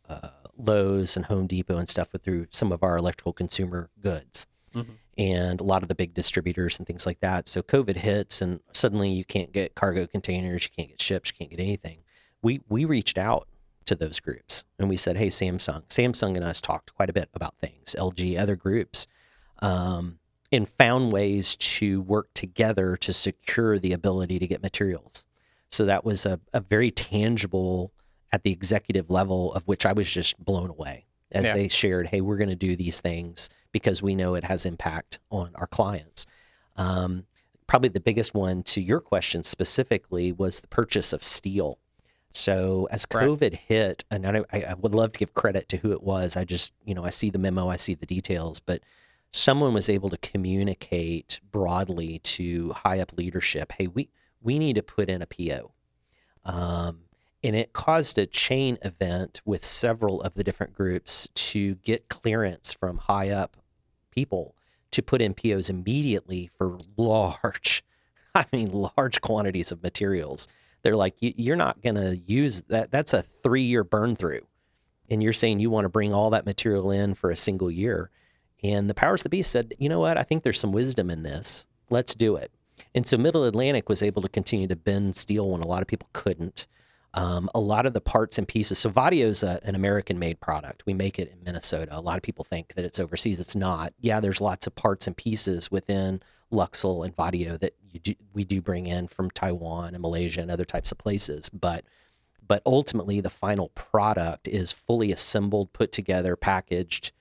uh, 0.08 0.28
Lowe's 0.56 1.16
and 1.16 1.26
Home 1.26 1.48
Depot 1.48 1.78
and 1.78 1.88
stuff 1.88 2.12
with, 2.12 2.22
through 2.22 2.46
some 2.52 2.70
of 2.70 2.84
our 2.84 2.96
electrical 2.96 3.32
consumer 3.32 3.90
goods. 4.00 4.46
Mhm. 4.72 4.98
And 5.18 5.60
a 5.60 5.64
lot 5.64 5.82
of 5.82 5.88
the 5.88 5.96
big 5.96 6.14
distributors 6.14 6.78
and 6.78 6.86
things 6.86 7.04
like 7.04 7.18
that. 7.18 7.48
So 7.48 7.62
COVID 7.62 7.96
hits, 7.96 8.40
and 8.40 8.60
suddenly 8.70 9.10
you 9.10 9.24
can't 9.24 9.50
get 9.50 9.74
cargo 9.74 10.06
containers, 10.06 10.62
you 10.62 10.70
can't 10.76 10.88
get 10.90 11.02
ships, 11.02 11.32
you 11.32 11.36
can't 11.36 11.50
get 11.50 11.58
anything. 11.58 12.04
We 12.42 12.60
we 12.68 12.84
reached 12.84 13.18
out 13.18 13.48
to 13.90 13.96
those 13.96 14.20
groups 14.20 14.64
and 14.78 14.88
we 14.88 14.96
said, 14.96 15.16
"Hey, 15.16 15.26
Samsung, 15.28 15.82
Samsung 15.88 16.36
and 16.36 16.44
us 16.44 16.60
talked 16.60 16.94
quite 16.94 17.10
a 17.10 17.12
bit 17.12 17.28
about 17.34 17.58
things. 17.58 17.94
LG, 17.98 18.38
other 18.38 18.56
groups, 18.56 19.06
um, 19.60 20.18
and 20.52 20.68
found 20.68 21.12
ways 21.12 21.54
to 21.56 22.00
work 22.00 22.28
together 22.34 22.96
to 22.96 23.12
secure 23.12 23.78
the 23.78 23.92
ability 23.92 24.38
to 24.38 24.46
get 24.46 24.62
materials. 24.62 25.26
So 25.70 25.84
that 25.84 26.04
was 26.04 26.26
a, 26.26 26.40
a 26.52 26.60
very 26.60 26.90
tangible 26.90 27.92
at 28.32 28.42
the 28.42 28.50
executive 28.52 29.10
level 29.10 29.52
of 29.54 29.66
which 29.68 29.84
I 29.86 29.92
was 29.92 30.10
just 30.10 30.38
blown 30.44 30.70
away 30.70 31.06
as 31.32 31.44
Yeah. 31.44 31.54
they 31.54 31.68
shared, 31.68 32.08
"Hey, 32.08 32.20
we're 32.20 32.36
going 32.38 32.48
to 32.50 32.56
do 32.56 32.74
these 32.76 33.00
things 33.00 33.48
because 33.72 34.02
we 34.02 34.14
know 34.14 34.34
it 34.34 34.44
has 34.44 34.64
impact 34.66 35.18
on 35.30 35.50
our 35.56 35.66
clients." 35.66 36.26
Um, 36.76 37.26
probably 37.66 37.88
the 37.88 38.00
biggest 38.00 38.34
one 38.34 38.62
to 38.64 38.80
your 38.80 39.00
question 39.00 39.42
specifically 39.42 40.32
was 40.32 40.60
the 40.60 40.66
purchase 40.68 41.12
of 41.12 41.22
steel. 41.22 41.78
So 42.32 42.88
as 42.90 43.06
Right. 43.12 43.26
COVID 43.26 43.54
hit, 43.54 44.04
and 44.10 44.26
I, 44.26 44.44
I 44.52 44.62
I 44.62 44.74
would 44.74 44.94
love 44.94 45.12
to 45.12 45.18
give 45.18 45.34
credit 45.34 45.68
to 45.70 45.78
who 45.78 45.92
it 45.92 46.02
was. 46.02 46.36
I 46.36 46.44
just, 46.44 46.72
you 46.84 46.94
know, 46.94 47.04
I 47.04 47.10
see 47.10 47.30
the 47.30 47.38
memo, 47.38 47.68
I 47.68 47.76
see 47.76 47.94
the 47.94 48.06
details, 48.06 48.60
but 48.60 48.82
someone 49.32 49.74
was 49.74 49.88
able 49.88 50.10
to 50.10 50.16
communicate 50.18 51.40
broadly 51.50 52.18
to 52.20 52.72
high 52.72 53.00
up 53.00 53.12
leadership, 53.16 53.72
hey, 53.72 53.86
we 53.86 54.08
we 54.42 54.58
need 54.58 54.74
to 54.76 54.82
put 54.82 55.08
in 55.08 55.22
a 55.22 55.26
PO. 55.26 55.72
Um, 56.44 57.00
and 57.42 57.56
it 57.56 57.72
caused 57.72 58.18
a 58.18 58.26
chain 58.26 58.78
event 58.82 59.40
with 59.44 59.64
several 59.64 60.20
of 60.22 60.34
the 60.34 60.44
different 60.44 60.74
groups 60.74 61.28
to 61.34 61.76
get 61.76 62.08
clearance 62.08 62.72
from 62.72 62.98
high 62.98 63.30
up 63.30 63.56
people 64.10 64.54
to 64.90 65.02
put 65.02 65.22
in 65.22 65.34
POs 65.34 65.70
immediately 65.70 66.46
for 66.46 66.78
large, 66.96 67.84
I 68.34 68.46
mean, 68.52 68.70
large 68.96 69.20
quantities 69.20 69.72
of 69.72 69.82
materials. 69.82 70.48
They're 70.82 70.96
like, 70.96 71.20
"You- 71.20 71.34
you're 71.36 71.56
not 71.56 71.82
going 71.82 71.96
to 71.96 72.16
use 72.16 72.62
that. 72.68 72.90
That's 72.90 73.12
a 73.12 73.22
three 73.22 73.62
year 73.62 73.84
burn 73.84 74.16
through. 74.16 74.46
And 75.08 75.22
you're 75.22 75.32
saying 75.32 75.60
you 75.60 75.70
want 75.70 75.84
to 75.86 75.88
bring 75.90 76.14
all 76.14 76.30
that 76.30 76.46
material 76.46 76.90
in 76.90 77.14
for 77.14 77.30
a 77.30 77.36
single 77.36 77.70
year. 77.70 78.10
And 78.62 78.88
the 78.88 78.94
powers 78.94 79.22
that 79.22 79.30
be 79.30 79.42
said, 79.42 79.74
you 79.78 79.88
know 79.88 80.00
what? 80.00 80.16
I 80.18 80.22
think 80.22 80.42
there's 80.42 80.60
some 80.60 80.72
wisdom 80.72 81.10
in 81.10 81.22
this. 81.22 81.66
Let's 81.88 82.14
do 82.14 82.36
it. 82.36 82.52
And 82.94 83.06
so 83.06 83.16
Middle 83.16 83.44
Atlantic 83.44 83.88
was 83.88 84.02
able 84.02 84.22
to 84.22 84.28
continue 84.28 84.68
to 84.68 84.76
bend 84.76 85.16
steel 85.16 85.50
when 85.50 85.62
a 85.62 85.66
lot 85.66 85.82
of 85.82 85.88
people 85.88 86.08
couldn't. 86.12 86.66
Um, 87.12 87.50
a 87.54 87.60
lot 87.60 87.86
of 87.86 87.92
the 87.92 88.00
parts 88.00 88.38
and 88.38 88.46
pieces. 88.46 88.78
So 88.78 88.88
Vaddio's 88.88 89.42
a, 89.42 89.58
an 89.64 89.74
American-made 89.74 90.38
product. 90.38 90.84
We 90.86 90.94
make 90.94 91.18
it 91.18 91.32
in 91.32 91.42
Minnesota. 91.42 91.98
A 91.98 92.00
lot 92.00 92.16
of 92.16 92.22
people 92.22 92.44
think 92.44 92.74
that 92.74 92.84
it's 92.84 93.00
overseas. 93.00 93.40
It's 93.40 93.56
not. 93.56 93.92
Yeah, 93.98 94.20
there's 94.20 94.40
lots 94.40 94.68
of 94.68 94.76
parts 94.76 95.08
and 95.08 95.16
pieces 95.16 95.70
within 95.72 96.22
Luxul 96.52 97.04
and 97.04 97.14
Vaddio 97.14 97.58
that 97.60 97.74
you 97.90 98.00
do, 98.00 98.14
we 98.32 98.44
do 98.44 98.60
bring 98.60 98.86
in 98.86 99.08
from 99.08 99.30
Taiwan 99.30 99.94
and 99.94 100.02
Malaysia 100.02 100.40
and 100.40 100.50
other 100.50 100.64
types 100.64 100.92
of 100.92 100.98
places. 100.98 101.48
But 101.48 101.84
but 102.46 102.62
ultimately, 102.66 103.20
the 103.20 103.30
final 103.30 103.68
product 103.70 104.48
is 104.48 104.72
fully 104.72 105.12
assembled, 105.12 105.72
put 105.72 105.92
together, 105.92 106.34
packaged 106.34 107.12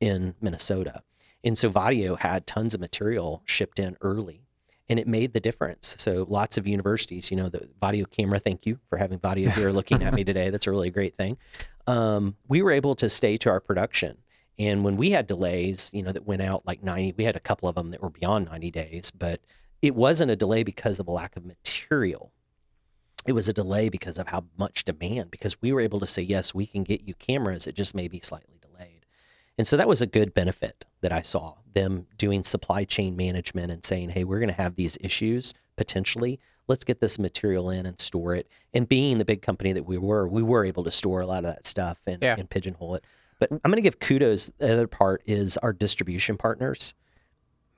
in 0.00 0.34
Minnesota. 0.40 1.02
And 1.42 1.56
so 1.56 1.70
Vaddio 1.70 2.18
had 2.18 2.46
tons 2.46 2.74
of 2.74 2.80
material 2.80 3.42
shipped 3.46 3.78
in 3.78 3.96
early 4.02 4.42
and 4.88 4.98
it 4.98 5.06
made 5.06 5.32
the 5.32 5.40
difference. 5.40 5.96
So 5.98 6.26
lots 6.28 6.58
of 6.58 6.66
universities, 6.66 7.30
you 7.30 7.36
know, 7.36 7.48
the 7.48 7.68
Vaddio 7.80 8.08
camera, 8.08 8.38
thank 8.38 8.66
you 8.66 8.78
for 8.88 8.98
having 8.98 9.18
Vaddio 9.18 9.50
here 9.52 9.70
looking 9.70 10.02
at 10.02 10.14
me 10.14 10.24
today. 10.24 10.50
That's 10.50 10.66
a 10.66 10.70
really 10.70 10.90
great 10.90 11.16
thing. 11.16 11.38
Um, 11.86 12.36
we 12.48 12.62
were 12.62 12.72
able 12.72 12.94
to 12.96 13.08
stay 13.08 13.36
to 13.38 13.50
our 13.50 13.60
production. 13.60 14.18
And 14.58 14.84
when 14.84 14.96
we 14.96 15.10
had 15.10 15.26
delays, 15.26 15.90
you 15.92 16.02
know, 16.02 16.12
that 16.12 16.26
went 16.26 16.42
out 16.42 16.66
like 16.66 16.82
90, 16.82 17.14
we 17.18 17.24
had 17.24 17.36
a 17.36 17.40
couple 17.40 17.68
of 17.68 17.74
them 17.74 17.90
that 17.90 18.02
were 18.02 18.10
beyond 18.10 18.46
90 18.46 18.70
days, 18.70 19.10
but 19.10 19.40
it 19.82 19.94
wasn't 19.94 20.30
a 20.30 20.36
delay 20.36 20.62
because 20.62 20.98
of 20.98 21.06
a 21.06 21.10
lack 21.12 21.36
of 21.36 21.44
material. 21.44 22.32
It 23.26 23.32
was 23.32 23.48
a 23.48 23.52
delay 23.52 23.88
because 23.88 24.18
of 24.18 24.28
how 24.28 24.44
much 24.56 24.84
demand, 24.84 25.30
because 25.30 25.60
we 25.60 25.72
were 25.72 25.80
able 25.80 26.00
to 26.00 26.06
say, 26.06 26.22
yes, 26.22 26.54
we 26.54 26.66
can 26.66 26.84
get 26.84 27.02
you 27.02 27.14
cameras. 27.14 27.66
It 27.66 27.74
just 27.74 27.94
may 27.94 28.08
be 28.08 28.20
slightly 28.20 28.58
delayed. 28.62 29.04
And 29.58 29.66
so 29.66 29.76
that 29.76 29.88
was 29.88 30.00
a 30.00 30.06
good 30.06 30.32
benefit 30.32 30.84
that 31.00 31.12
I 31.12 31.20
saw 31.22 31.56
them 31.74 32.06
doing 32.16 32.44
supply 32.44 32.84
chain 32.84 33.16
management 33.16 33.70
and 33.72 33.84
saying, 33.84 34.10
hey, 34.10 34.24
we're 34.24 34.38
going 34.38 34.48
to 34.48 34.54
have 34.62 34.76
these 34.76 34.96
issues 35.00 35.52
potentially. 35.76 36.38
Let's 36.68 36.84
get 36.84 37.00
this 37.00 37.18
material 37.18 37.68
in 37.70 37.84
and 37.84 38.00
store 38.00 38.34
it. 38.34 38.48
And 38.72 38.88
being 38.88 39.18
the 39.18 39.24
big 39.24 39.42
company 39.42 39.72
that 39.72 39.84
we 39.84 39.98
were, 39.98 40.26
we 40.26 40.42
were 40.42 40.64
able 40.64 40.84
to 40.84 40.90
store 40.90 41.20
a 41.20 41.26
lot 41.26 41.44
of 41.44 41.54
that 41.54 41.66
stuff 41.66 41.98
and, 42.06 42.22
Yeah. 42.22 42.36
and 42.38 42.48
pigeonhole 42.48 42.94
it. 42.96 43.04
But 43.38 43.50
I'm 43.52 43.70
going 43.70 43.76
to 43.76 43.82
give 43.82 44.00
kudos. 44.00 44.50
The 44.58 44.72
other 44.72 44.86
part 44.86 45.22
is 45.26 45.56
our 45.58 45.72
distribution 45.72 46.36
partners. 46.36 46.94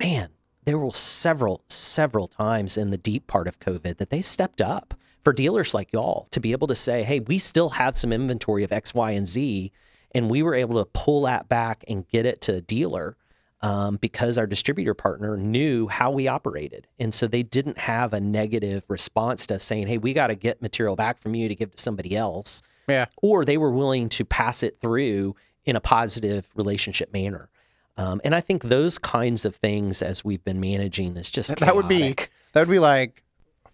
Man, 0.00 0.30
there 0.64 0.78
were 0.78 0.92
several, 0.92 1.62
several 1.68 2.28
times 2.28 2.76
in 2.76 2.90
the 2.90 2.98
deep 2.98 3.26
part 3.26 3.48
of 3.48 3.58
COVID 3.58 3.96
that 3.96 4.10
they 4.10 4.22
stepped 4.22 4.60
up 4.60 4.94
for 5.22 5.32
dealers 5.32 5.74
like 5.74 5.92
y'all 5.92 6.28
to 6.30 6.40
be 6.40 6.52
able 6.52 6.68
to 6.68 6.74
say, 6.74 7.02
hey, 7.02 7.20
we 7.20 7.38
still 7.38 7.70
have 7.70 7.96
some 7.96 8.12
inventory 8.12 8.64
of 8.64 8.72
X, 8.72 8.94
Y, 8.94 9.10
and 9.12 9.26
Z. 9.26 9.72
And 10.12 10.30
we 10.30 10.42
were 10.42 10.54
able 10.54 10.82
to 10.82 10.90
pull 10.92 11.22
that 11.22 11.48
back 11.48 11.84
and 11.88 12.08
get 12.08 12.24
it 12.26 12.40
to 12.42 12.54
a 12.54 12.60
dealer 12.60 13.16
um, 13.60 13.96
because 13.96 14.38
our 14.38 14.46
distributor 14.46 14.94
partner 14.94 15.36
knew 15.36 15.88
how 15.88 16.10
we 16.10 16.28
operated. 16.28 16.86
And 16.98 17.12
so 17.12 17.26
they 17.26 17.42
didn't 17.42 17.78
have 17.78 18.12
a 18.12 18.20
negative 18.20 18.84
response 18.88 19.46
to 19.46 19.56
us 19.56 19.64
saying, 19.64 19.88
hey, 19.88 19.98
we 19.98 20.12
got 20.12 20.28
to 20.28 20.34
get 20.34 20.62
material 20.62 20.96
back 20.96 21.18
from 21.18 21.34
you 21.34 21.48
to 21.48 21.54
give 21.54 21.74
to 21.74 21.82
somebody 21.82 22.16
else. 22.16 22.62
Yeah. 22.88 23.06
Or 23.20 23.44
they 23.44 23.58
were 23.58 23.72
willing 23.72 24.08
to 24.10 24.24
pass 24.24 24.62
it 24.62 24.80
through 24.80 25.34
in 25.68 25.76
a 25.76 25.80
positive 25.80 26.48
relationship 26.54 27.12
manner. 27.12 27.48
Um, 27.96 28.20
and 28.24 28.34
I 28.34 28.40
think 28.40 28.62
those 28.64 28.96
kinds 28.98 29.44
of 29.44 29.56
things, 29.56 30.02
as 30.02 30.24
we've 30.24 30.42
been 30.44 30.60
managing 30.60 31.14
this, 31.14 31.30
just 31.30 31.56
That 31.56 31.74
would 31.76 31.88
be 31.88 32.14
that 32.52 32.60
would 32.60 32.70
be 32.72 32.78
like 32.78 33.22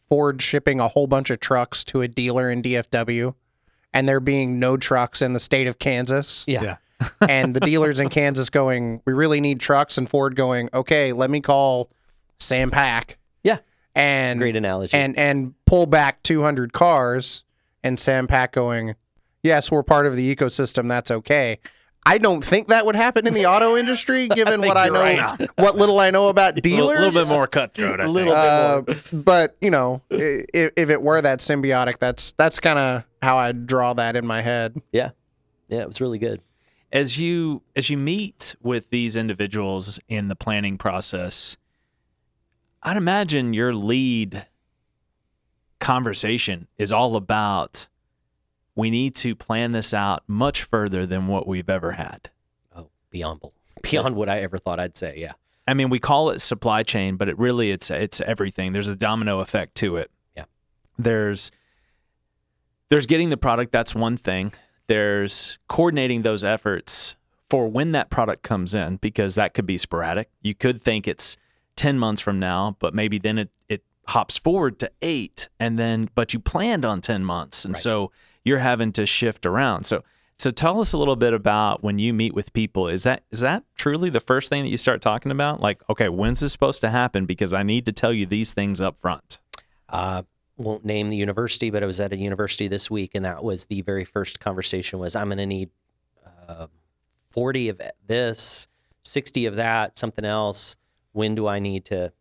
Ford 0.09 0.41
shipping 0.43 0.81
a 0.81 0.89
whole 0.89 1.07
bunch 1.07 1.31
of 1.31 1.41
trucks 1.41 1.85
to 1.85 2.01
a 2.03 2.09
dealer 2.09 2.51
in 2.51 2.63
DFW, 2.63 3.35
and 3.93 4.09
there 4.09 4.21
being 4.21 4.59
no 4.59 4.77
trucks 4.77 5.21
in 5.23 5.33
the 5.35 5.41
state 5.41 5.67
of 5.67 5.79
Kansas, 5.79 6.45
yeah. 6.49 6.63
Yeah. 6.63 6.77
and 7.29 7.55
the 7.55 7.61
dealers 7.61 8.01
in 8.01 8.09
Kansas 8.09 8.49
going, 8.51 9.03
"We 9.05 9.13
really 9.13 9.41
need 9.41 9.61
trucks," 9.61 9.99
and 9.99 10.09
Ford 10.09 10.37
going, 10.37 10.71
"Okay, 10.73 11.13
let 11.13 11.29
me 11.31 11.41
call 11.41 11.91
Sam 12.39 12.71
Pack 12.71 13.19
Yeah. 13.43 13.59
and 13.95 14.39
Great 14.41 14.57
analogy. 14.57 14.97
and 14.97 15.19
and 15.19 15.55
pull 15.67 15.87
back 15.87 16.23
200 16.23 16.73
cars, 16.73 17.45
and 17.83 17.99
Sam 18.01 18.27
Pack 18.27 18.53
going, 18.53 18.95
"Yes, 19.43 19.71
we're 19.71 19.83
part 19.83 20.07
of 20.07 20.17
the 20.17 20.35
ecosystem. 20.35 20.89
That's 20.89 21.11
okay." 21.11 21.59
I 22.07 22.19
don't 22.19 22.45
think 22.45 22.69
that 22.69 22.85
would 22.85 22.97
happen 22.97 23.27
in 23.27 23.33
the 23.35 23.47
auto 23.47 23.77
industry, 23.79 24.29
given 24.29 24.61
what 24.61 24.77
I 24.77 24.88
know, 24.88 25.01
right. 25.01 25.51
what 25.57 25.77
little 25.77 25.99
I 25.99 26.11
know 26.11 26.29
about 26.29 26.55
dealers. 26.62 26.99
A 26.99 27.01
dealers. 27.01 27.14
little, 27.14 27.23
bit 27.25 27.29
more 27.33 27.47
cutthroat. 27.47 28.01
I 28.01 28.05
Little 28.07 28.35
think. 28.35 28.87
bit 28.87 29.14
Uh, 29.14 29.23
but 29.23 29.57
you 29.61 29.71
know, 29.71 30.03
if, 30.11 30.73
if 30.77 30.90
it 30.90 31.01
were 31.01 31.23
that 31.23 31.38
symbiotic, 31.40 31.99
that's 31.99 32.33
that's 32.33 32.61
kind 32.61 32.79
of 32.79 33.05
how 33.23 33.38
I 33.38 33.53
draw 33.53 33.95
that 33.95 34.17
in 34.17 34.27
my 34.27 34.43
head. 34.43 34.81
yeah. 34.93 35.11
Yeah, 35.69 35.81
it 35.81 35.88
was 35.88 36.01
really 36.01 36.19
good. 36.19 36.43
as 36.93 37.19
you 37.19 37.62
as 37.75 37.88
you 37.88 37.97
meet 37.97 38.55
with 38.62 38.90
these 38.90 39.17
individuals 39.17 39.99
in 40.09 40.29
the 40.29 40.37
planning 40.37 40.77
process 40.77 41.57
i'd 42.83 42.99
imagine 42.99 43.55
your 43.55 43.73
lead 43.73 44.47
conversation 45.81 46.69
is 46.79 46.93
all 46.93 47.17
about 47.17 47.88
we 48.77 48.91
need 48.91 49.15
to 49.17 49.35
plan 49.37 49.73
this 49.73 49.95
out 49.95 50.23
much 50.27 50.63
further 50.65 51.07
than 51.07 51.27
what 51.29 51.47
we've 51.47 51.69
ever 51.71 51.93
had 51.93 52.31
Oh, 52.75 52.89
beyond 53.11 53.41
beyond 53.83 54.17
what 54.17 54.29
I 54.29 54.41
ever 54.41 54.59
thought 54.59 54.81
I'd 54.81 54.97
say. 54.97 55.15
Yeah. 55.19 55.33
i 55.69 55.75
mean 55.75 55.91
we 55.91 55.99
call 55.99 56.31
it 56.31 56.41
supply 56.41 56.83
chain 56.83 57.17
but 57.17 57.29
it 57.29 57.39
really 57.39 57.71
it's 57.71 57.91
it's 57.91 58.21
everything 58.23 58.73
there's 58.73 58.89
a 58.89 58.97
domino 58.97 59.41
effect 59.41 59.75
to 59.77 59.97
it 59.97 60.11
Yeah. 60.37 60.45
there's 60.99 61.51
there's 62.91 63.07
getting 63.07 63.31
the 63.31 63.37
product 63.37 63.73
that's 63.73 63.95
one 63.95 64.17
thing 64.17 64.53
there's 64.87 65.59
coordinating 65.69 66.23
those 66.23 66.45
efforts 66.45 67.17
for 67.51 67.69
when 67.69 67.93
that 67.93 68.11
product 68.11 68.43
comes 68.43 68.75
in 68.75 68.97
because 68.97 69.35
that 69.35 69.55
could 69.55 69.67
be 69.67 69.79
sporadic 69.79 70.29
you 70.43 70.55
could 70.55 70.81
think 70.83 71.07
it's 71.09 71.37
10 71.77 71.99
months 71.99 72.21
from 72.21 72.39
now 72.39 72.77
but 72.79 72.95
maybe 72.95 73.19
then 73.19 73.39
it, 73.39 73.51
it 73.69 73.83
hops 74.09 74.37
forward 74.37 74.79
to 74.79 74.91
eight 75.03 75.49
and 75.59 75.79
then 75.79 76.09
but 76.15 76.33
you 76.35 76.39
planned 76.41 76.85
on 76.85 77.01
10 77.01 77.25
months 77.25 77.65
and 77.65 77.75
Right. 77.75 77.83
so 77.83 78.13
you're 78.45 78.59
having 78.59 78.93
to 78.93 79.07
shift 79.07 79.47
around 79.47 79.85
so 79.85 80.03
so 80.37 80.51
tell 80.51 80.81
us 80.81 80.93
a 80.93 80.99
little 80.99 81.17
bit 81.17 81.33
about 81.33 81.85
when 81.85 81.99
you 81.99 82.13
meet 82.13 82.35
with 82.35 82.53
people 82.53 82.89
is 82.89 83.03
that 83.05 83.23
is 83.31 83.41
that 83.41 83.63
truly 83.77 84.11
the 84.11 84.21
first 84.21 84.49
thing 84.49 84.63
that 84.63 84.71
you 84.71 84.77
start 84.77 85.01
talking 85.01 85.33
about 85.33 85.61
like 85.61 85.83
okay 85.89 86.09
when's 86.09 86.41
this 86.41 86.53
supposed 86.53 86.81
to 86.81 86.91
happen 86.91 87.27
because 87.27 87.53
i 87.53 87.63
need 87.63 87.87
to 87.87 87.93
tell 87.93 88.13
you 88.13 88.27
these 88.27 88.53
things 88.53 88.81
up 88.81 88.99
front 88.99 89.39
uh, 89.89 90.23
won't 90.57 90.85
name 90.85 91.09
the 91.09 91.17
university, 91.17 91.71
but 91.71 91.83
I 91.83 91.87
was 91.87 92.01
at 92.01 92.13
a 92.13 92.17
university 92.17 92.69
this 92.69 92.91
week, 92.91 93.13
and 93.15 93.25
that 93.25 93.43
was 93.43 93.67
the 93.67 93.83
very 93.83 94.05
first 94.05 94.41
conversation. 94.41 94.99
Was 94.99 95.17
I'm 95.17 95.29
going 95.29 95.39
to 95.39 95.47
need 95.47 95.71
uh, 96.49 96.69
40 97.31 97.71
of 97.71 97.81
this, 98.07 98.69
60 99.03 99.47
of 99.47 99.57
that, 99.57 99.99
something 99.99 100.25
else. 100.25 100.77
When 101.13 101.35
do 101.35 101.47
I 101.47 101.59
need 101.59 101.85
to 101.87 102.13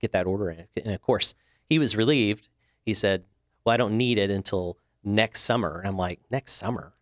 get 0.00 0.12
that 0.12 0.26
order 0.26 0.50
in? 0.50 0.66
And 0.84 0.94
of 0.94 1.00
course, 1.02 1.34
he 1.68 1.78
was 1.78 1.96
relieved. 1.96 2.48
He 2.84 2.94
said, 2.94 3.24
"Well, 3.64 3.74
I 3.74 3.76
don't 3.76 3.96
need 3.96 4.18
it 4.18 4.30
until 4.30 4.76
next 5.04 5.40
summer." 5.42 5.78
And 5.78 5.88
I'm 5.88 5.96
like, 5.96 6.20
"Next 6.30 6.52
summer? 6.52 6.92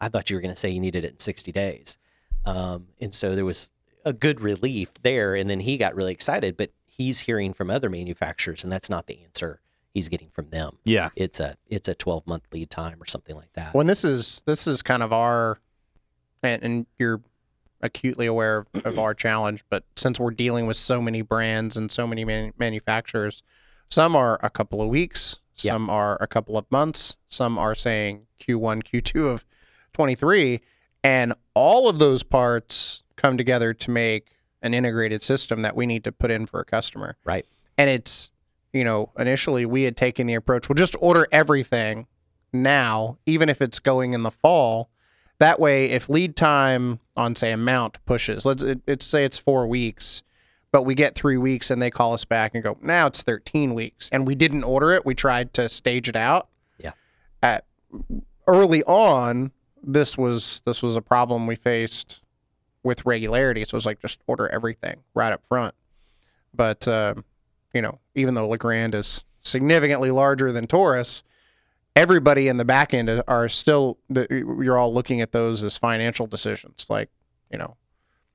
I 0.00 0.08
thought 0.08 0.30
you 0.30 0.36
were 0.36 0.42
going 0.42 0.54
to 0.54 0.60
say 0.60 0.70
you 0.70 0.80
needed 0.80 1.04
it 1.04 1.12
in 1.12 1.18
60 1.18 1.52
days." 1.52 1.98
Um, 2.44 2.88
and 3.00 3.14
so 3.14 3.34
there 3.34 3.44
was 3.44 3.70
a 4.04 4.12
good 4.12 4.40
relief 4.40 4.92
there. 5.02 5.34
And 5.34 5.48
then 5.50 5.60
he 5.60 5.76
got 5.76 5.94
really 5.94 6.12
excited, 6.12 6.56
but 6.56 6.70
he's 6.86 7.20
hearing 7.20 7.52
from 7.52 7.70
other 7.70 7.90
manufacturers, 7.90 8.64
and 8.64 8.72
that's 8.72 8.90
not 8.90 9.06
the 9.06 9.22
answer 9.22 9.60
he's 9.92 10.08
getting 10.08 10.30
from 10.30 10.50
them. 10.50 10.78
yeah 10.84 11.10
It's 11.16 11.40
a 11.40 11.56
it's 11.66 11.88
a 11.88 11.94
12 11.94 12.26
month 12.26 12.44
lead 12.52 12.70
time 12.70 13.02
or 13.02 13.06
something 13.06 13.34
like 13.34 13.52
that. 13.54 13.74
When 13.74 13.86
this 13.86 14.04
is 14.04 14.42
this 14.46 14.66
is 14.66 14.82
kind 14.82 15.02
of 15.02 15.12
our, 15.12 15.58
and, 16.42 16.62
and 16.62 16.86
you're 16.98 17.20
acutely 17.80 18.26
aware 18.26 18.58
of, 18.58 18.86
of 18.86 18.98
our 18.98 19.14
challenge, 19.14 19.64
but 19.68 19.84
since 19.96 20.20
we're 20.20 20.30
dealing 20.30 20.66
with 20.66 20.76
so 20.76 21.00
many 21.00 21.22
brands 21.22 21.76
and 21.76 21.90
so 21.90 22.06
many 22.06 22.24
man- 22.24 22.52
manufacturers, 22.58 23.42
some 23.88 24.14
are 24.14 24.38
a 24.42 24.50
couple 24.50 24.80
of 24.82 24.88
weeks, 24.88 25.40
Yeah. 25.64 25.72
some 25.72 25.90
are 25.90 26.16
a 26.20 26.26
couple 26.26 26.56
of 26.56 26.70
months, 26.70 27.16
some 27.26 27.58
are 27.58 27.74
saying 27.74 28.26
Q1, 28.40 28.82
Q2 28.82 29.26
of 29.26 29.44
23, 29.92 30.60
and 31.02 31.34
all 31.54 31.88
of 31.88 31.98
those 31.98 32.22
parts 32.22 33.02
come 33.16 33.36
together 33.36 33.74
to 33.74 33.90
make 33.90 34.34
an 34.62 34.74
integrated 34.74 35.22
system 35.22 35.62
that 35.62 35.74
we 35.74 35.86
need 35.86 36.04
to 36.04 36.12
put 36.12 36.30
in 36.30 36.46
for 36.46 36.60
a 36.60 36.64
customer. 36.64 37.16
Right. 37.24 37.46
And 37.78 37.88
it's, 37.88 38.30
you 38.72 38.84
know, 38.84 39.10
initially 39.18 39.64
we 39.66 39.84
had 39.84 39.96
taken 39.96 40.26
the 40.26 40.34
approach, 40.34 40.68
we'll 40.68 40.74
just 40.74 40.96
order 41.00 41.26
everything 41.32 42.06
now, 42.52 43.18
even 43.26 43.48
if 43.48 43.62
it's 43.62 43.78
going 43.78 44.12
in 44.12 44.22
the 44.22 44.30
fall. 44.30 44.90
That 45.38 45.58
way, 45.58 45.86
if 45.86 46.08
lead 46.08 46.36
time 46.36 47.00
on, 47.16 47.34
say, 47.34 47.52
a 47.52 47.56
mount 47.56 48.04
pushes, 48.04 48.44
let's 48.44 48.62
it, 48.62 48.80
it's 48.86 49.06
say 49.06 49.24
it's 49.24 49.38
four 49.38 49.66
weeks, 49.66 50.22
but 50.72 50.82
we 50.82 50.94
get 50.94 51.14
three 51.14 51.36
weeks 51.36 51.70
and 51.70 51.80
they 51.80 51.90
call 51.90 52.14
us 52.14 52.24
back 52.24 52.54
and 52.54 52.62
go, 52.62 52.76
now 52.80 53.06
it's 53.06 53.22
13 53.22 53.74
weeks. 53.74 54.08
And 54.12 54.26
we 54.26 54.34
didn't 54.34 54.64
order 54.64 54.92
it. 54.92 55.04
We 55.04 55.14
tried 55.14 55.52
to 55.54 55.68
stage 55.68 56.08
it 56.08 56.16
out. 56.16 56.48
Yeah. 56.78 56.92
At 57.42 57.64
early 58.46 58.82
on, 58.84 59.52
this 59.82 60.16
was 60.16 60.62
this 60.66 60.82
was 60.82 60.96
a 60.96 61.02
problem 61.02 61.46
we 61.46 61.56
faced 61.56 62.20
with 62.82 63.04
regularity. 63.04 63.64
So 63.64 63.74
it 63.74 63.78
was 63.78 63.86
like 63.86 64.00
just 64.00 64.20
order 64.26 64.48
everything 64.48 65.02
right 65.14 65.32
up 65.32 65.44
front. 65.44 65.74
But 66.54 66.86
um, 66.86 67.24
you 67.72 67.82
know, 67.82 67.98
even 68.14 68.34
though 68.34 68.48
Legrand 68.48 68.94
is 68.94 69.24
significantly 69.40 70.10
larger 70.10 70.52
than 70.52 70.66
Taurus, 70.66 71.22
everybody 71.96 72.48
in 72.48 72.56
the 72.56 72.64
back 72.64 72.94
end 72.94 73.22
are 73.26 73.48
still 73.48 73.98
the, 74.08 74.26
you're 74.30 74.78
all 74.78 74.92
looking 74.92 75.20
at 75.20 75.32
those 75.32 75.62
as 75.62 75.78
financial 75.78 76.26
decisions. 76.26 76.86
Like, 76.88 77.10
you 77.50 77.58
know, 77.58 77.76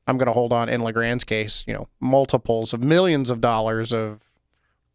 I'm 0.07 0.17
going 0.17 0.27
to 0.27 0.33
hold 0.33 0.53
on 0.53 0.69
in 0.69 0.81
Legrand's 0.81 1.23
case, 1.23 1.63
you 1.67 1.73
know, 1.73 1.87
multiples 1.99 2.73
of 2.73 2.83
millions 2.83 3.29
of 3.29 3.41
dollars 3.41 3.93
of 3.93 4.23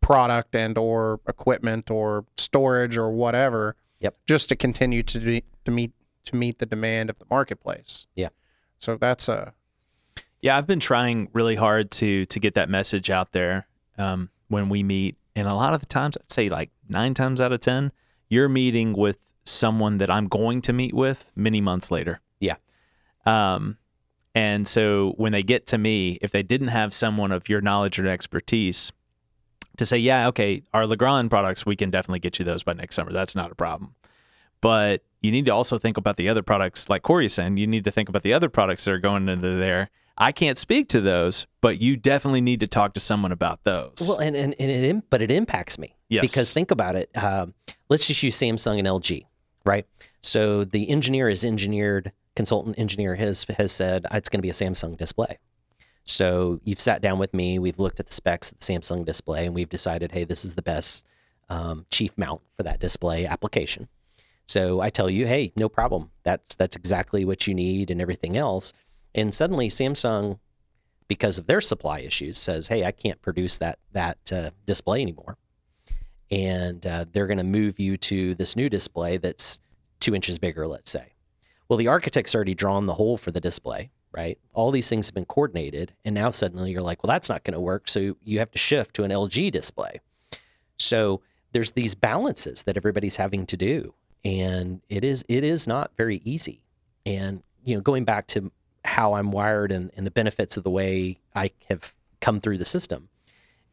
product 0.01 0.55
and 0.55 0.79
or 0.79 1.21
equipment 1.29 1.91
or 1.91 2.25
storage 2.37 2.97
or 2.97 3.11
whatever. 3.11 3.77
Yep. 4.01 4.17
Just 4.27 4.49
to 4.49 4.57
continue 4.57 5.03
to 5.03 5.19
be, 5.19 5.45
to 5.65 5.71
meet 5.71 5.93
to 6.25 6.37
meet 6.37 6.59
the 6.59 6.67
demand 6.67 7.11
of 7.11 7.19
the 7.19 7.25
marketplace. 7.31 8.07
Yeah. 8.15 8.29
So 8.79 8.97
that's 8.97 9.29
a 9.29 9.53
Yeah, 10.41 10.57
I've 10.57 10.67
been 10.67 10.81
trying 10.81 11.29
really 11.33 11.57
hard 11.57 11.91
to 11.93 12.25
to 12.27 12.41
get 12.41 12.55
that 12.55 12.69
message 12.69 13.11
out 13.11 13.33
there 13.33 13.67
um, 13.99 14.31
when 14.49 14.69
we 14.69 14.83
meet, 14.83 15.17
and 15.37 15.47
a 15.47 15.55
lot 15.55 15.75
of 15.75 15.81
the 15.81 15.87
times, 15.87 16.17
I'd 16.17 16.31
say 16.31 16.49
like 16.49 16.71
nine 16.89 17.15
times 17.15 17.41
out 17.41 17.53
of 17.53 17.61
ten, 17.61 17.93
you're 18.29 18.49
meeting 18.49 18.95
with 18.95 19.19
someone 19.45 19.99
that 19.99 20.11
I'm 20.11 20.29
going 20.29 20.63
to 20.63 20.73
meet 20.73 20.95
with 20.95 21.31
many 21.35 21.61
months 21.61 21.91
later. 21.91 22.21
Yeah. 22.39 22.57
Um, 23.27 23.77
and 24.35 24.67
so 24.67 25.15
when 25.17 25.33
they 25.33 25.43
get 25.43 25.67
to 25.69 25.79
me, 25.79 26.19
if 26.23 26.31
they 26.31 26.43
didn't 26.43 26.69
have 26.69 26.95
someone 26.95 27.33
of 27.33 27.49
your 27.49 27.61
knowledge 27.61 27.99
or 27.99 28.07
expertise 28.07 28.93
to 29.77 29.87
say, 29.87 29.99
yeah, 29.99 30.29
okay, 30.29 30.63
our 30.73 30.87
Legrand 30.87 31.31
products, 31.31 31.67
we 31.67 31.75
can 31.77 31.91
definitely 31.91 32.21
get 32.21 32.39
you 32.39 32.45
those 32.45 32.63
by 32.63 32.73
next 32.73 32.95
summer. 32.95 33.13
That's 33.13 33.35
not 33.35 33.51
a 33.51 33.55
problem. 33.55 33.95
But 34.61 35.03
you 35.23 35.33
need 35.33 35.47
to 35.47 35.53
also 35.53 35.79
think 35.79 35.97
about 35.97 36.17
the 36.17 36.29
other 36.29 36.43
products, 36.43 36.89
like 36.89 37.03
Corey's 37.03 37.35
saying, 37.35 37.57
you 37.57 37.67
need 37.67 37.85
to 37.85 37.91
think 37.91 38.09
about 38.09 38.23
the 38.23 38.35
other 38.35 38.49
products 38.49 38.85
that 38.85 38.93
are 38.93 38.99
going 38.99 39.29
into 39.29 39.57
there. 39.57 39.91
I 40.19 40.33
can't 40.33 40.59
speak 40.59 40.89
to 40.89 41.01
those, 41.01 41.47
but 41.63 41.81
you 41.81 41.97
definitely 41.97 42.43
need 42.43 42.61
to 42.61 42.67
talk 42.67 42.93
to 42.95 43.01
someone 43.01 43.33
about 43.33 43.65
those. 43.65 43.95
Well, 44.01 44.19
and, 44.19 44.37
and, 44.37 44.55
and 44.59 44.71
it, 44.71 45.11
but 45.11 45.23
it 45.23 45.31
impacts 45.31 45.79
me. 45.79 45.97
Yes. 46.11 46.21
Because 46.21 46.53
think 46.53 46.71
about 46.71 46.95
it. 46.95 47.11
Um, 47.17 47.55
let's 47.89 48.07
just 48.07 48.23
use 48.23 48.37
Samsung 48.37 48.79
and 48.79 48.87
LG, 48.87 49.25
right? 49.65 49.87
So 50.21 50.65
the 50.65 50.91
engineer 50.91 51.31
has 51.31 51.43
engineered 51.43 52.13
consultant 52.41 52.79
engineer 52.79 53.17
his 53.17 53.45
has 53.59 53.71
said 53.71 54.07
it's 54.11 54.31
going 54.31 54.39
to 54.39 54.43
be 54.43 54.49
a 54.49 54.55
Samsung 54.55 54.97
display. 54.97 55.37
So 56.07 56.59
you've 56.65 56.81
sat 56.81 57.03
down 57.03 57.19
with 57.19 57.35
me, 57.35 57.59
we've 57.59 57.79
looked 57.79 58.01
at 58.01 58.07
the 58.07 58.15
specs 58.15 58.51
of 58.51 58.59
the 58.59 58.65
Samsung 58.65 59.05
display, 59.05 59.45
and 59.45 59.55
we've 59.55 59.69
decided, 59.69 60.13
hey, 60.13 60.25
this 60.25 60.43
is 60.43 60.55
the 60.55 60.63
best 60.63 61.05
um, 61.51 61.85
chief 61.91 62.17
mount 62.17 62.41
for 62.57 62.63
that 62.63 62.81
display 62.81 63.27
application. 63.27 63.89
So 64.47 64.81
I 64.81 64.89
tell 64.89 65.11
you, 65.11 65.27
hey, 65.27 65.53
no 65.55 65.69
problem. 65.69 66.13
That's 66.23 66.57
that's 66.57 66.77
exactly 66.77 67.27
what 67.27 67.47
you 67.47 67.53
need 67.53 67.91
and 67.91 68.01
everything 68.01 68.39
else. 68.39 68.73
And 69.15 69.35
suddenly 69.35 69.69
Samsung, 69.69 70.39
because 71.09 71.37
of 71.37 71.47
their 71.47 71.61
supply 71.61 71.99
issues, 71.99 72.39
says, 72.39 72.69
hey, 72.69 72.87
I 72.87 72.93
can't 72.93 73.21
produce 73.21 73.59
that 73.59 73.79
that 73.93 74.33
uh, 74.33 74.51
display 74.65 75.03
anymore, 75.03 75.37
and 76.31 76.87
uh, 76.87 77.05
they're 77.13 77.27
going 77.27 77.37
to 77.37 77.45
move 77.61 77.79
you 77.79 77.99
to 77.99 78.35
this 78.35 78.57
new 78.57 78.71
display 78.71 79.19
that's 79.19 79.61
two 80.01 80.15
inches 80.15 80.39
bigger, 80.39 80.67
let's 80.67 80.91
say. 80.91 81.13
Well, 81.71 81.77
the 81.77 81.87
architect's 81.87 82.35
already 82.35 82.55
drawn 82.55 82.87
the 82.87 82.95
hole 82.95 83.17
for 83.17 83.31
the 83.31 83.41
display, 83.41 83.91
right? 84.11 84.37
All 84.55 84.73
these 84.73 84.89
things 84.89 85.07
have 85.07 85.15
been 85.15 85.25
coordinated, 85.25 85.93
and 86.05 86.17
now 86.17 86.31
suddenly 86.31 86.73
you're 86.73 86.83
like, 86.83 87.05
well, 87.05 87.09
that's 87.09 87.29
not 87.29 87.45
going 87.45 87.55
to 87.55 87.61
work. 87.61 87.89
So 87.89 88.17
you 88.25 88.41
have 88.41 88.51
to 88.51 88.59
shift 88.59 88.97
to 88.97 89.05
an 89.05 89.13
LG 89.13 89.53
display. 89.53 90.01
So 90.79 91.23
there's 91.53 91.71
these 91.71 91.95
balances 91.95 92.65
that 92.65 92.77
everybody's 92.77 93.15
having 93.15 93.47
to 93.47 93.57
do, 93.57 93.95
and 94.25 94.81
it 94.89 95.05
is 95.05 95.25
it 95.29 95.45
is 95.45 95.69
not 95.69 95.93
very 95.97 96.21
easy. 96.25 96.65
And 97.07 97.45
you 97.65 97.77
know, 97.77 97.81
going 97.81 98.05
back 98.05 98.27
to 98.29 98.51
how 98.85 99.13
I'm 99.15 99.31
wired 99.31 99.71
and, 99.71 99.93
and 99.97 100.05
the 100.05 100.11
benefits 100.11 100.57
of 100.57 100.65
the 100.65 100.71
way 100.71 101.21
I 101.37 101.53
have 101.69 101.95
come 102.21 102.41
through 102.41 102.59
the 102.59 102.65
system 102.65 103.11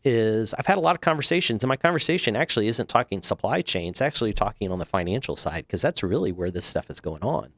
is 0.04 0.54
I've 0.54 0.68
had 0.68 0.78
a 0.78 0.82
lot 0.82 0.94
of 0.94 1.02
conversations, 1.02 1.64
and 1.64 1.70
my 1.70 1.78
conversation 1.78 2.36
actually 2.36 2.68
isn't 2.68 2.90
talking 2.90 3.24
supply 3.24 3.64
chain; 3.64 3.90
it's 3.90 4.02
actually 4.02 4.34
talking 4.34 4.72
on 4.72 4.78
the 4.78 4.86
financial 4.86 5.36
side 5.36 5.66
because 5.66 5.82
that's 5.82 6.04
really 6.04 6.32
where 6.32 6.52
this 6.52 6.66
stuff 6.68 6.92
is 6.92 7.00
going 7.00 7.24
on. 7.24 7.54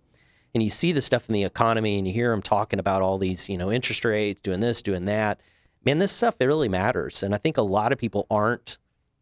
And 0.54 0.64
you 0.64 0.70
see 0.70 0.91
the 0.91 1.02
stuff 1.02 1.30
in 1.30 1.34
the 1.34 1.43
economy, 1.43 1.97
and 1.97 2.08
you 2.08 2.14
hear 2.14 2.32
them 2.32 2.41
talking 2.41 2.80
about 2.80 3.02
all 3.02 3.18
these, 3.18 3.50
you 3.50 3.58
know, 3.58 3.72
interest 3.72 4.04
rates, 4.04 4.41
doing 4.41 4.60
this, 4.60 4.82
doing 4.82 5.06
that. 5.06 5.39
Man, 5.86 6.00
this 6.00 6.12
stuff 6.12 6.36
it 6.39 6.45
really 6.45 6.70
matters, 6.70 7.24
and 7.24 7.34
I 7.34 7.38
think 7.38 7.58
a 7.58 7.62
lot 7.62 7.91
of 7.91 8.00
people 8.00 8.26
aren't 8.30 8.78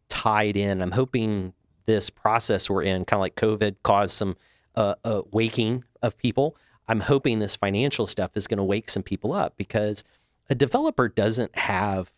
tied 0.10 0.56
in. 0.56 0.82
I'm 0.82 0.92
hoping 0.92 1.54
this 1.86 2.10
process 2.10 2.70
we're 2.70 2.84
in, 2.84 3.06
kind 3.06 3.18
of 3.18 3.22
like 3.22 3.36
COVID, 3.36 3.76
caused 3.84 4.16
some 4.16 4.38
uh, 4.76 4.96
uh, 5.04 5.22
waking 5.32 5.84
of 6.02 6.18
people. 6.18 6.56
I'm 6.88 7.02
hoping 7.02 7.40
this 7.40 7.56
financial 7.56 8.08
stuff 8.08 8.32
is 8.36 8.48
going 8.48 8.58
to 8.58 8.64
wake 8.64 8.90
some 8.90 9.04
people 9.04 9.34
up 9.34 9.58
because 9.58 10.04
a 10.50 10.56
developer 10.56 11.10
doesn't 11.10 11.56
have 11.58 12.12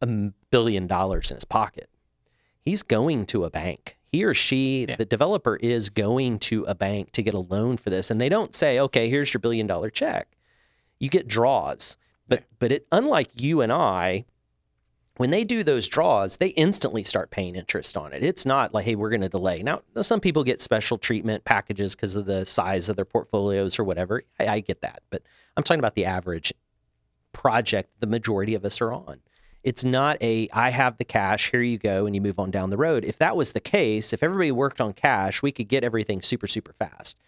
a 0.00 0.06
billion 0.50 0.86
dollars 0.86 1.30
in 1.30 1.36
his 1.36 1.44
pocket. 1.44 1.90
He's 2.60 2.82
going 2.82 3.26
to 3.26 3.44
a 3.44 3.50
bank. 3.50 3.97
He 4.10 4.24
or 4.24 4.34
she, 4.34 4.86
Yeah. 4.88 4.96
the 4.96 5.04
developer, 5.04 5.56
is 5.56 5.90
going 5.90 6.38
to 6.40 6.64
a 6.64 6.74
bank 6.74 7.12
to 7.12 7.22
get 7.22 7.34
a 7.34 7.38
loan 7.38 7.76
for 7.76 7.90
this, 7.90 8.10
and 8.10 8.20
they 8.20 8.28
don't 8.28 8.54
say, 8.54 8.78
"Okay, 8.80 9.08
here's 9.10 9.32
your 9.32 9.40
billion 9.40 9.66
dollar 9.66 9.90
check." 9.90 10.28
You 10.98 11.08
get 11.08 11.28
draws, 11.28 11.96
but 12.26 12.44
but 12.58 12.72
it 12.72 12.86
unlike 12.90 13.40
you 13.40 13.60
and 13.60 13.70
I, 13.72 14.24
when 15.18 15.30
they 15.30 15.44
do 15.44 15.62
those 15.64 15.88
draws, 15.88 16.36
they 16.36 16.48
instantly 16.48 17.02
start 17.04 17.30
paying 17.30 17.54
interest 17.56 17.96
on 17.96 18.12
it. 18.12 18.22
It's 18.22 18.46
not 18.46 18.72
like, 18.72 18.84
hey, 18.84 18.94
we're 18.94 19.10
going 19.10 19.20
to 19.20 19.28
delay. 19.28 19.62
Now, 19.64 19.82
some 20.00 20.20
people 20.20 20.44
get 20.44 20.60
special 20.60 20.96
treatment 20.96 21.44
packages 21.44 21.96
because 21.96 22.14
of 22.14 22.26
the 22.26 22.46
size 22.46 22.88
of 22.88 22.94
their 22.94 23.04
portfolios 23.04 23.80
or 23.80 23.84
whatever. 23.84 24.22
I, 24.38 24.46
I 24.46 24.60
get 24.60 24.80
that. 24.82 25.02
But 25.10 25.22
I'm 25.56 25.64
talking 25.64 25.80
about 25.80 25.96
the 25.96 26.04
average 26.04 26.52
project 27.32 27.90
the 28.00 28.06
majority 28.06 28.54
of 28.54 28.64
us 28.64 28.80
are 28.80 28.92
on. 28.92 29.20
It's 29.68 29.84
not 29.84 30.16
a, 30.22 30.48
I 30.54 30.70
have 30.70 30.96
the 30.96 31.04
cash, 31.04 31.50
here 31.50 31.60
you 31.60 31.76
go, 31.76 32.06
and 32.06 32.14
you 32.14 32.22
move 32.22 32.38
on 32.38 32.50
down 32.50 32.70
the 32.70 32.78
road. 32.78 33.04
If 33.04 33.18
that 33.18 33.36
was 33.36 33.52
the 33.52 33.60
case, 33.60 34.14
if 34.14 34.22
everybody 34.22 34.50
worked 34.50 34.80
on 34.80 34.94
cash, 34.94 35.42
we 35.42 35.52
could 35.52 35.68
get 35.68 35.84
everything 35.84 36.22
super, 36.22 36.46
super 36.46 36.72
fast. 36.72 37.20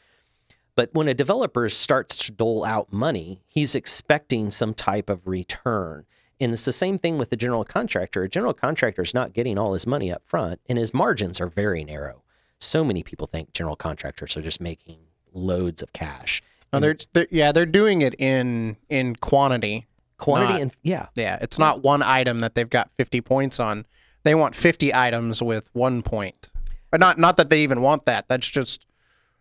But 0.75 0.89
when 0.95 1.07
a 1.07 1.13
developer 1.13 1.69
starts 1.69 2.17
to 2.17 2.33
dole 2.33 2.65
out 2.65 2.95
money, 2.95 3.43
he's 3.47 3.75
expecting 3.75 4.51
some 4.51 4.73
type 4.73 5.11
of 5.11 5.29
return. 5.29 6.07
And 6.41 6.55
it's 6.55 6.65
the 6.65 6.73
same 6.73 6.97
thing 6.97 7.19
with 7.19 7.29
the 7.29 7.37
general 7.37 7.63
contractor. 7.63 8.23
A 8.23 8.29
general 8.31 8.55
contractor 8.55 9.03
is 9.03 9.13
not 9.13 9.35
getting 9.35 9.59
all 9.59 9.75
his 9.75 9.87
money 9.87 10.11
up 10.11 10.23
front, 10.25 10.63
and 10.67 10.79
his 10.79 10.95
margins 10.95 11.43
are 11.43 11.49
very 11.51 11.85
narrow. 11.85 12.23
So 12.59 12.83
many 12.83 13.03
people 13.03 13.27
think 13.27 13.53
general 13.53 13.77
contractors 13.77 14.35
are 14.39 14.43
just 14.43 14.63
making 14.63 15.01
loads 15.35 15.83
of 15.83 15.93
cash. 15.93 16.41
No, 16.73 16.81
they're, 16.81 16.97
they're 17.13 17.27
yeah, 17.31 17.53
they're 17.53 17.67
doing 17.67 18.01
it 18.01 18.15
in 18.19 18.79
in 18.89 19.17
quantity. 19.17 19.89
Quantity 20.21 20.53
Not- 20.53 20.63
and 20.63 20.77
yeah, 20.83 21.07
Yeah, 21.15 21.39
it's 21.41 21.59
not 21.59 21.83
one 21.83 22.03
item 22.03 22.41
that 22.41 22.55
they've 22.55 22.69
got 22.69 22.91
50 22.97 23.21
points 23.21 23.59
on. 23.59 23.87
They 24.23 24.35
want 24.35 24.55
50 24.55 24.95
items 24.95 25.43
with 25.43 25.69
one 25.73 26.03
point. 26.03 26.51
But 26.91 27.01
not 27.01 27.19
not 27.19 27.37
that 27.37 27.51
they 27.51 27.63
even 27.63 27.83
want 27.83 28.05
that. 28.07 28.27
That's 28.29 28.49
just, 28.49 28.87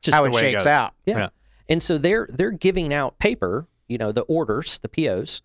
Just 0.01 0.15
how 0.15 0.23
it 0.25 0.31
way 0.31 0.39
it 0.41 0.51
shakes 0.51 0.65
out. 0.65 0.93
Yeah. 1.05 1.17
Yeah. 1.17 1.29
And 1.67 1.83
so 1.83 1.97
they're 1.97 2.27
they're 2.31 2.51
giving 2.51 2.93
out 2.93 3.19
paper, 3.19 3.67
you 3.87 3.97
know, 3.97 4.11
the 4.11 4.21
orders, 4.21 4.79
the 4.79 4.89
POs, 4.89 5.41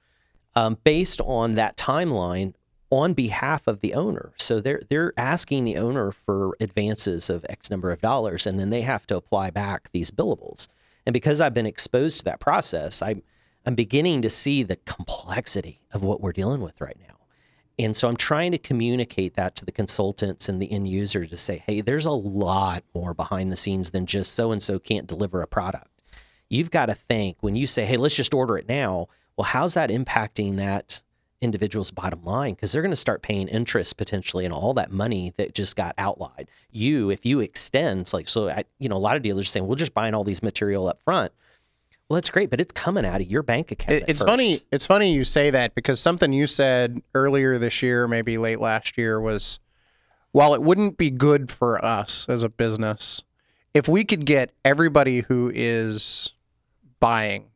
um, 0.55 0.79
based 0.85 1.21
on 1.23 1.55
that 1.55 1.77
timeline 1.77 2.55
on 2.91 3.13
behalf 3.15 3.67
of 3.67 3.81
the 3.81 3.95
owner. 3.95 4.33
So 4.37 4.61
they're 4.61 4.83
they're 4.89 5.13
asking 5.17 5.65
the 5.65 5.77
owner 5.77 6.13
for 6.13 6.57
advances 6.61 7.29
of 7.29 7.45
X 7.49 7.71
number 7.71 7.91
of 7.91 8.01
dollars, 8.01 8.47
and 8.47 8.59
then 8.61 8.71
they 8.71 8.83
have 8.83 9.07
to 9.09 9.17
apply 9.17 9.51
back 9.51 9.91
these 9.93 10.11
billables. 10.11 10.69
And 11.07 11.13
because 11.13 11.41
I've 11.41 11.55
been 11.55 11.67
exposed 11.67 12.19
to 12.19 12.25
that 12.27 12.41
process, 12.41 13.03
I'm 13.03 13.23
I'm 13.67 13.75
beginning 13.75 14.23
to 14.23 14.31
see 14.31 14.63
the 14.63 14.77
complexity 14.77 15.81
of 15.93 16.03
what 16.03 16.21
we're 16.21 16.33
dealing 16.33 16.61
with 16.61 16.81
right 16.81 16.99
now. 17.09 17.15
And 17.79 17.97
so 17.97 18.09
I'm 18.09 18.17
trying 18.17 18.53
to 18.53 18.59
communicate 18.59 19.35
that 19.35 19.57
to 19.57 19.65
the 19.65 19.73
consultants 19.73 20.49
and 20.49 20.63
the 20.63 20.71
end 20.71 20.89
user 20.89 21.27
to 21.27 21.37
say, 21.37 21.63
hey, 21.67 21.81
there's 21.81 22.07
a 22.07 22.13
lot 22.13 22.85
more 22.95 23.15
behind 23.15 23.51
the 23.51 23.57
scenes 23.57 23.91
than 23.91 24.07
just 24.07 24.35
so 24.35 24.53
and 24.53 24.63
so 24.63 24.79
can't 24.79 25.09
deliver 25.09 25.43
a 25.43 25.47
product. 25.47 26.03
You've 26.49 26.71
got 26.71 26.87
to 26.87 26.95
think 26.95 27.39
when 27.41 27.57
you 27.57 27.67
say, 27.67 27.85
hey, 27.85 27.97
let's 27.97 28.15
just 28.15 28.35
order 28.35 28.57
it 28.57 28.69
now. 28.69 29.09
Well, 29.37 29.47
how's 29.47 29.75
that 29.75 29.91
impacting 29.91 30.57
that 30.59 31.03
individual's 31.41 31.91
bottom 31.91 32.23
line? 32.25 32.55
Because 32.55 32.71
they're 32.71 32.83
going 32.83 32.91
to 32.91 32.97
start 32.97 33.23
paying 33.23 33.49
interest 33.49 33.97
potentially 33.97 34.47
on 34.47 34.53
all 34.53 34.73
that 34.75 34.93
money 34.93 35.33
that 35.37 35.55
just 35.55 35.75
got 35.75 35.95
outlined. 35.99 36.49
You, 36.71 37.11
if 37.11 37.27
you 37.27 37.41
extend, 37.41 38.13
like, 38.13 38.29
so, 38.29 38.51
I, 38.51 38.65
you 38.79 38.89
know, 38.89 38.97
a 38.97 38.99
lot 38.99 39.17
of 39.17 39.23
dealers 39.23 39.47
are 39.47 39.51
saying, 39.51 39.67
we're 39.67 39.75
just 39.75 39.95
buying 39.95 40.15
all 40.15 40.23
these 40.23 40.45
material 40.45 40.87
up 40.87 41.03
front. 41.03 41.33
Well, 42.09 42.17
that's 42.17 42.31
great, 42.31 42.51
but 42.51 42.61
it's 42.61 42.73
coming 42.73 43.07
out 43.07 43.21
of 43.21 43.31
your 43.31 43.43
bank 43.43 43.71
account. 43.71 44.03
It, 44.03 44.05
it's 44.09 44.21
first. 44.21 44.29
funny. 44.29 44.63
It's 44.71 44.87
funny 44.87 45.13
you 45.13 45.25
say 45.25 45.51
that 45.51 45.75
because 45.75 46.01
something 46.01 46.33
you 46.33 46.47
said 46.47 47.01
earlier 47.15 47.59
this 47.59 47.83
year, 47.83 48.07
maybe 48.07 48.37
late 48.37 48.61
last 48.61 48.99
year, 48.99 49.21
was 49.21 49.59
while 50.33 50.55
it 50.55 50.63
wouldn't 50.63 50.99
be 50.99 51.11
good 51.11 51.51
for 51.51 51.83
us 51.85 52.27
as 52.29 52.43
a 52.43 52.49
business 52.49 53.23
if 53.75 53.89
we 53.89 54.05
could 54.05 54.25
get 54.25 54.53
everybody 54.65 55.23
who 55.23 55.51
is 55.53 56.33
buying 57.01 57.51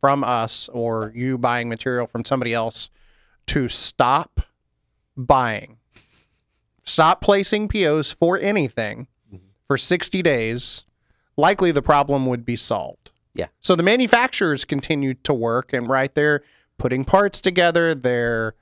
from 0.00 0.22
us 0.22 0.68
or 0.68 1.12
you 1.16 1.38
buying 1.38 1.68
material 1.68 2.06
from 2.06 2.24
somebody 2.24 2.52
else 2.52 2.90
to 3.46 3.68
stop 3.68 4.42
buying, 5.16 5.78
stop 6.84 7.22
placing 7.22 7.68
POs 7.68 8.12
for 8.12 8.38
anything 8.38 9.08
mm-hmm. 9.32 9.46
for 9.66 9.78
60 9.78 10.20
days, 10.22 10.84
likely 11.38 11.72
the 11.72 11.82
problem 11.82 12.26
would 12.26 12.44
be 12.44 12.54
solved. 12.54 13.10
Yeah. 13.34 13.46
So 13.60 13.74
the 13.76 13.82
manufacturers 13.82 14.64
continue 14.64 15.14
to 15.14 15.34
work 15.34 15.72
and 15.72 15.88
right 15.88 16.14
they're 16.14 16.42
putting 16.78 17.04
parts 17.04 17.40
together. 17.40 17.94
They're, 17.94 18.54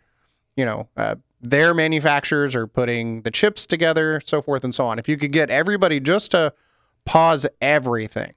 you 0.57 0.65
know, 0.65 0.89
uh, 0.97 1.17
their 1.41 1.75
manufacturers 1.75 2.55
are 2.55 2.67
putting 2.67 3.23
the 3.23 3.31
chips 3.31 3.67
together, 3.67 4.21
so 4.25 4.41
forth 4.41 4.65
and 4.65 4.75
so 4.75 4.87
on. 4.87 4.99
If 4.99 5.09
you 5.09 5.17
could 5.17 5.33
get 5.33 5.51
everybody 5.51 5.99
just 6.01 6.31
to 6.31 6.53
pause 7.05 7.47
everything 7.61 8.33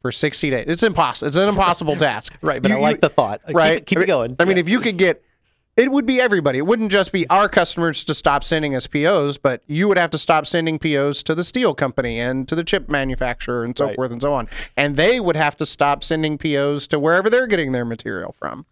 for 0.00 0.10
60 0.10 0.50
days, 0.50 0.64
it's 0.66 0.82
impossible. 0.82 1.28
It's 1.28 1.36
an 1.36 1.48
impossible 1.48 1.96
task. 2.08 2.34
Right, 2.42 2.62
but 2.62 2.70
You- 2.70 2.78
I 2.78 2.80
like 2.80 2.96
you- 2.96 3.00
the 3.02 3.08
thought. 3.10 3.40
Keep 3.46 3.56
right? 3.56 3.76
it- 3.78 3.86
Keep, 3.86 3.98
it, 3.98 4.06
going. 4.06 4.34
I 4.40 4.44
mean, 4.46 4.58
if 4.58 4.68
you 4.68 4.80
could 4.80 4.96
get, 4.96 5.22
it 5.78 5.92
would 5.92 6.04
be 6.04 6.20
everybody. 6.20 6.58
It 6.58 6.66
wouldn't 6.66 6.90
just 6.90 7.12
be 7.12 7.26
our 7.30 7.48
customers 7.48 8.04
to 8.04 8.14
stop 8.14 8.42
sending 8.44 8.74
us 8.74 8.86
POs, 8.86 9.38
but 9.38 9.62
you 9.66 9.86
would 9.88 9.96
have 9.96 10.10
to 10.10 10.18
stop 10.18 10.44
sending 10.46 10.78
POs 10.78 11.22
to 11.22 11.34
the 11.34 11.44
steel 11.44 11.72
company 11.74 12.18
and 12.18 12.46
to 12.48 12.54
the 12.54 12.64
chip 12.64 12.88
manufacturer 12.88 13.64
and 13.64 13.78
so 13.78 13.86
Right. 13.86 13.96
forth 13.96 14.10
and 14.10 14.20
so 14.20 14.34
on. 14.34 14.48
And 14.76 14.96
they 14.96 15.20
would 15.20 15.36
have 15.36 15.56
to 15.58 15.64
stop 15.66 16.02
sending 16.02 16.36
POs 16.36 16.86
to 16.88 16.98
wherever 16.98 17.30
they're 17.30 17.46
getting 17.46 17.72
their 17.72 17.84
material 17.84 18.34
from. 18.38 18.66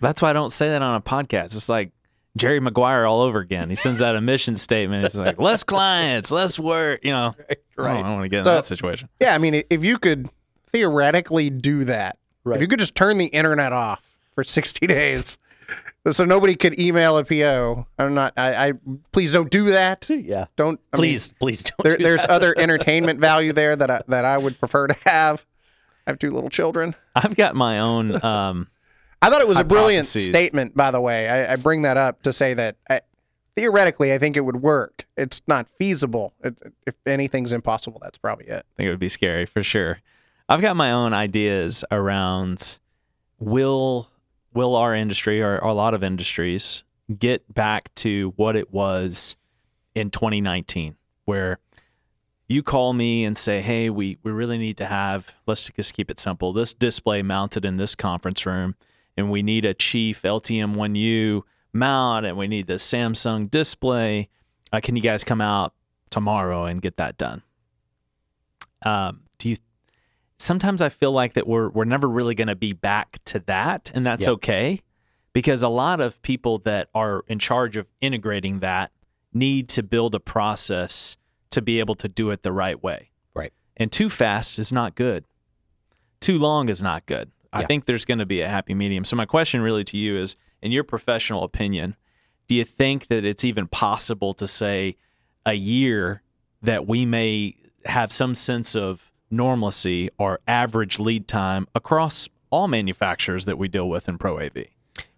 That's 0.00 0.20
why 0.22 0.30
I 0.30 0.32
don't 0.32 0.50
say 0.50 0.68
that 0.70 0.82
on 0.82 0.94
a 0.96 1.00
podcast. 1.00 1.54
It's 1.54 1.68
like 1.68 1.92
Jerry 2.36 2.60
Maguire 2.60 3.04
all 3.06 3.20
over 3.22 3.38
again. 3.38 3.70
He 3.70 3.76
sends 3.76 4.00
out 4.02 4.16
a 4.16 4.20
mission 4.20 4.56
statement. 4.56 5.04
It's 5.04 5.14
like 5.14 5.38
less 5.40 5.62
clients, 5.62 6.30
less 6.30 6.58
work. 6.58 7.00
You 7.04 7.12
know, 7.12 7.34
I 7.50 7.56
don't, 7.76 8.02
want 8.02 8.22
to 8.24 8.28
get 8.28 8.38
in 8.40 8.44
So- 8.44 8.54
that 8.54 8.64
situation. 8.64 9.08
Yeah, 9.20 9.34
I 9.34 9.38
mean, 9.38 9.62
if 9.70 9.84
you 9.84 9.98
could 9.98 10.28
theoretically 10.66 11.50
do 11.50 11.84
that, 11.84 12.18
Right. 12.44 12.56
if 12.56 12.62
you 12.62 12.68
could 12.68 12.78
just 12.78 12.94
turn 12.94 13.18
the 13.18 13.26
internet 13.26 13.72
off 13.72 14.16
for 14.34 14.44
60 14.44 14.86
days. 14.86 15.38
So 16.12 16.24
nobody 16.24 16.54
could 16.54 16.78
email 16.78 17.18
a 17.18 17.24
PO. 17.24 17.86
I'm 17.98 18.14
not. 18.14 18.32
I. 18.36 18.68
I 18.68 18.72
please 19.12 19.32
don't 19.32 19.50
do 19.50 19.70
that. 19.70 20.08
yeah. 20.08 20.46
Don't. 20.56 20.78
I 20.92 20.96
mean, 20.96 21.02
Please, 21.02 21.32
please 21.40 21.62
don't. 21.64 21.82
there, 21.82 21.96
do 21.96 22.04
there's 22.04 22.22
that. 22.22 22.30
other 22.30 22.54
entertainment 22.58 23.18
value 23.20 23.52
there 23.52 23.74
that 23.74 23.90
I, 23.90 24.02
that 24.08 24.24
I 24.24 24.38
would 24.38 24.58
prefer 24.60 24.86
to 24.86 24.94
have. 25.04 25.44
I 26.06 26.10
have 26.10 26.18
two 26.20 26.30
little 26.30 26.50
children. 26.50 26.94
I've 27.16 27.34
got 27.34 27.56
my 27.56 27.80
own. 27.80 28.24
Um, 28.24 28.68
I 29.22 29.30
thought 29.30 29.40
it 29.40 29.48
was 29.48 29.58
a 29.58 29.64
brilliant 29.64 30.06
statement, 30.06 30.76
by 30.76 30.92
the 30.92 31.00
way. 31.00 31.28
I, 31.28 31.54
I 31.54 31.56
bring 31.56 31.82
that 31.82 31.96
up 31.96 32.22
to 32.22 32.32
say 32.32 32.54
that 32.54 32.76
I, 32.88 33.00
theoretically, 33.56 34.12
I 34.12 34.18
think 34.18 34.36
it 34.36 34.42
would 34.42 34.62
work. 34.62 35.06
It's 35.16 35.42
not 35.48 35.68
feasible. 35.68 36.34
It, 36.44 36.56
if 36.86 36.94
anything's 37.06 37.52
impossible, 37.52 37.98
that's 38.00 38.18
probably 38.18 38.46
it. 38.46 38.64
I 38.64 38.76
think 38.76 38.86
it 38.86 38.90
would 38.90 39.00
be 39.00 39.08
scary 39.08 39.46
for 39.46 39.64
sure. 39.64 39.98
I've 40.48 40.60
got 40.60 40.76
my 40.76 40.92
own 40.92 41.12
ideas 41.12 41.84
around 41.90 42.78
will 43.40 44.08
will 44.56 44.74
our 44.74 44.94
industry 44.94 45.42
or, 45.42 45.58
a 45.58 45.74
lot 45.74 45.94
of 45.94 46.02
industries 46.02 46.82
get 47.18 47.52
back 47.52 47.94
to 47.94 48.32
what 48.36 48.56
it 48.56 48.72
was 48.72 49.36
in 49.94 50.10
2019, 50.10 50.96
where 51.26 51.58
you 52.48 52.62
call 52.62 52.92
me 52.92 53.24
and 53.24 53.36
say, 53.36 53.60
"Hey, 53.60 53.90
we 53.90 54.18
we 54.22 54.32
really 54.32 54.58
need 54.58 54.76
to 54.78 54.86
have 54.86 55.34
let's 55.46 55.68
just 55.70 55.94
keep 55.94 56.10
it 56.10 56.18
simple. 56.18 56.52
This 56.52 56.72
display 56.72 57.22
mounted 57.22 57.64
in 57.64 57.76
this 57.76 57.94
conference 57.94 58.46
room, 58.46 58.74
and 59.16 59.30
we 59.30 59.42
need 59.42 59.64
a 59.64 59.74
chief 59.74 60.22
LTM1U 60.22 61.42
mount, 61.72 62.26
and 62.26 62.36
we 62.36 62.48
need 62.48 62.66
the 62.66 62.74
Samsung 62.74 63.50
display. 63.50 64.28
Uh, 64.72 64.80
can 64.82 64.96
you 64.96 65.02
guys 65.02 65.22
come 65.24 65.40
out 65.40 65.74
tomorrow 66.10 66.64
and 66.64 66.80
get 66.80 66.96
that 66.96 67.18
done?" 67.18 67.42
Um? 68.82 69.25
Sometimes 70.38 70.80
I 70.80 70.88
feel 70.90 71.12
like 71.12 71.32
that 71.34 71.46
we're 71.46 71.68
we're 71.70 71.84
never 71.84 72.08
really 72.08 72.34
going 72.34 72.48
to 72.48 72.56
be 72.56 72.72
back 72.72 73.18
to 73.26 73.38
that, 73.40 73.90
and 73.94 74.04
that's 74.06 74.26
Yeah. 74.26 74.32
okay, 74.32 74.82
because 75.32 75.62
a 75.62 75.68
lot 75.68 76.00
of 76.00 76.20
people 76.22 76.58
that 76.58 76.88
are 76.94 77.24
in 77.26 77.38
charge 77.38 77.76
of 77.76 77.86
integrating 78.00 78.60
that 78.60 78.90
need 79.32 79.68
to 79.70 79.82
build 79.82 80.14
a 80.14 80.20
process 80.20 81.16
to 81.50 81.62
be 81.62 81.78
able 81.80 81.94
to 81.94 82.08
do 82.08 82.30
it 82.30 82.42
the 82.42 82.52
right 82.52 82.82
way. 82.82 83.10
Right. 83.34 83.52
And 83.76 83.90
too 83.90 84.10
fast 84.10 84.58
is 84.58 84.72
not 84.72 84.94
good. 84.94 85.24
Too 86.20 86.38
long 86.38 86.68
is 86.68 86.82
not 86.82 87.06
good. 87.06 87.30
I 87.52 87.64
think 87.64 87.86
there's 87.86 88.04
going 88.04 88.18
to 88.18 88.26
be 88.26 88.42
a 88.42 88.48
happy 88.48 88.74
medium. 88.74 89.04
So 89.04 89.16
my 89.16 89.24
question 89.24 89.62
really 89.62 89.84
to 89.84 89.96
you 89.96 90.16
is 90.16 90.36
in 90.60 90.72
your 90.72 90.84
professional 90.84 91.42
opinion, 91.42 91.96
do 92.48 92.54
you 92.54 92.64
think 92.64 93.06
that 93.08 93.24
it's 93.24 93.44
even 93.44 93.66
possible 93.66 94.34
to 94.34 94.46
say 94.46 94.96
a 95.46 95.54
year 95.54 96.22
that 96.60 96.86
we 96.86 97.06
may 97.06 97.56
have 97.86 98.12
some 98.12 98.34
sense 98.34 98.76
of 98.76 99.05
normalcy 99.30 100.10
or 100.18 100.40
average 100.46 100.98
lead 100.98 101.28
time 101.28 101.66
across 101.74 102.28
all 102.50 102.68
manufacturers 102.68 103.44
that 103.44 103.58
we 103.58 103.68
deal 103.68 103.88
with 103.88 104.08
in 104.08 104.18
Pro 104.18 104.38
AV? 104.38 104.66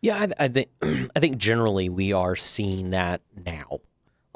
Yeah, 0.01 0.27
I, 0.39 0.45
I 0.45 0.49
think 0.49 0.69
I 0.83 1.21
think 1.21 1.39
generally 1.39 1.89
we 1.89 2.13
are 2.13 2.37
seeing 2.37 2.91
that 2.91 3.21
now 3.47 3.81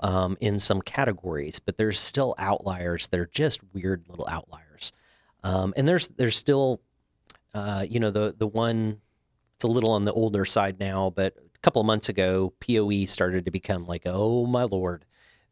um, 0.03 0.37
in 0.41 0.59
some 0.59 0.81
categories, 0.81 1.59
but 1.59 1.77
there's 1.77 1.99
still 1.99 2.35
outliers 2.39 3.09
that 3.09 3.21
are 3.21 3.31
just 3.33 3.61
weird 3.73 4.05
little 4.09 4.27
outliers, 4.29 4.93
um, 5.43 5.73
and 5.77 5.89
there's 5.89 6.09
there's 6.09 6.37
still, 6.37 6.81
uh, 7.55 7.85
you 7.89 8.01
know, 8.01 8.11
the 8.11 8.35
the 8.37 8.47
one 8.47 9.01
it's 9.63 9.65
a 9.65 9.69
little 9.69 9.93
on 9.93 10.05
the 10.05 10.13
older 10.13 10.45
side 10.45 10.81
now, 10.81 11.11
but 11.11 11.37
a 11.37 11.59
couple 11.61 11.81
of 11.81 11.87
months 11.87 12.09
ago, 12.09 12.53
PoE 12.59 13.05
started 13.05 13.45
to 13.45 13.53
become 13.53 13.87
like, 13.87 14.03
oh 14.07 14.45
my 14.45 14.65
lord, 14.65 15.05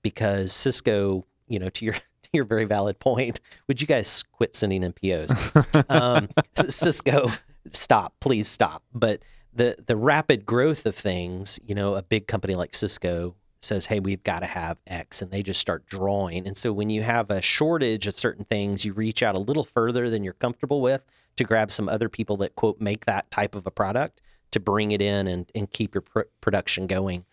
because 0.03 0.53
Cisco, 0.53 1.25
you 1.47 1.61
know, 1.61 1.69
to 1.71 1.85
your 1.85 1.95
your 2.33 2.45
very 2.45 2.65
valid 2.65 2.99
point, 2.99 3.41
would 3.67 3.81
you 3.81 3.87
guys 3.87 4.23
quit 4.33 4.55
sending 4.55 4.83
in 4.83 4.93
POs? 4.93 5.35
um, 5.89 6.29
Cisco, 6.69 7.31
stop, 7.73 8.15
please 8.21 8.49
stop. 8.49 8.83
But 8.95 9.23
the 9.53 9.77
the 9.85 9.97
rapid 9.97 10.47
growth 10.47 10.87
of 10.87 10.95
things, 10.95 11.59
you 11.65 11.75
know, 11.75 11.95
a 11.95 12.03
big 12.03 12.27
company 12.27 12.55
like 12.55 12.75
Cisco 12.75 13.35
says, 13.61 13.87
"Hey, 13.87 14.01
we've 14.01 14.23
got 14.23 14.41
to 14.41 14.47
have 14.47 14.79
X," 14.87 15.23
and 15.23 15.31
they 15.31 15.43
just 15.43 15.61
start 15.61 15.87
drawing. 15.87 16.47
And 16.47 16.57
so 16.57 16.73
when 16.73 16.89
you 16.89 17.03
have 17.03 17.31
a 17.31 17.43
shortage 17.43 18.07
of 18.07 18.19
certain 18.19 18.45
things, 18.45 18.85
you 18.85 18.93
reach 18.93 19.23
out 19.23 19.35
a 19.35 19.41
little 19.41 19.65
further 19.65 20.09
than 20.09 20.23
you're 20.23 20.35
comfortable 20.35 20.81
with 20.81 21.05
to 21.37 21.45
grab 21.45 21.71
some 21.71 21.89
other 21.89 22.09
people 22.09 22.37
that 22.39 22.55
quote 22.55 22.81
make 22.81 23.07
that 23.07 23.31
type 23.31 23.55
of 23.55 23.67
a 23.67 23.71
product 23.71 24.21
to 24.53 24.61
bring 24.61 24.93
it 24.93 25.03
in 25.03 25.27
and 25.27 25.51
and 25.55 25.71
keep 25.73 25.95
your 25.95 26.03
pr- 26.03 26.21
production 26.41 26.87
going. 26.87 27.25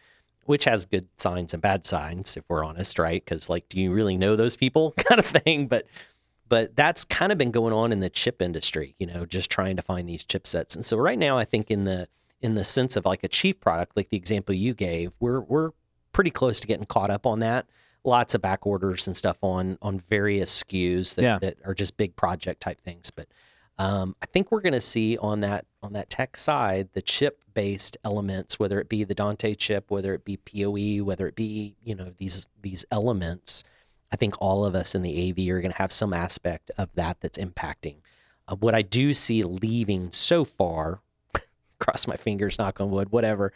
Which 0.47 0.65
has 0.65 0.85
good 0.85 1.07
signs 1.17 1.53
and 1.53 1.61
bad 1.61 1.85
signs, 1.85 2.35
if 2.35 2.43
we're 2.49 2.63
honest, 2.65 2.97
right? 2.97 3.23
Because 3.23 3.49
like, 3.49 3.69
do 3.69 3.79
you 3.79 3.91
really 3.93 4.17
know 4.17 4.35
those 4.35 4.55
people, 4.55 4.91
kind 4.97 5.19
of 5.19 5.25
thing? 5.27 5.67
But 5.67 5.85
but 6.49 6.75
that's 6.75 7.03
kind 7.05 7.31
of 7.31 7.37
been 7.37 7.51
going 7.51 7.73
on 7.73 7.91
in 7.91 7.99
the 7.99 8.09
chip 8.09 8.41
industry 8.41 8.95
you 8.99 9.05
know 9.05 9.25
just 9.25 9.49
trying 9.51 9.75
to 9.75 9.81
find 9.81 10.07
these 10.07 10.23
chipsets 10.23 10.75
and 10.75 10.85
so 10.85 10.95
right 10.95 11.19
now 11.19 11.37
i 11.37 11.43
think 11.43 11.69
in 11.69 11.83
the 11.83 12.07
in 12.39 12.55
the 12.55 12.63
sense 12.63 12.95
of 12.95 13.05
like 13.05 13.21
a 13.21 13.27
chief 13.27 13.59
product 13.59 13.97
like 13.97 14.07
the 14.07 14.15
example 14.15 14.55
you 14.55 14.73
gave 14.73 15.11
we're 15.19 15.41
we're 15.41 15.71
pretty 16.13 16.29
close 16.31 16.61
to 16.61 16.65
getting 16.67 16.85
caught 16.85 17.09
up 17.11 17.25
on 17.25 17.39
that 17.39 17.65
lots 18.05 18.33
of 18.33 18.41
back 18.41 18.65
orders 18.65 19.07
and 19.07 19.17
stuff 19.17 19.43
on 19.43 19.77
on 19.81 19.99
various 19.99 20.63
skus 20.63 21.15
that, 21.15 21.23
Yeah. 21.23 21.39
that 21.39 21.57
are 21.65 21.73
just 21.73 21.97
big 21.97 22.15
project 22.15 22.61
type 22.61 22.79
things 22.79 23.11
but 23.11 23.27
um, 23.79 24.15
I 24.21 24.25
think 24.25 24.51
we're 24.51 24.61
going 24.61 24.73
to 24.73 24.81
see 24.81 25.17
on 25.17 25.41
that 25.41 25.65
on 25.83 25.93
that 25.93 26.09
tech 26.09 26.37
side 26.37 26.89
the 26.93 27.01
chip 27.01 27.43
based 27.53 27.97
elements, 28.03 28.59
whether 28.59 28.79
it 28.79 28.89
be 28.89 29.03
the 29.03 29.15
Dante 29.15 29.53
chip, 29.53 29.91
whether 29.91 30.13
it 30.13 30.25
be 30.25 30.37
PoE, 30.37 31.03
whether 31.03 31.27
it 31.27 31.35
be 31.35 31.75
you 31.83 31.95
know 31.95 32.13
these 32.17 32.47
these 32.61 32.85
elements. 32.91 33.63
I 34.11 34.15
think 34.15 34.35
all 34.39 34.65
of 34.65 34.73
us 34.73 34.95
in 34.95 35.01
the 35.01 35.29
AV 35.29 35.53
are 35.53 35.61
going 35.61 35.73
to 35.73 35.77
have 35.77 35.91
some 35.91 36.13
aspect 36.13 36.71
of 36.77 36.89
that 36.95 37.17
that's 37.19 37.37
impacting. 37.37 37.97
Uh, 38.47 38.55
what 38.55 38.73
I 38.73 38.81
do 38.81 39.13
see 39.13 39.43
leaving 39.43 40.13
so 40.13 40.45
far, 40.45 41.01
cross 41.79 42.07
my 42.07 42.15
fingers, 42.15 42.57
knock 42.57 42.79
on 42.79 42.89
wood, 42.89 43.11
whatever. 43.11 43.51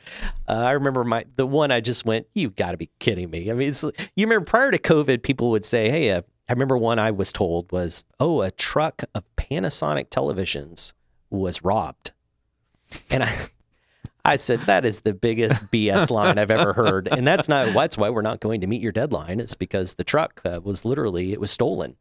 Uh, 0.47 0.63
I 0.65 0.71
remember 0.71 1.03
my 1.03 1.25
the 1.35 1.47
one 1.47 1.71
I 1.71 1.79
just 1.79 2.05
went, 2.05 2.27
You've 2.35 2.55
got 2.55 2.71
to 2.71 2.77
be 2.77 2.89
kidding 2.99 3.29
me. 3.31 3.49
I 3.49 3.53
mean, 3.53 3.73
you 4.15 4.25
remember 4.27 4.45
prior 4.45 4.71
to 4.71 4.77
COVID, 4.77 5.23
people 5.23 5.49
would 5.51 5.65
say, 5.65 5.89
hey, 5.89 6.11
uh, 6.11 6.21
I 6.51 6.53
remember 6.53 6.77
one 6.77 6.99
I 6.99 7.11
was 7.11 7.31
told 7.31 7.71
was, 7.71 8.03
oh, 8.19 8.41
a 8.41 8.51
truck 8.51 9.05
of 9.15 9.23
Panasonic 9.37 10.09
televisions 10.09 10.91
was 11.29 11.63
robbed, 11.63 12.11
and 13.09 13.23
I. 13.23 13.33
I 14.23 14.35
said 14.35 14.59
that 14.61 14.85
is 14.85 14.99
the 14.99 15.15
biggest 15.15 15.59
BS 15.71 16.11
line 16.11 16.37
I've 16.37 16.51
ever 16.51 16.73
heard, 16.73 17.07
and 17.07 17.25
that's 17.25 17.49
not 17.49 17.73
that's 17.73 17.97
why 17.97 18.11
we're 18.11 18.21
not 18.21 18.39
going 18.39 18.61
to 18.61 18.67
meet 18.67 18.81
your 18.81 18.91
deadline. 18.91 19.39
It's 19.39 19.55
because 19.55 19.95
the 19.95 20.03
truck 20.03 20.41
uh, 20.45 20.59
was 20.61 20.85
literally 20.85 21.33
it 21.33 21.39
was 21.39 21.49
stolen. 21.49 21.95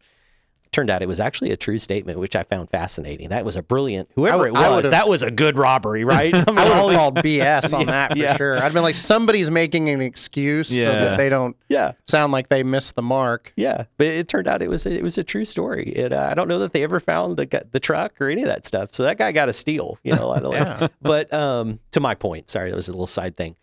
Turned 0.72 0.88
out 0.88 1.02
it 1.02 1.08
was 1.08 1.18
actually 1.18 1.50
a 1.50 1.56
true 1.56 1.78
statement, 1.78 2.20
which 2.20 2.36
I 2.36 2.44
found 2.44 2.70
fascinating. 2.70 3.30
That 3.30 3.44
was 3.44 3.56
a 3.56 3.62
brilliant 3.62 4.08
whoever 4.14 4.46
it 4.46 4.52
was. 4.52 4.88
That 4.90 5.08
was 5.08 5.22
a 5.24 5.30
good 5.30 5.56
robbery, 5.58 6.04
right? 6.04 6.32
I 6.32 6.38
mean, 6.46 6.58
I 6.58 6.84
would 6.84 6.96
called 6.96 7.16
BS 7.16 7.72
on 7.74 7.80
Yeah, 7.80 7.86
that 7.86 8.12
for 8.12 8.18
yeah. 8.18 8.36
sure. 8.36 8.56
I'd 8.62 8.72
been 8.72 8.84
like, 8.84 8.94
somebody's 8.94 9.50
making 9.50 9.88
an 9.88 10.00
excuse 10.00 10.68
so 10.68 10.76
that 10.84 11.16
they 11.16 11.28
don't 11.28 11.56
yeah, 11.68 11.92
sound 12.06 12.32
like 12.32 12.50
they 12.50 12.62
missed 12.62 12.94
the 12.94 13.02
mark. 13.02 13.52
yeah. 13.56 13.84
But 13.96 14.06
it 14.06 14.28
turned 14.28 14.46
out 14.46 14.62
it 14.62 14.68
was 14.70 14.86
it 14.86 15.02
was 15.02 15.18
a 15.18 15.24
true 15.24 15.44
story. 15.44 15.90
It, 15.90 16.12
uh, 16.12 16.28
I 16.30 16.34
don't 16.34 16.46
know 16.46 16.60
that 16.60 16.72
they 16.72 16.84
ever 16.84 17.00
found 17.00 17.36
the 17.36 17.66
the 17.72 17.80
truck 17.80 18.20
or 18.20 18.28
any 18.28 18.42
of 18.42 18.48
that 18.48 18.64
stuff. 18.64 18.92
So 18.92 19.02
that 19.02 19.18
guy 19.18 19.32
got 19.32 19.48
a 19.48 19.52
steal, 19.52 19.98
you 20.04 20.14
know. 20.14 20.30
Yeah. 20.52 20.86
But 21.02 21.32
um, 21.32 21.80
to 21.90 22.00
my 22.00 22.14
point, 22.14 22.48
sorry, 22.50 22.70
that 22.70 22.76
was 22.76 22.88
a 22.88 22.92
little 22.92 23.06
side 23.08 23.36
thing. 23.36 23.56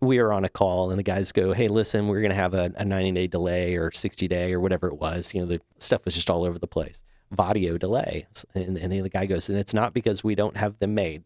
We 0.00 0.18
were 0.20 0.32
on 0.32 0.44
a 0.44 0.48
call, 0.48 0.90
and 0.90 0.98
the 0.98 1.02
guys 1.02 1.30
go, 1.32 1.52
"Hey, 1.52 1.68
listen, 1.68 2.08
we're 2.08 2.20
going 2.20 2.30
to 2.30 2.36
have 2.36 2.54
a, 2.54 2.72
a 2.76 2.84
90 2.84 3.12
day 3.12 3.26
delay 3.26 3.76
or 3.76 3.90
60 3.92 4.28
day 4.28 4.52
or 4.54 4.60
whatever 4.60 4.88
it 4.88 4.94
was. 4.94 5.34
You 5.34 5.40
know, 5.42 5.46
the 5.46 5.60
stuff 5.78 6.04
was 6.06 6.14
just 6.14 6.30
all 6.30 6.44
over 6.44 6.58
the 6.58 6.66
place. 6.66 7.04
Vaddio 7.34 7.78
delay." 7.78 8.26
And, 8.54 8.78
and 8.78 8.90
the 8.92 9.08
guy 9.10 9.26
goes, 9.26 9.48
"And 9.50 9.58
it's 9.58 9.74
not 9.74 9.92
because 9.92 10.24
we 10.24 10.34
don't 10.34 10.56
have 10.56 10.78
them 10.78 10.94
made." 10.94 11.24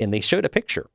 And 0.00 0.12
they 0.12 0.20
showed 0.20 0.44
a 0.44 0.48
picture, 0.50 0.90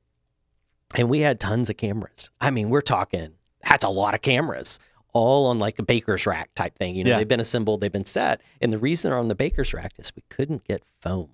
and 0.94 1.08
we 1.10 1.20
had 1.20 1.40
tons 1.40 1.68
of 1.68 1.76
cameras. 1.76 2.30
I 2.40 2.50
mean, 2.50 2.70
we're 2.70 2.80
talking 2.80 3.32
that's 3.68 3.84
a 3.84 3.88
lot 3.88 4.14
of 4.14 4.20
cameras. 4.22 4.78
All 5.14 5.46
on 5.46 5.58
like 5.58 5.78
a 5.78 5.82
baker's 5.82 6.26
rack 6.26 6.54
type 6.54 6.76
thing. 6.76 6.96
You 6.96 7.04
know, 7.04 7.10
Yeah. 7.10 7.18
they've 7.18 7.28
been 7.28 7.40
assembled, 7.40 7.80
they've 7.80 7.90
been 7.92 8.04
set. 8.04 8.40
And 8.60 8.72
the 8.72 8.78
reason 8.78 9.08
they're 9.10 9.18
on 9.18 9.28
the 9.28 9.34
baker's 9.34 9.72
rack 9.72 9.92
is 9.98 10.12
we 10.14 10.22
couldn't 10.28 10.64
get 10.64 10.84
foam. 10.84 11.30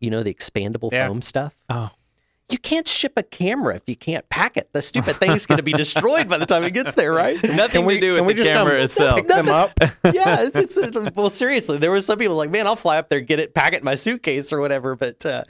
You 0.00 0.10
know, 0.10 0.22
the 0.22 0.32
expandable 0.34 0.90
Yeah. 0.90 1.06
foam 1.06 1.20
stuff 1.22 1.56
Oh, 1.68 1.90
you 2.48 2.58
can't 2.58 2.86
ship 2.86 3.14
a 3.16 3.22
camera 3.22 3.74
if 3.74 3.82
you 3.88 3.96
can't 3.96 4.28
pack 4.28 4.56
it. 4.56 4.68
The 4.72 4.80
stupid 4.80 5.16
thing's 5.16 5.46
going 5.46 5.56
to 5.56 5.62
be 5.64 5.72
destroyed 5.72 6.28
by 6.28 6.38
the 6.38 6.46
time 6.46 6.62
it 6.62 6.70
gets 6.74 6.94
there, 6.94 7.12
right? 7.12 7.36
nothing 7.44 7.84
we- 7.84 7.94
to 7.94 8.00
do 8.00 8.14
can 8.16 8.24
with 8.26 8.28
we 8.28 8.32
the 8.34 8.44
just, 8.44 8.50
um, 8.56 8.66
camera 8.68 8.82
itself. 8.82 9.16
Pick 9.18 9.26
them 9.28 9.48
up. 9.48 9.72
yeah, 10.12 10.42
it's, 10.42 10.56
it's, 10.58 10.76
it's- 10.76 11.12
well, 11.14 11.30
seriously, 11.30 11.78
there 11.78 11.90
was 11.90 12.06
some 12.06 12.18
people 12.18 12.36
like, 12.36 12.50
man, 12.50 12.66
I'll 12.66 12.76
fly 12.76 12.98
up 12.98 13.08
there, 13.08 13.20
get 13.20 13.40
it, 13.40 13.52
pack 13.54 13.72
it 13.72 13.78
in 13.78 13.84
my 13.84 13.96
suitcase 13.96 14.52
or 14.52 14.60
whatever. 14.60 14.94
But 14.94 15.26
uh, 15.26 15.44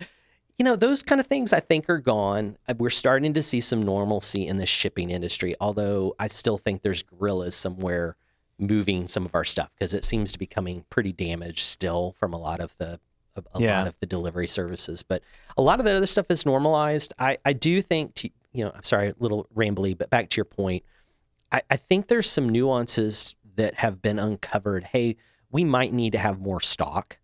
you 0.59 0.64
know, 0.64 0.74
those 0.74 1.03
kind 1.03 1.20
of 1.20 1.26
things 1.26 1.53
I 1.53 1.61
think 1.61 1.90
are 1.90 1.99
gone. 1.99 2.57
Uh, 2.66 2.72
We're 2.78 2.88
starting 2.88 3.34
to 3.34 3.42
see 3.42 3.61
some 3.61 3.82
normalcy 3.82 4.47
in 4.47 4.57
the 4.57 4.64
shipping 4.66 5.11
industry, 5.11 5.55
although 5.61 6.14
I 6.18 6.28
still 6.28 6.57
think 6.57 6.80
there's 6.80 7.03
gorillas 7.03 7.55
somewhere 7.55 8.16
moving 8.59 9.07
some 9.07 9.26
of 9.26 9.34
our 9.34 9.44
stuff 9.44 9.70
because 9.78 9.92
it 9.92 10.03
seems 10.03 10.32
to 10.32 10.38
be 10.38 10.47
coming 10.47 10.86
pretty 10.88 11.12
damaged 11.12 11.59
still 11.59 12.14
from 12.18 12.32
a 12.32 12.38
lot 12.38 12.59
of 12.61 12.74
the 12.78 12.99
a, 13.39 13.59
a 13.59 13.61
Yeah. 13.62 13.78
lot 13.78 13.87
of 13.87 13.99
the 14.01 14.07
delivery 14.07 14.49
services. 14.49 15.03
But 15.03 15.22
a 15.57 15.62
lot 15.62 15.78
of 15.78 15.84
the 15.87 15.97
other 15.97 16.07
stuff 16.07 16.30
is 16.30 16.45
normalized. 16.47 17.12
I 17.18 17.39
I 17.45 17.53
do 17.53 17.82
think 17.82 18.14
to, 18.16 18.30
you 18.53 18.64
know, 18.64 18.72
I'm 18.74 18.82
sorry, 18.82 19.09
a 19.11 19.14
little 19.18 19.47
rambly, 19.57 19.97
but 19.97 20.11
back 20.11 20.30
to 20.30 20.37
your 20.37 20.45
point, 20.45 20.82
I, 21.53 21.62
I 21.70 21.76
think 21.76 22.09
there's 22.09 22.28
some 22.30 22.49
nuances 22.49 23.34
that 23.57 23.74
have 23.76 24.03
been 24.03 24.18
uncovered. 24.18 24.84
Hey, 24.84 25.16
we 25.51 25.64
might 25.64 25.93
need 25.93 26.12
to 26.12 26.18
have 26.18 26.41
more 26.41 26.61
stock. 26.61 27.18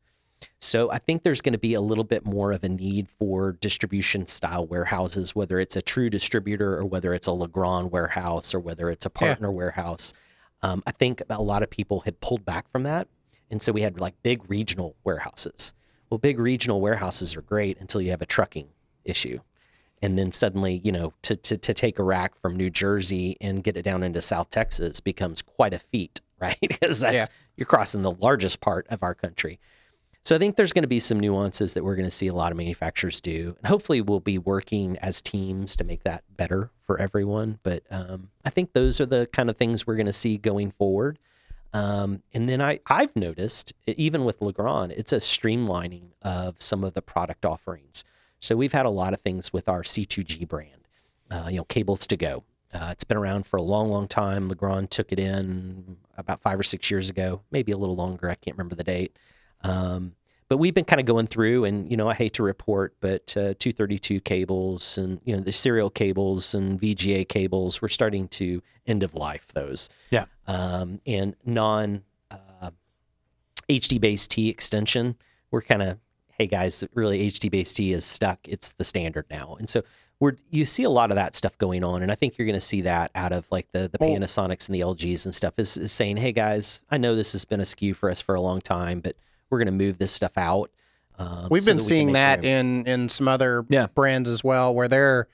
So 0.60 0.90
I 0.90 0.98
think 0.98 1.22
there's 1.24 1.40
going 1.40 1.52
to 1.52 1.58
be 1.58 1.74
a 1.74 1.80
little 1.80 2.04
bit 2.04 2.24
more 2.24 2.52
of 2.52 2.62
a 2.64 2.68
need 2.68 3.08
for 3.08 3.52
distribution 3.52 4.26
style 4.26 4.64
warehouses, 4.66 5.34
whether 5.34 5.58
it's 5.58 5.74
a 5.76 5.82
true 5.82 6.08
distributor 6.08 6.76
or 6.78 6.84
whether 6.84 7.12
it's 7.14 7.26
a 7.26 7.32
Legrand 7.32 7.90
warehouse 7.90 8.54
or 8.54 8.60
whether 8.60 8.88
it's 8.90 9.04
a 9.04 9.10
Yeah. 9.14 9.26
partner 9.28 9.50
warehouse. 9.50 10.14
Um, 10.62 10.82
I 10.86 10.92
think 10.92 11.20
a 11.28 11.42
lot 11.42 11.62
of 11.64 11.70
people 11.70 12.00
had 12.00 12.20
pulled 12.20 12.44
back 12.44 12.68
from 12.68 12.84
that. 12.84 13.08
And 13.50 13.60
so 13.60 13.72
we 13.72 13.82
had 13.82 14.00
like 14.00 14.14
big 14.22 14.48
regional 14.48 14.94
warehouses. 15.04 15.74
Well, 16.12 16.18
big 16.18 16.38
regional 16.38 16.82
warehouses 16.82 17.36
are 17.36 17.40
great 17.40 17.80
until 17.80 18.02
you 18.02 18.10
have 18.10 18.20
a 18.20 18.26
trucking 18.26 18.68
issue. 19.02 19.38
And 20.02 20.18
then 20.18 20.30
suddenly, 20.30 20.82
you 20.84 20.92
know, 20.92 21.14
to, 21.22 21.34
to, 21.34 21.56
to 21.56 21.72
take 21.72 21.98
a 21.98 22.02
rack 22.02 22.36
from 22.36 22.54
New 22.54 22.68
Jersey 22.68 23.38
and 23.40 23.64
get 23.64 23.78
it 23.78 23.82
down 23.82 24.02
into 24.02 24.20
South 24.20 24.50
Texas 24.50 25.00
becomes 25.00 25.40
quite 25.40 25.72
a 25.72 25.78
feat, 25.78 26.20
right? 26.38 26.58
because 26.60 27.00
that's 27.00 27.14
Yeah. 27.14 27.24
you're 27.56 27.64
crossing 27.64 28.02
the 28.02 28.10
largest 28.10 28.60
part 28.60 28.86
of 28.90 29.02
our 29.02 29.14
country. 29.14 29.58
So 30.22 30.36
I 30.36 30.38
think 30.38 30.56
there's 30.56 30.74
going 30.74 30.82
to 30.82 30.86
be 30.88 31.00
some 31.00 31.18
nuances 31.18 31.72
that 31.72 31.82
we're 31.82 31.96
going 31.96 32.04
to 32.04 32.10
see 32.10 32.26
a 32.26 32.34
lot 32.34 32.52
of 32.52 32.58
manufacturers 32.58 33.22
do, 33.22 33.56
and 33.56 33.66
hopefully 33.66 34.02
we'll 34.02 34.20
be 34.20 34.36
working 34.36 34.98
as 34.98 35.22
teams 35.22 35.76
to 35.76 35.84
make 35.84 36.04
that 36.04 36.24
better 36.36 36.70
for 36.78 37.00
everyone. 37.00 37.58
But 37.62 37.84
um, 37.90 38.28
I 38.44 38.50
think 38.50 38.74
those 38.74 39.00
are 39.00 39.06
the 39.06 39.30
kind 39.32 39.48
of 39.48 39.56
things 39.56 39.86
we're 39.86 39.96
going 39.96 40.04
to 40.04 40.12
see 40.12 40.36
going 40.36 40.72
forward. 40.72 41.18
Um, 41.72 42.22
and 42.34 42.48
then 42.48 42.60
I, 42.60 42.80
I've 42.86 43.16
noticed, 43.16 43.72
even 43.86 44.24
with 44.24 44.42
Legrand, 44.42 44.92
it's 44.92 45.12
a 45.12 45.16
streamlining 45.16 46.10
of 46.20 46.60
some 46.60 46.84
of 46.84 46.94
the 46.94 47.02
product 47.02 47.44
offerings. 47.44 48.04
So 48.40 48.56
we've 48.56 48.72
had 48.72 48.86
a 48.86 48.90
lot 48.90 49.14
of 49.14 49.20
things 49.20 49.52
with 49.52 49.68
our 49.68 49.82
C2G 49.82 50.46
brand, 50.48 50.88
uh, 51.30 51.48
you 51.50 51.56
know, 51.56 51.64
cables 51.64 52.06
to 52.08 52.16
go. 52.16 52.44
Uh, 52.74 52.88
it's 52.90 53.04
been 53.04 53.16
around 53.16 53.46
for 53.46 53.56
a 53.56 53.62
long, 53.62 53.90
long 53.90 54.08
time. 54.08 54.46
Legrand 54.46 54.90
took 54.90 55.12
it 55.12 55.18
in 55.18 55.96
about 56.16 56.40
five 56.40 56.58
or 56.58 56.62
six 56.62 56.90
years 56.90 57.10
ago, 57.10 57.42
maybe 57.50 57.72
a 57.72 57.76
little 57.76 57.96
longer. 57.96 58.30
I 58.30 58.34
can't 58.34 58.56
remember 58.56 58.74
the 58.74 58.84
date. 58.84 59.16
Um, 59.62 60.14
but 60.48 60.58
we've 60.58 60.74
been 60.74 60.84
kind 60.84 61.00
of 61.00 61.06
going 61.06 61.28
through, 61.28 61.64
and 61.64 61.90
you 61.90 61.96
know, 61.96 62.10
I 62.10 62.14
hate 62.14 62.34
to 62.34 62.42
report, 62.42 62.94
but 63.00 63.34
uh, 63.36 63.54
232 63.58 64.20
cables 64.20 64.98
and 64.98 65.18
you 65.24 65.34
know 65.34 65.40
the 65.40 65.52
serial 65.52 65.88
cables 65.88 66.54
and 66.54 66.78
VGA 66.78 67.26
cables, 67.26 67.80
we're 67.80 67.88
starting 67.88 68.28
to 68.28 68.62
end 68.86 69.02
of 69.02 69.14
life 69.14 69.48
those. 69.54 69.88
Yeah. 70.10 70.26
Um, 70.46 71.00
and 71.06 71.36
non 71.44 72.02
uh, 72.30 72.70
HDBaseT 73.68 74.48
extension, 74.50 75.16
we're 75.50 75.62
kind 75.62 75.82
of, 75.82 75.98
hey 76.38 76.46
guys, 76.46 76.84
really 76.94 77.28
HDBaseT 77.30 77.92
is 77.92 78.04
stuck. 78.04 78.40
It's 78.48 78.70
the 78.72 78.84
standard 78.84 79.26
now, 79.30 79.56
and 79.58 79.68
so 79.68 79.82
we're 80.18 80.36
you 80.50 80.64
see 80.64 80.82
a 80.84 80.90
lot 80.90 81.10
of 81.10 81.16
that 81.16 81.34
stuff 81.36 81.56
going 81.58 81.84
on, 81.84 82.02
and 82.02 82.10
I 82.10 82.14
think 82.14 82.38
you're 82.38 82.46
going 82.46 82.54
to 82.54 82.60
see 82.60 82.82
that 82.82 83.10
out 83.14 83.32
of 83.32 83.50
like 83.52 83.70
the 83.72 83.88
the 83.88 83.98
Well- 84.00 84.10
Panasonics 84.10 84.68
and 84.68 84.74
the 84.74 84.80
LGs 84.80 85.24
and 85.24 85.34
stuff 85.34 85.54
is, 85.58 85.76
is 85.76 85.92
saying, 85.92 86.16
hey 86.18 86.32
guys, 86.32 86.82
I 86.90 86.98
know 86.98 87.14
this 87.14 87.32
has 87.32 87.44
been 87.44 87.60
a 87.60 87.64
SKU 87.64 87.94
for 87.96 88.10
us 88.10 88.20
for 88.20 88.34
a 88.34 88.40
long 88.40 88.60
time, 88.60 89.00
but 89.00 89.16
we're 89.50 89.58
going 89.58 89.66
to 89.66 89.72
move 89.72 89.98
this 89.98 90.12
stuff 90.12 90.36
out. 90.38 90.70
Um, 91.18 91.48
We've 91.50 91.62
so 91.62 91.66
been 91.66 91.76
that 91.78 91.84
we 91.84 91.88
seeing 91.88 92.12
that 92.12 92.36
room. 92.38 92.44
in 92.46 92.86
in 92.86 93.08
some 93.08 93.28
other 93.28 93.64
Yeah. 93.68 93.86
brands 93.94 94.28
as 94.30 94.42
well, 94.42 94.74
where 94.74 94.88
they're 94.88 95.28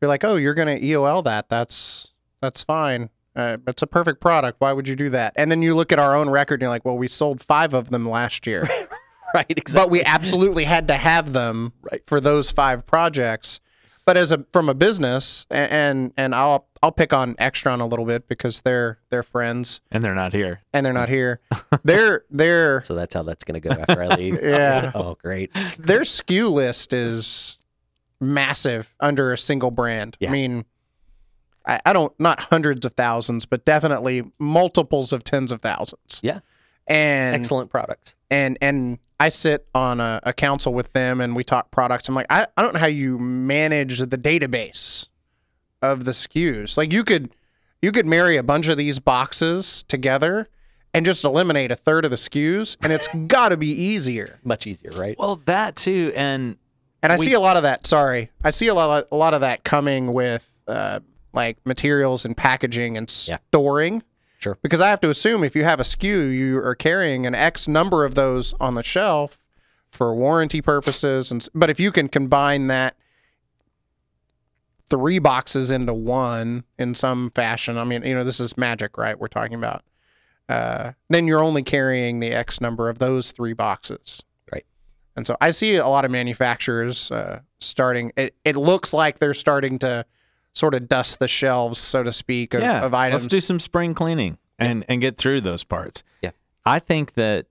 you're 0.00 0.08
like, 0.08 0.24
oh, 0.24 0.36
you're 0.36 0.54
gonna 0.54 0.76
EOL 0.76 1.22
that. 1.24 1.48
That's 1.48 2.12
that's 2.40 2.62
fine. 2.64 3.10
Uh, 3.36 3.58
it's 3.66 3.82
a 3.82 3.86
perfect 3.86 4.20
product. 4.20 4.56
Why 4.60 4.72
would 4.72 4.88
you 4.88 4.96
do 4.96 5.10
that? 5.10 5.34
And 5.36 5.50
then 5.50 5.60
you 5.62 5.74
look 5.74 5.92
at 5.92 5.98
our 5.98 6.16
own 6.16 6.30
record, 6.30 6.54
and 6.54 6.62
you're 6.62 6.70
like, 6.70 6.84
well, 6.84 6.96
we 6.96 7.06
sold 7.08 7.42
five 7.42 7.74
of 7.74 7.90
them 7.90 8.08
last 8.08 8.46
year, 8.46 8.62
right 9.34 9.44
exactly. 9.50 9.84
but 9.84 9.90
we 9.90 10.02
absolutely 10.04 10.64
had 10.64 10.88
to 10.88 10.94
have 10.96 11.32
them 11.34 11.72
Right. 11.82 12.02
for 12.06 12.20
those 12.20 12.50
five 12.50 12.86
projects. 12.86 13.60
But 14.06 14.16
as 14.16 14.30
a 14.30 14.46
from 14.52 14.68
a 14.68 14.74
business, 14.74 15.46
a- 15.50 15.54
and 15.54 16.12
and 16.16 16.32
I'll 16.32 16.68
I'll 16.80 16.92
pick 16.92 17.12
on 17.12 17.34
Extron 17.34 17.80
a 17.80 17.84
little 17.86 18.04
bit 18.06 18.28
because 18.28 18.60
they're 18.60 19.00
they're 19.10 19.24
friends 19.24 19.80
and 19.90 20.00
they're 20.00 20.14
not 20.14 20.32
here. 20.32 20.60
and 20.72 20.86
they're 20.86 20.92
not 20.92 21.08
here. 21.08 21.40
they're 21.82 22.22
they're 22.30 22.82
so 22.84 22.94
that's 22.94 23.14
how 23.14 23.24
that's 23.24 23.42
going 23.42 23.60
to 23.60 23.68
go 23.68 23.74
after 23.74 24.00
I 24.00 24.06
leave. 24.14 24.40
Yeah. 24.42 24.92
Oh, 24.94 25.16
great. 25.20 25.52
their 25.76 26.02
SKU 26.02 26.48
list 26.52 26.92
is 26.92 27.58
massive 28.20 28.94
under 29.00 29.32
a 29.32 29.38
single 29.38 29.70
brand. 29.70 30.16
Yeah. 30.20 30.28
I 30.28 30.32
mean, 30.32 30.64
I, 31.66 31.80
I 31.86 31.92
don't 31.92 32.12
not 32.20 32.40
hundreds 32.44 32.84
of 32.86 32.94
thousands, 32.94 33.46
but 33.46 33.64
definitely 33.64 34.22
multiples 34.38 35.12
of 35.12 35.24
tens 35.24 35.50
of 35.52 35.60
thousands. 35.62 36.20
Yeah. 36.22 36.40
And 36.86 37.34
Excellent 37.34 37.70
products. 37.70 38.14
and 38.30 38.56
and 38.60 38.98
I 39.18 39.30
sit 39.30 39.66
on 39.74 39.98
a, 40.00 40.20
a 40.24 40.32
council 40.32 40.72
with 40.74 40.92
them 40.92 41.20
and 41.20 41.34
we 41.34 41.42
talk 41.42 41.70
products. 41.70 42.08
I'm 42.08 42.14
like, 42.14 42.26
I, 42.30 42.46
I 42.56 42.62
don't 42.62 42.74
know 42.74 42.80
how 42.80 42.86
you 42.86 43.18
manage 43.18 43.98
the 43.98 44.06
database 44.18 45.08
of 45.82 46.04
the 46.04 46.10
SKUs. 46.12 46.76
Like 46.76 46.92
you 46.92 47.02
could 47.02 47.30
you 47.82 47.92
could 47.92 48.06
marry 48.06 48.36
a 48.36 48.42
bunch 48.42 48.68
of 48.68 48.76
these 48.76 48.98
boxes 49.00 49.84
together 49.88 50.48
and 50.94 51.04
just 51.04 51.24
eliminate 51.24 51.70
a 51.72 51.76
third 51.76 52.04
of 52.06 52.10
the 52.10 52.16
SKUs, 52.16 52.76
and 52.82 52.90
it's 52.92 53.06
got 53.26 53.50
to 53.50 53.56
be 53.56 53.68
easier. 53.70 54.38
Much 54.44 54.66
easier, 54.66 54.90
right? 54.92 55.14
Well, 55.18 55.42
that 55.46 55.76
too, 55.76 56.12
and 56.16 56.56
And 57.02 57.12
I 57.12 57.16
We- 57.18 57.26
see 57.26 57.32
a 57.34 57.40
lot 57.40 57.56
of 57.56 57.64
that. 57.64 57.86
Sorry, 57.86 58.30
I 58.44 58.50
see 58.50 58.68
a 58.68 58.74
lot, 58.74 59.08
a 59.10 59.16
lot 59.16 59.34
of 59.34 59.40
that 59.42 59.62
coming 59.64 60.12
with 60.12 60.48
uh, 60.68 61.00
like 61.36 61.58
materials 61.64 62.24
and 62.24 62.36
packaging 62.36 62.96
and 62.96 63.12
Yeah. 63.28 63.38
storing. 63.48 64.02
Sure. 64.38 64.58
Because 64.62 64.80
I 64.80 64.88
have 64.88 65.00
to 65.00 65.10
assume 65.10 65.44
if 65.44 65.54
you 65.54 65.64
have 65.64 65.80
a 65.80 65.84
SKU, 65.84 66.28
you 66.30 66.58
are 66.58 66.74
carrying 66.74 67.26
an 67.26 67.34
X 67.34 67.68
number 67.68 68.04
of 68.04 68.14
those 68.14 68.54
on 68.60 68.74
the 68.74 68.82
shelf 68.82 69.38
for 69.90 70.14
warranty 70.14 70.60
purposes. 70.60 71.30
And 71.30 71.46
but 71.54 71.70
if 71.70 71.78
you 71.80 71.90
can 71.92 72.08
combine 72.08 72.66
that 72.66 72.96
three 74.88 75.18
boxes 75.18 75.70
into 75.70 75.92
one 75.94 76.64
in 76.78 76.94
some 76.94 77.30
fashion, 77.30 77.76
I 77.78 77.84
mean, 77.84 78.02
you 78.04 78.14
know, 78.14 78.24
this 78.24 78.40
is 78.40 78.56
magic, 78.56 78.96
right? 78.98 79.18
We're 79.18 79.28
talking 79.28 79.54
about. 79.54 79.82
Uh, 80.48 80.92
then 81.08 81.26
you're 81.26 81.40
only 81.42 81.62
carrying 81.62 82.20
the 82.20 82.30
X 82.30 82.60
number 82.60 82.88
of 82.88 82.98
those 83.00 83.32
three 83.32 83.52
boxes. 83.52 84.22
Right. 84.52 84.64
And 85.16 85.26
so 85.26 85.36
I 85.40 85.50
see 85.50 85.74
a 85.74 85.88
lot 85.88 86.04
of 86.04 86.10
manufacturers 86.12 87.10
uh, 87.10 87.40
starting. 87.58 88.12
It, 88.16 88.36
it 88.44 88.54
looks 88.54 88.92
like 88.92 89.18
they're 89.18 89.34
starting 89.34 89.78
to 89.80 90.04
sort 90.56 90.74
of 90.74 90.88
dust 90.88 91.18
the 91.18 91.28
shelves, 91.28 91.78
so 91.78 92.02
to 92.02 92.12
speak, 92.12 92.54
of, 92.54 92.62
yeah, 92.62 92.82
of 92.84 92.94
items. 92.94 93.24
let's 93.24 93.30
do 93.34 93.40
some 93.40 93.60
spring 93.60 93.92
cleaning 93.94 94.38
and 94.58 94.84
and 94.88 95.00
get 95.00 95.16
through 95.18 95.42
those 95.42 95.64
parts. 95.64 96.02
Yeah. 96.22 96.30
I 96.64 96.78
think 96.78 97.14
that 97.14 97.46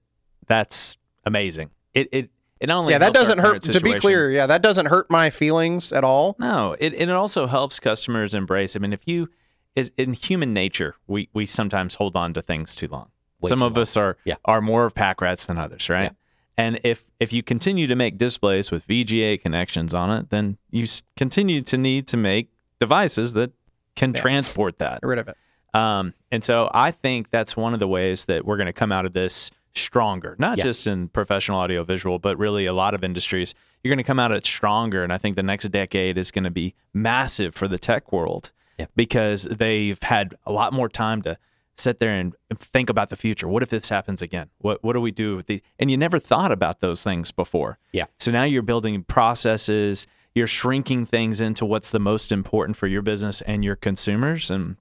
that's 0.47 0.97
amazing. 1.25 1.69
It 1.93 2.09
it 2.11 2.29
it 2.59 2.67
not 2.67 2.77
only 2.79 2.93
yeah, 2.93 2.97
that 2.99 3.13
doesn't 3.13 3.37
hurt. 3.37 3.61
current 3.63 3.73
To 3.73 3.79
be 3.81 3.93
clear, 3.95 4.31
yeah, 4.31 4.47
that 4.47 4.61
doesn't 4.61 4.87
hurt 4.87 5.09
my 5.11 5.29
feelings 5.29 5.91
at 5.93 6.03
all. 6.03 6.35
No, 6.39 6.75
it 6.79 6.93
and 6.93 7.09
it 7.09 7.15
also 7.15 7.47
helps 7.47 7.79
customers 7.79 8.33
embrace. 8.33 8.75
I 8.75 8.79
mean, 8.79 8.93
if 8.93 9.07
you 9.07 9.29
is 9.75 9.91
in 9.97 10.13
human 10.13 10.53
nature, 10.53 10.95
we 11.07 11.29
we 11.33 11.45
sometimes 11.45 11.95
hold 11.95 12.15
on 12.15 12.33
to 12.33 12.41
things 12.41 12.75
too 12.75 12.87
long. 12.87 13.09
Way 13.41 13.49
Some 13.49 13.59
too 13.59 13.65
of 13.65 13.73
long. 13.73 13.81
us 13.83 13.95
are 13.97 14.17
Yeah. 14.25 14.35
are 14.45 14.61
more 14.61 14.85
of 14.85 14.95
pack 14.95 15.21
rats 15.21 15.45
than 15.45 15.57
others, 15.57 15.89
right? 15.89 16.03
Yeah. 16.03 16.09
And 16.57 16.79
if 16.83 17.05
if 17.19 17.33
you 17.33 17.43
continue 17.43 17.85
to 17.87 17.95
make 17.95 18.17
displays 18.17 18.71
with 18.71 18.87
VGA 18.87 19.37
connections 19.41 19.93
on 19.93 20.09
it, 20.11 20.29
then 20.29 20.57
you 20.71 20.87
continue 21.17 21.61
to 21.63 21.77
need 21.77 22.07
to 22.07 22.17
make 22.17 22.49
devices 22.79 23.33
that 23.33 23.51
can 23.95 24.13
Yeah. 24.13 24.21
transport 24.21 24.79
that. 24.79 25.01
Get 25.01 25.07
rid 25.07 25.19
of 25.19 25.27
it. 25.27 25.37
Um, 25.73 26.13
and 26.31 26.43
so 26.43 26.69
I 26.73 26.91
think 26.91 27.29
that's 27.31 27.55
one 27.57 27.73
of 27.73 27.79
the 27.79 27.87
ways 27.87 28.25
that 28.25 28.45
we're 28.45 28.57
going 28.57 28.67
to 28.67 28.73
come 28.73 28.91
out 28.91 29.05
of 29.05 29.13
this 29.13 29.51
stronger, 29.73 30.35
not 30.39 30.57
Yeah. 30.57 30.63
just 30.65 30.87
in 30.87 31.09
professional 31.09 31.59
audio 31.59 31.83
visual, 31.83 32.17
but 32.19 32.37
really 32.37 32.65
a 32.65 32.73
lot 32.73 32.93
of 32.93 33.03
industries. 33.03 33.53
You're 33.83 33.89
going 33.93 34.03
to 34.03 34.07
come 34.07 34.19
out 34.19 34.31
of 34.31 34.37
it 34.37 34.45
stronger. 34.45 35.03
And 35.03 35.11
I 35.11 35.17
think 35.17 35.35
the 35.35 35.43
next 35.43 35.67
decade 35.69 36.17
is 36.17 36.31
going 36.31 36.45
to 36.45 36.49
be 36.51 36.73
massive 36.93 37.53
for 37.55 37.67
the 37.67 37.77
tech 37.77 38.11
world 38.13 38.51
Yeah. 38.79 38.85
because 38.95 39.43
they've 39.43 40.01
had 40.01 40.33
a 40.45 40.51
lot 40.53 40.71
more 40.71 40.87
time 40.87 41.21
to 41.23 41.37
sit 41.77 41.99
there 41.99 42.11
and 42.13 42.33
think 42.57 42.89
about 42.89 43.09
the 43.09 43.17
future. 43.17 43.49
What 43.49 43.61
if 43.61 43.69
this 43.69 43.89
happens 43.89 44.21
again? 44.21 44.49
What 44.59 44.81
what 44.81 44.93
do 44.93 45.01
we 45.01 45.11
do 45.11 45.35
with 45.35 45.47
the 45.47 45.61
and 45.77 45.91
you 45.91 45.97
never 45.97 46.19
thought 46.19 46.53
about 46.53 46.79
those 46.79 47.03
things 47.03 47.33
before. 47.33 47.77
Yeah. 47.91 48.05
So 48.17 48.31
now 48.31 48.43
you're 48.45 48.61
building 48.61 49.03
processes, 49.03 50.07
you're 50.35 50.47
shrinking 50.47 51.05
things 51.05 51.41
into 51.41 51.65
what's 51.65 51.91
the 51.91 51.99
most 51.99 52.31
important 52.31 52.77
for 52.77 52.87
your 52.87 53.01
business 53.01 53.41
and 53.41 53.63
your 53.63 53.75
consumers 53.75 54.51
and 54.51 54.77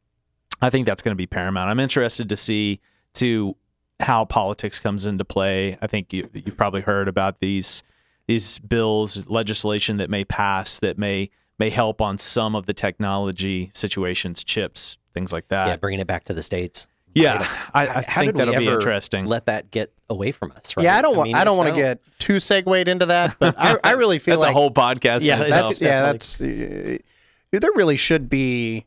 I 0.61 0.71
think 0.71 0.87
that's 0.87 1.03
going 1.03 1.13
to 1.13 1.17
be 1.17 1.27
paramount. 1.27 1.69
I'm 1.69 1.81
interested 1.81 2.29
to 2.29 2.37
see 2.37 2.81
to 3.15 3.57
how 4.01 4.25
politics 4.25 4.81
comes 4.81 5.07
into 5.07 5.25
play. 5.25 5.77
I 5.81 5.87
think 5.87 6.13
you 6.13 6.29
you 6.33 6.53
probably 6.53 6.81
heard 6.81 7.09
about 7.09 7.41
these 7.41 7.83
these 8.27 8.59
bills, 8.59 9.29
legislation 9.29 9.99
that 9.99 10.11
may 10.11 10.25
pass 10.25 10.79
that 10.81 10.99
may 10.99 11.31
may 11.59 11.71
help 11.71 12.01
on 12.01 12.19
some 12.19 12.55
of 12.55 12.67
the 12.67 12.73
technology 12.73 13.71
situations, 13.73 14.43
chips, 14.43 14.97
things 15.13 15.33
like 15.33 15.49
that. 15.49 15.69
yeah, 15.69 15.77
bringing 15.77 16.01
it 16.01 16.07
back 16.07 16.25
to 16.25 16.35
the 16.35 16.43
states. 16.43 16.89
Yeah, 17.15 17.47
I, 17.73 17.87
I 17.87 18.03
How 18.07 18.21
think 18.23 18.33
did 18.33 18.35
we 18.35 18.39
that'll 18.45 18.59
be 18.61 18.67
ever 18.67 18.75
interesting. 18.77 19.27
Let 19.27 19.47
that 19.47 19.71
get 19.71 19.93
away 20.11 20.33
from 20.33 20.53
us, 20.53 20.77
right? 20.77 20.85
Yeah, 20.85 20.97
I 20.99 21.03
don't 21.03 21.17
want. 21.17 21.29
mean, 21.29 21.37
I, 21.37 21.45
don't 21.45 21.55
it's 21.55 21.59
want 21.65 21.75
to 21.77 21.81
get 21.81 22.01
too 22.19 22.41
segued 22.41 22.89
into 22.89 23.07
that, 23.07 23.37
but 23.39 23.55
I, 23.59 23.79
I 23.85 23.91
really 23.93 24.19
feel 24.19 24.33
That's 24.41 24.47
like 24.49 24.51
a 24.51 24.53
whole 24.55 24.71
podcast. 24.73 25.21
Yeah, 25.23 25.35
in 25.35 25.49
that's- 25.51 25.71
itself. 25.73 25.79
that's 25.79 25.81
yeah, 25.81 26.03
that's 26.03 26.41
uh, 26.41 27.59
there 27.61 27.73
really 27.77 27.97
should 27.97 28.29
be 28.29 28.87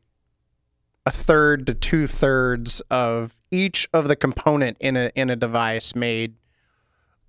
a 1.05 1.11
third 1.11 1.65
to 1.67 1.73
two 1.73 2.05
thirds 2.05 2.81
of 2.91 3.37
each 3.49 3.87
of 3.93 4.09
the 4.09 4.15
component 4.15 4.75
in 4.81 4.97
a 4.97 5.09
in 5.15 5.29
a 5.29 5.35
device 5.37 5.95
made 5.95 6.33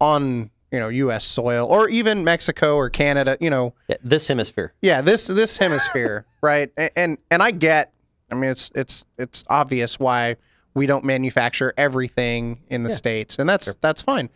on 0.01 0.51
you 0.73 0.79
know 0.81 0.89
U.S. 0.89 1.25
soil 1.25 1.67
or 1.67 1.89
even 1.89 2.25
Mexico 2.25 2.75
or 2.77 2.91
Canada. 2.91 3.37
You 3.41 3.51
know, 3.51 3.75
Yeah, 3.89 3.97
this 4.03 4.27
hemisphere. 4.29 4.73
yeah, 4.83 5.01
this 5.01 5.29
this 5.29 5.59
hemisphere, 5.59 6.27
right? 6.43 6.71
And, 6.77 6.91
and 6.97 7.19
and 7.31 7.43
I 7.43 7.53
get. 7.53 7.93
I 8.31 8.35
mean, 8.35 8.51
it's 8.51 8.71
it's 8.75 9.05
it's 9.17 9.45
obvious 9.49 9.99
why 9.99 10.37
we 10.79 10.87
don't 10.87 11.05
manufacture 11.05 11.75
everything 11.77 12.61
in 12.69 12.85
the 12.85 12.91
states, 12.91 13.39
and 13.39 13.49
that's 13.49 13.75
that's 13.77 14.01
fine. 14.01 14.31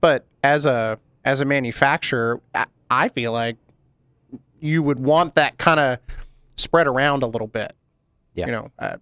But 0.00 0.26
as 0.42 0.66
a 0.66 0.98
as 1.24 1.40
a 1.40 1.44
manufacturer, 1.44 2.40
I, 2.54 2.66
I 2.90 3.08
feel 3.08 3.32
like 3.32 3.56
you 4.60 4.82
would 4.82 4.98
want 4.98 5.36
that 5.36 5.56
kind 5.56 5.78
of 5.78 5.98
spread 6.56 6.86
around 6.86 7.22
a 7.22 7.26
little 7.26 7.46
bit. 7.46 7.74
Yeah. 8.34 8.46
You 8.46 8.52
know, 8.52 8.72
uh, 8.78 8.96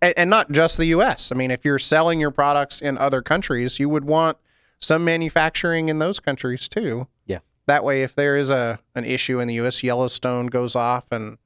and, 0.00 0.14
and 0.16 0.30
not 0.30 0.52
just 0.52 0.76
the 0.76 0.86
U.S. 0.86 1.32
I 1.32 1.34
mean, 1.34 1.50
if 1.50 1.64
you're 1.64 1.78
selling 1.78 2.20
your 2.20 2.30
products 2.30 2.80
in 2.80 2.98
other 2.98 3.22
countries, 3.22 3.78
you 3.78 3.88
would 3.88 4.04
want 4.04 4.38
some 4.78 5.04
manufacturing 5.04 5.88
in 5.88 5.98
those 5.98 6.20
countries 6.20 6.68
too. 6.68 7.08
Yeah. 7.26 7.38
That 7.66 7.82
way, 7.82 8.02
if 8.02 8.14
there 8.14 8.36
is 8.36 8.50
a 8.50 8.78
an 8.94 9.04
issue 9.04 9.40
in 9.40 9.48
the 9.48 9.54
U.S., 9.54 9.82
Yellowstone 9.82 10.46
goes 10.46 10.76
off 10.76 11.10
and 11.10 11.38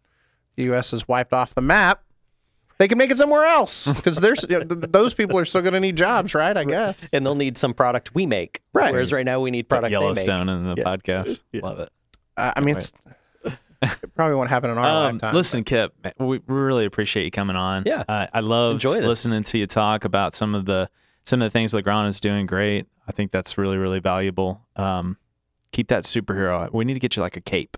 the 0.57 0.65
U.S. 0.65 0.93
is 0.93 1.07
wiped 1.07 1.33
off 1.33 1.55
the 1.55 1.63
map, 1.63 2.03
they 2.83 2.89
can 2.89 2.99
make 2.99 3.13
it 3.13 3.17
somewhere 3.17 3.45
else 3.45 3.87
because 3.93 4.19
there's 4.19 4.45
you 4.51 4.59
know, 4.59 4.65
those 4.65 5.15
people 5.15 5.39
are 5.39 5.45
still 5.45 5.63
going 5.63 5.73
to 5.75 5.79
need 5.79 5.97
jobs, 5.97 6.35
right? 6.35 6.57
I 6.57 6.65
guess. 6.65 7.09
and 7.13 7.25
they'll 7.25 7.37
need 7.37 7.57
some 7.57 7.75
product 7.75 8.13
we 8.13 8.27
make. 8.27 8.61
Right. 8.73 8.91
Whereas 8.93 9.13
right 9.13 9.25
now 9.25 9.39
we 9.39 9.53
need 9.53 9.69
Put 9.69 9.81
product 9.81 9.93
they 9.93 9.97
make. 9.99 10.03
Yellowstone 10.27 10.49
in 10.49 10.65
the 10.65 10.75
Yeah. 10.79 10.83
podcast. 10.85 11.43
Love 11.55 11.79
it. 11.79 11.91
Uh, 12.37 12.53
I 12.57 12.61
mean, 12.61 12.77
it's, 12.79 12.93
it 13.45 14.15
probably 14.17 14.35
won't 14.35 14.51
happen 14.51 14.69
in 14.71 14.79
our 14.79 14.85
Um, 14.85 15.13
lifetime. 15.15 15.35
listen, 15.35 15.63
Kip, 15.65 15.95
we 16.19 16.27
we 16.39 16.41
really 16.47 16.85
appreciate 16.85 17.25
you 17.25 17.31
coming 17.31 17.55
on. 17.55 17.85
Yeah. 17.87 18.03
uh, 18.09 18.27
I 18.35 18.41
love 18.41 18.83
listening 18.83 19.45
to 19.45 19.59
you 19.59 19.69
talk 19.69 20.05
about 20.05 20.35
some 20.35 20.57
of 20.57 20.65
the 20.65 20.89
some 21.25 21.41
of 21.41 21.47
the 21.47 21.51
things 21.51 21.73
Legrand 21.75 22.09
is 22.09 22.19
doing 22.19 22.47
great. 22.47 22.87
I 23.07 23.13
think 23.13 23.31
that's 23.31 23.57
really 23.59 23.77
really 23.77 24.01
valuable. 24.01 24.61
Um, 24.75 25.19
keep 25.71 25.87
that 25.89 26.03
superhero. 26.03 26.73
We 26.73 26.85
need 26.85 26.95
to 26.95 27.01
get 27.01 27.15
you 27.17 27.23
like 27.23 27.37
a 27.37 27.41
cape. 27.41 27.77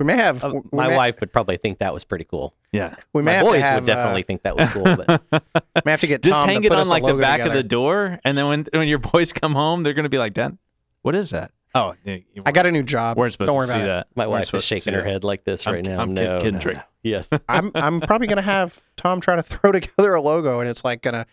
We 0.00 0.06
may 0.06 0.16
have 0.16 0.42
Uh, 0.42 0.54
we 0.54 0.60
my 0.76 0.88
may, 0.88 0.96
wife 0.96 1.20
would 1.20 1.32
probably 1.32 1.56
think 1.58 1.78
that 1.78 1.94
was 1.94 2.02
pretty 2.02 2.24
cool. 2.24 2.54
Yeah, 2.72 2.96
We 3.12 3.22
may 3.22 3.32
My 3.32 3.36
have 3.36 3.42
boys 3.46 3.60
have, 3.62 3.82
would 3.82 3.86
definitely 3.86 4.22
think 4.22 4.42
that 4.42 4.56
was 4.56 4.68
cool. 4.72 4.82
But 4.82 5.22
uh, 5.32 5.40
may 5.84 5.92
have 5.92 6.00
to 6.00 6.06
get 6.08 6.22
just 6.22 6.34
Tom 6.40 6.48
hang 6.48 6.60
to 6.62 6.66
it 6.66 6.70
put 6.70 6.78
on 6.78 6.88
like 6.88 7.02
the 7.04 7.08
logo 7.10 7.20
back 7.20 7.40
of 7.40 7.52
the 7.52 7.62
door, 7.62 8.18
and 8.24 8.36
then 8.36 8.48
when 8.48 8.66
when 8.72 8.88
your 8.88 8.98
boys 9.12 9.32
come 9.32 9.52
home, 9.54 9.84
they're 9.84 9.92
gonna 9.94 10.08
be 10.08 10.18
like, 10.18 10.34
"Dad, 10.34 10.58
what 11.02 11.14
is 11.14 11.30
that?" 11.30 11.52
Oh, 11.72 11.94
yeah, 12.04 12.16
you 12.34 12.42
I 12.44 12.50
got 12.50 12.66
a 12.66 12.72
new 12.72 12.82
job. 12.82 13.16
We're 13.16 13.30
supposed 13.30 13.48
Don't 13.50 13.56
worry 13.58 13.66
to 13.66 13.72
see 13.72 13.78
about 13.78 13.84
it. 13.84 13.88
that. 13.88 14.06
my 14.16 14.26
We're 14.26 14.32
wife 14.32 14.42
is 14.42 14.46
supposed 14.48 14.68
to 14.70 14.74
see 14.76 14.80
shaking 14.80 14.94
her 15.00 15.04
head 15.08 15.22
like 15.22 15.44
this 15.44 15.64
I'm- 15.68 15.76
right 15.76 15.84
now. 15.84 16.00
I'm 16.00 16.14
no, 16.14 16.40
kid- 16.40 16.54
no, 16.54 16.58
kidding. 16.60 16.76
no. 16.78 16.82
Yes. 17.04 17.28
I'm 17.48 17.70
I'm 17.76 18.00
probably 18.00 18.26
gonna 18.26 18.42
have 18.42 18.82
Tom 18.96 19.20
try 19.20 19.36
to 19.36 19.42
throw 19.42 19.70
together 19.72 20.14
a 20.14 20.20
logo, 20.20 20.58
and 20.60 20.68
it's 20.68 20.82
like 20.84 21.02
gonna 21.02 21.26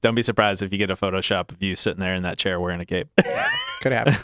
Don't 0.00 0.14
be 0.14 0.22
surprised 0.22 0.62
if 0.62 0.72
you 0.72 0.78
get 0.78 0.90
a 0.90 0.96
Photoshop 0.96 1.52
of 1.52 1.62
you 1.62 1.76
sitting 1.76 2.00
there 2.00 2.14
in 2.14 2.22
that 2.24 2.38
chair 2.38 2.58
wearing 2.60 2.80
a 2.80 2.86
cape. 2.86 3.08
Could 3.80 3.92
happen. 3.92 4.14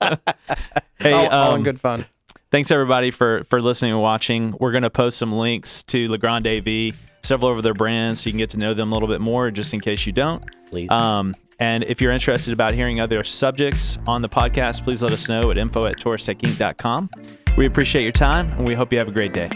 Hey, 0.00 1.12
all, 1.12 1.28
all 1.28 1.50
in 1.54 1.58
um, 1.58 1.62
good 1.62 1.80
fun. 1.80 2.06
thanks 2.50 2.70
everybody 2.70 3.10
for 3.10 3.44
for 3.44 3.60
listening 3.60 3.92
and 3.92 4.00
watching. 4.02 4.54
We're 4.58 4.72
gonna 4.72 4.90
post 4.90 5.18
some 5.18 5.32
links 5.32 5.82
to 5.84 6.08
Legrand 6.08 6.46
AV, 6.46 6.94
several 7.22 7.52
of 7.52 7.62
their 7.62 7.74
brands, 7.74 8.20
so 8.20 8.28
you 8.28 8.32
can 8.32 8.38
get 8.38 8.50
to 8.50 8.58
know 8.58 8.74
them 8.74 8.90
a 8.90 8.94
little 8.94 9.08
bit 9.08 9.20
more, 9.20 9.50
just 9.50 9.72
in 9.74 9.80
case 9.80 10.06
you 10.06 10.12
don't. 10.12 10.44
Please. 10.68 10.90
Um, 10.90 11.34
and 11.60 11.84
if 11.84 12.00
you're 12.00 12.12
interested 12.12 12.52
about 12.52 12.74
hearing 12.74 13.00
other 13.00 13.24
subjects 13.24 13.98
on 14.06 14.22
the 14.22 14.28
podcast, 14.28 14.84
please 14.84 15.02
let 15.02 15.12
us 15.12 15.28
know 15.28 15.50
at 15.50 15.58
info 15.58 15.86
at 15.86 15.96
touristechinc.com. 15.96 17.08
We 17.56 17.66
appreciate 17.66 18.02
your 18.02 18.12
time 18.12 18.50
and 18.52 18.64
we 18.64 18.74
hope 18.74 18.92
you 18.92 18.98
have 18.98 19.08
a 19.08 19.12
great 19.12 19.32
day. 19.32 19.50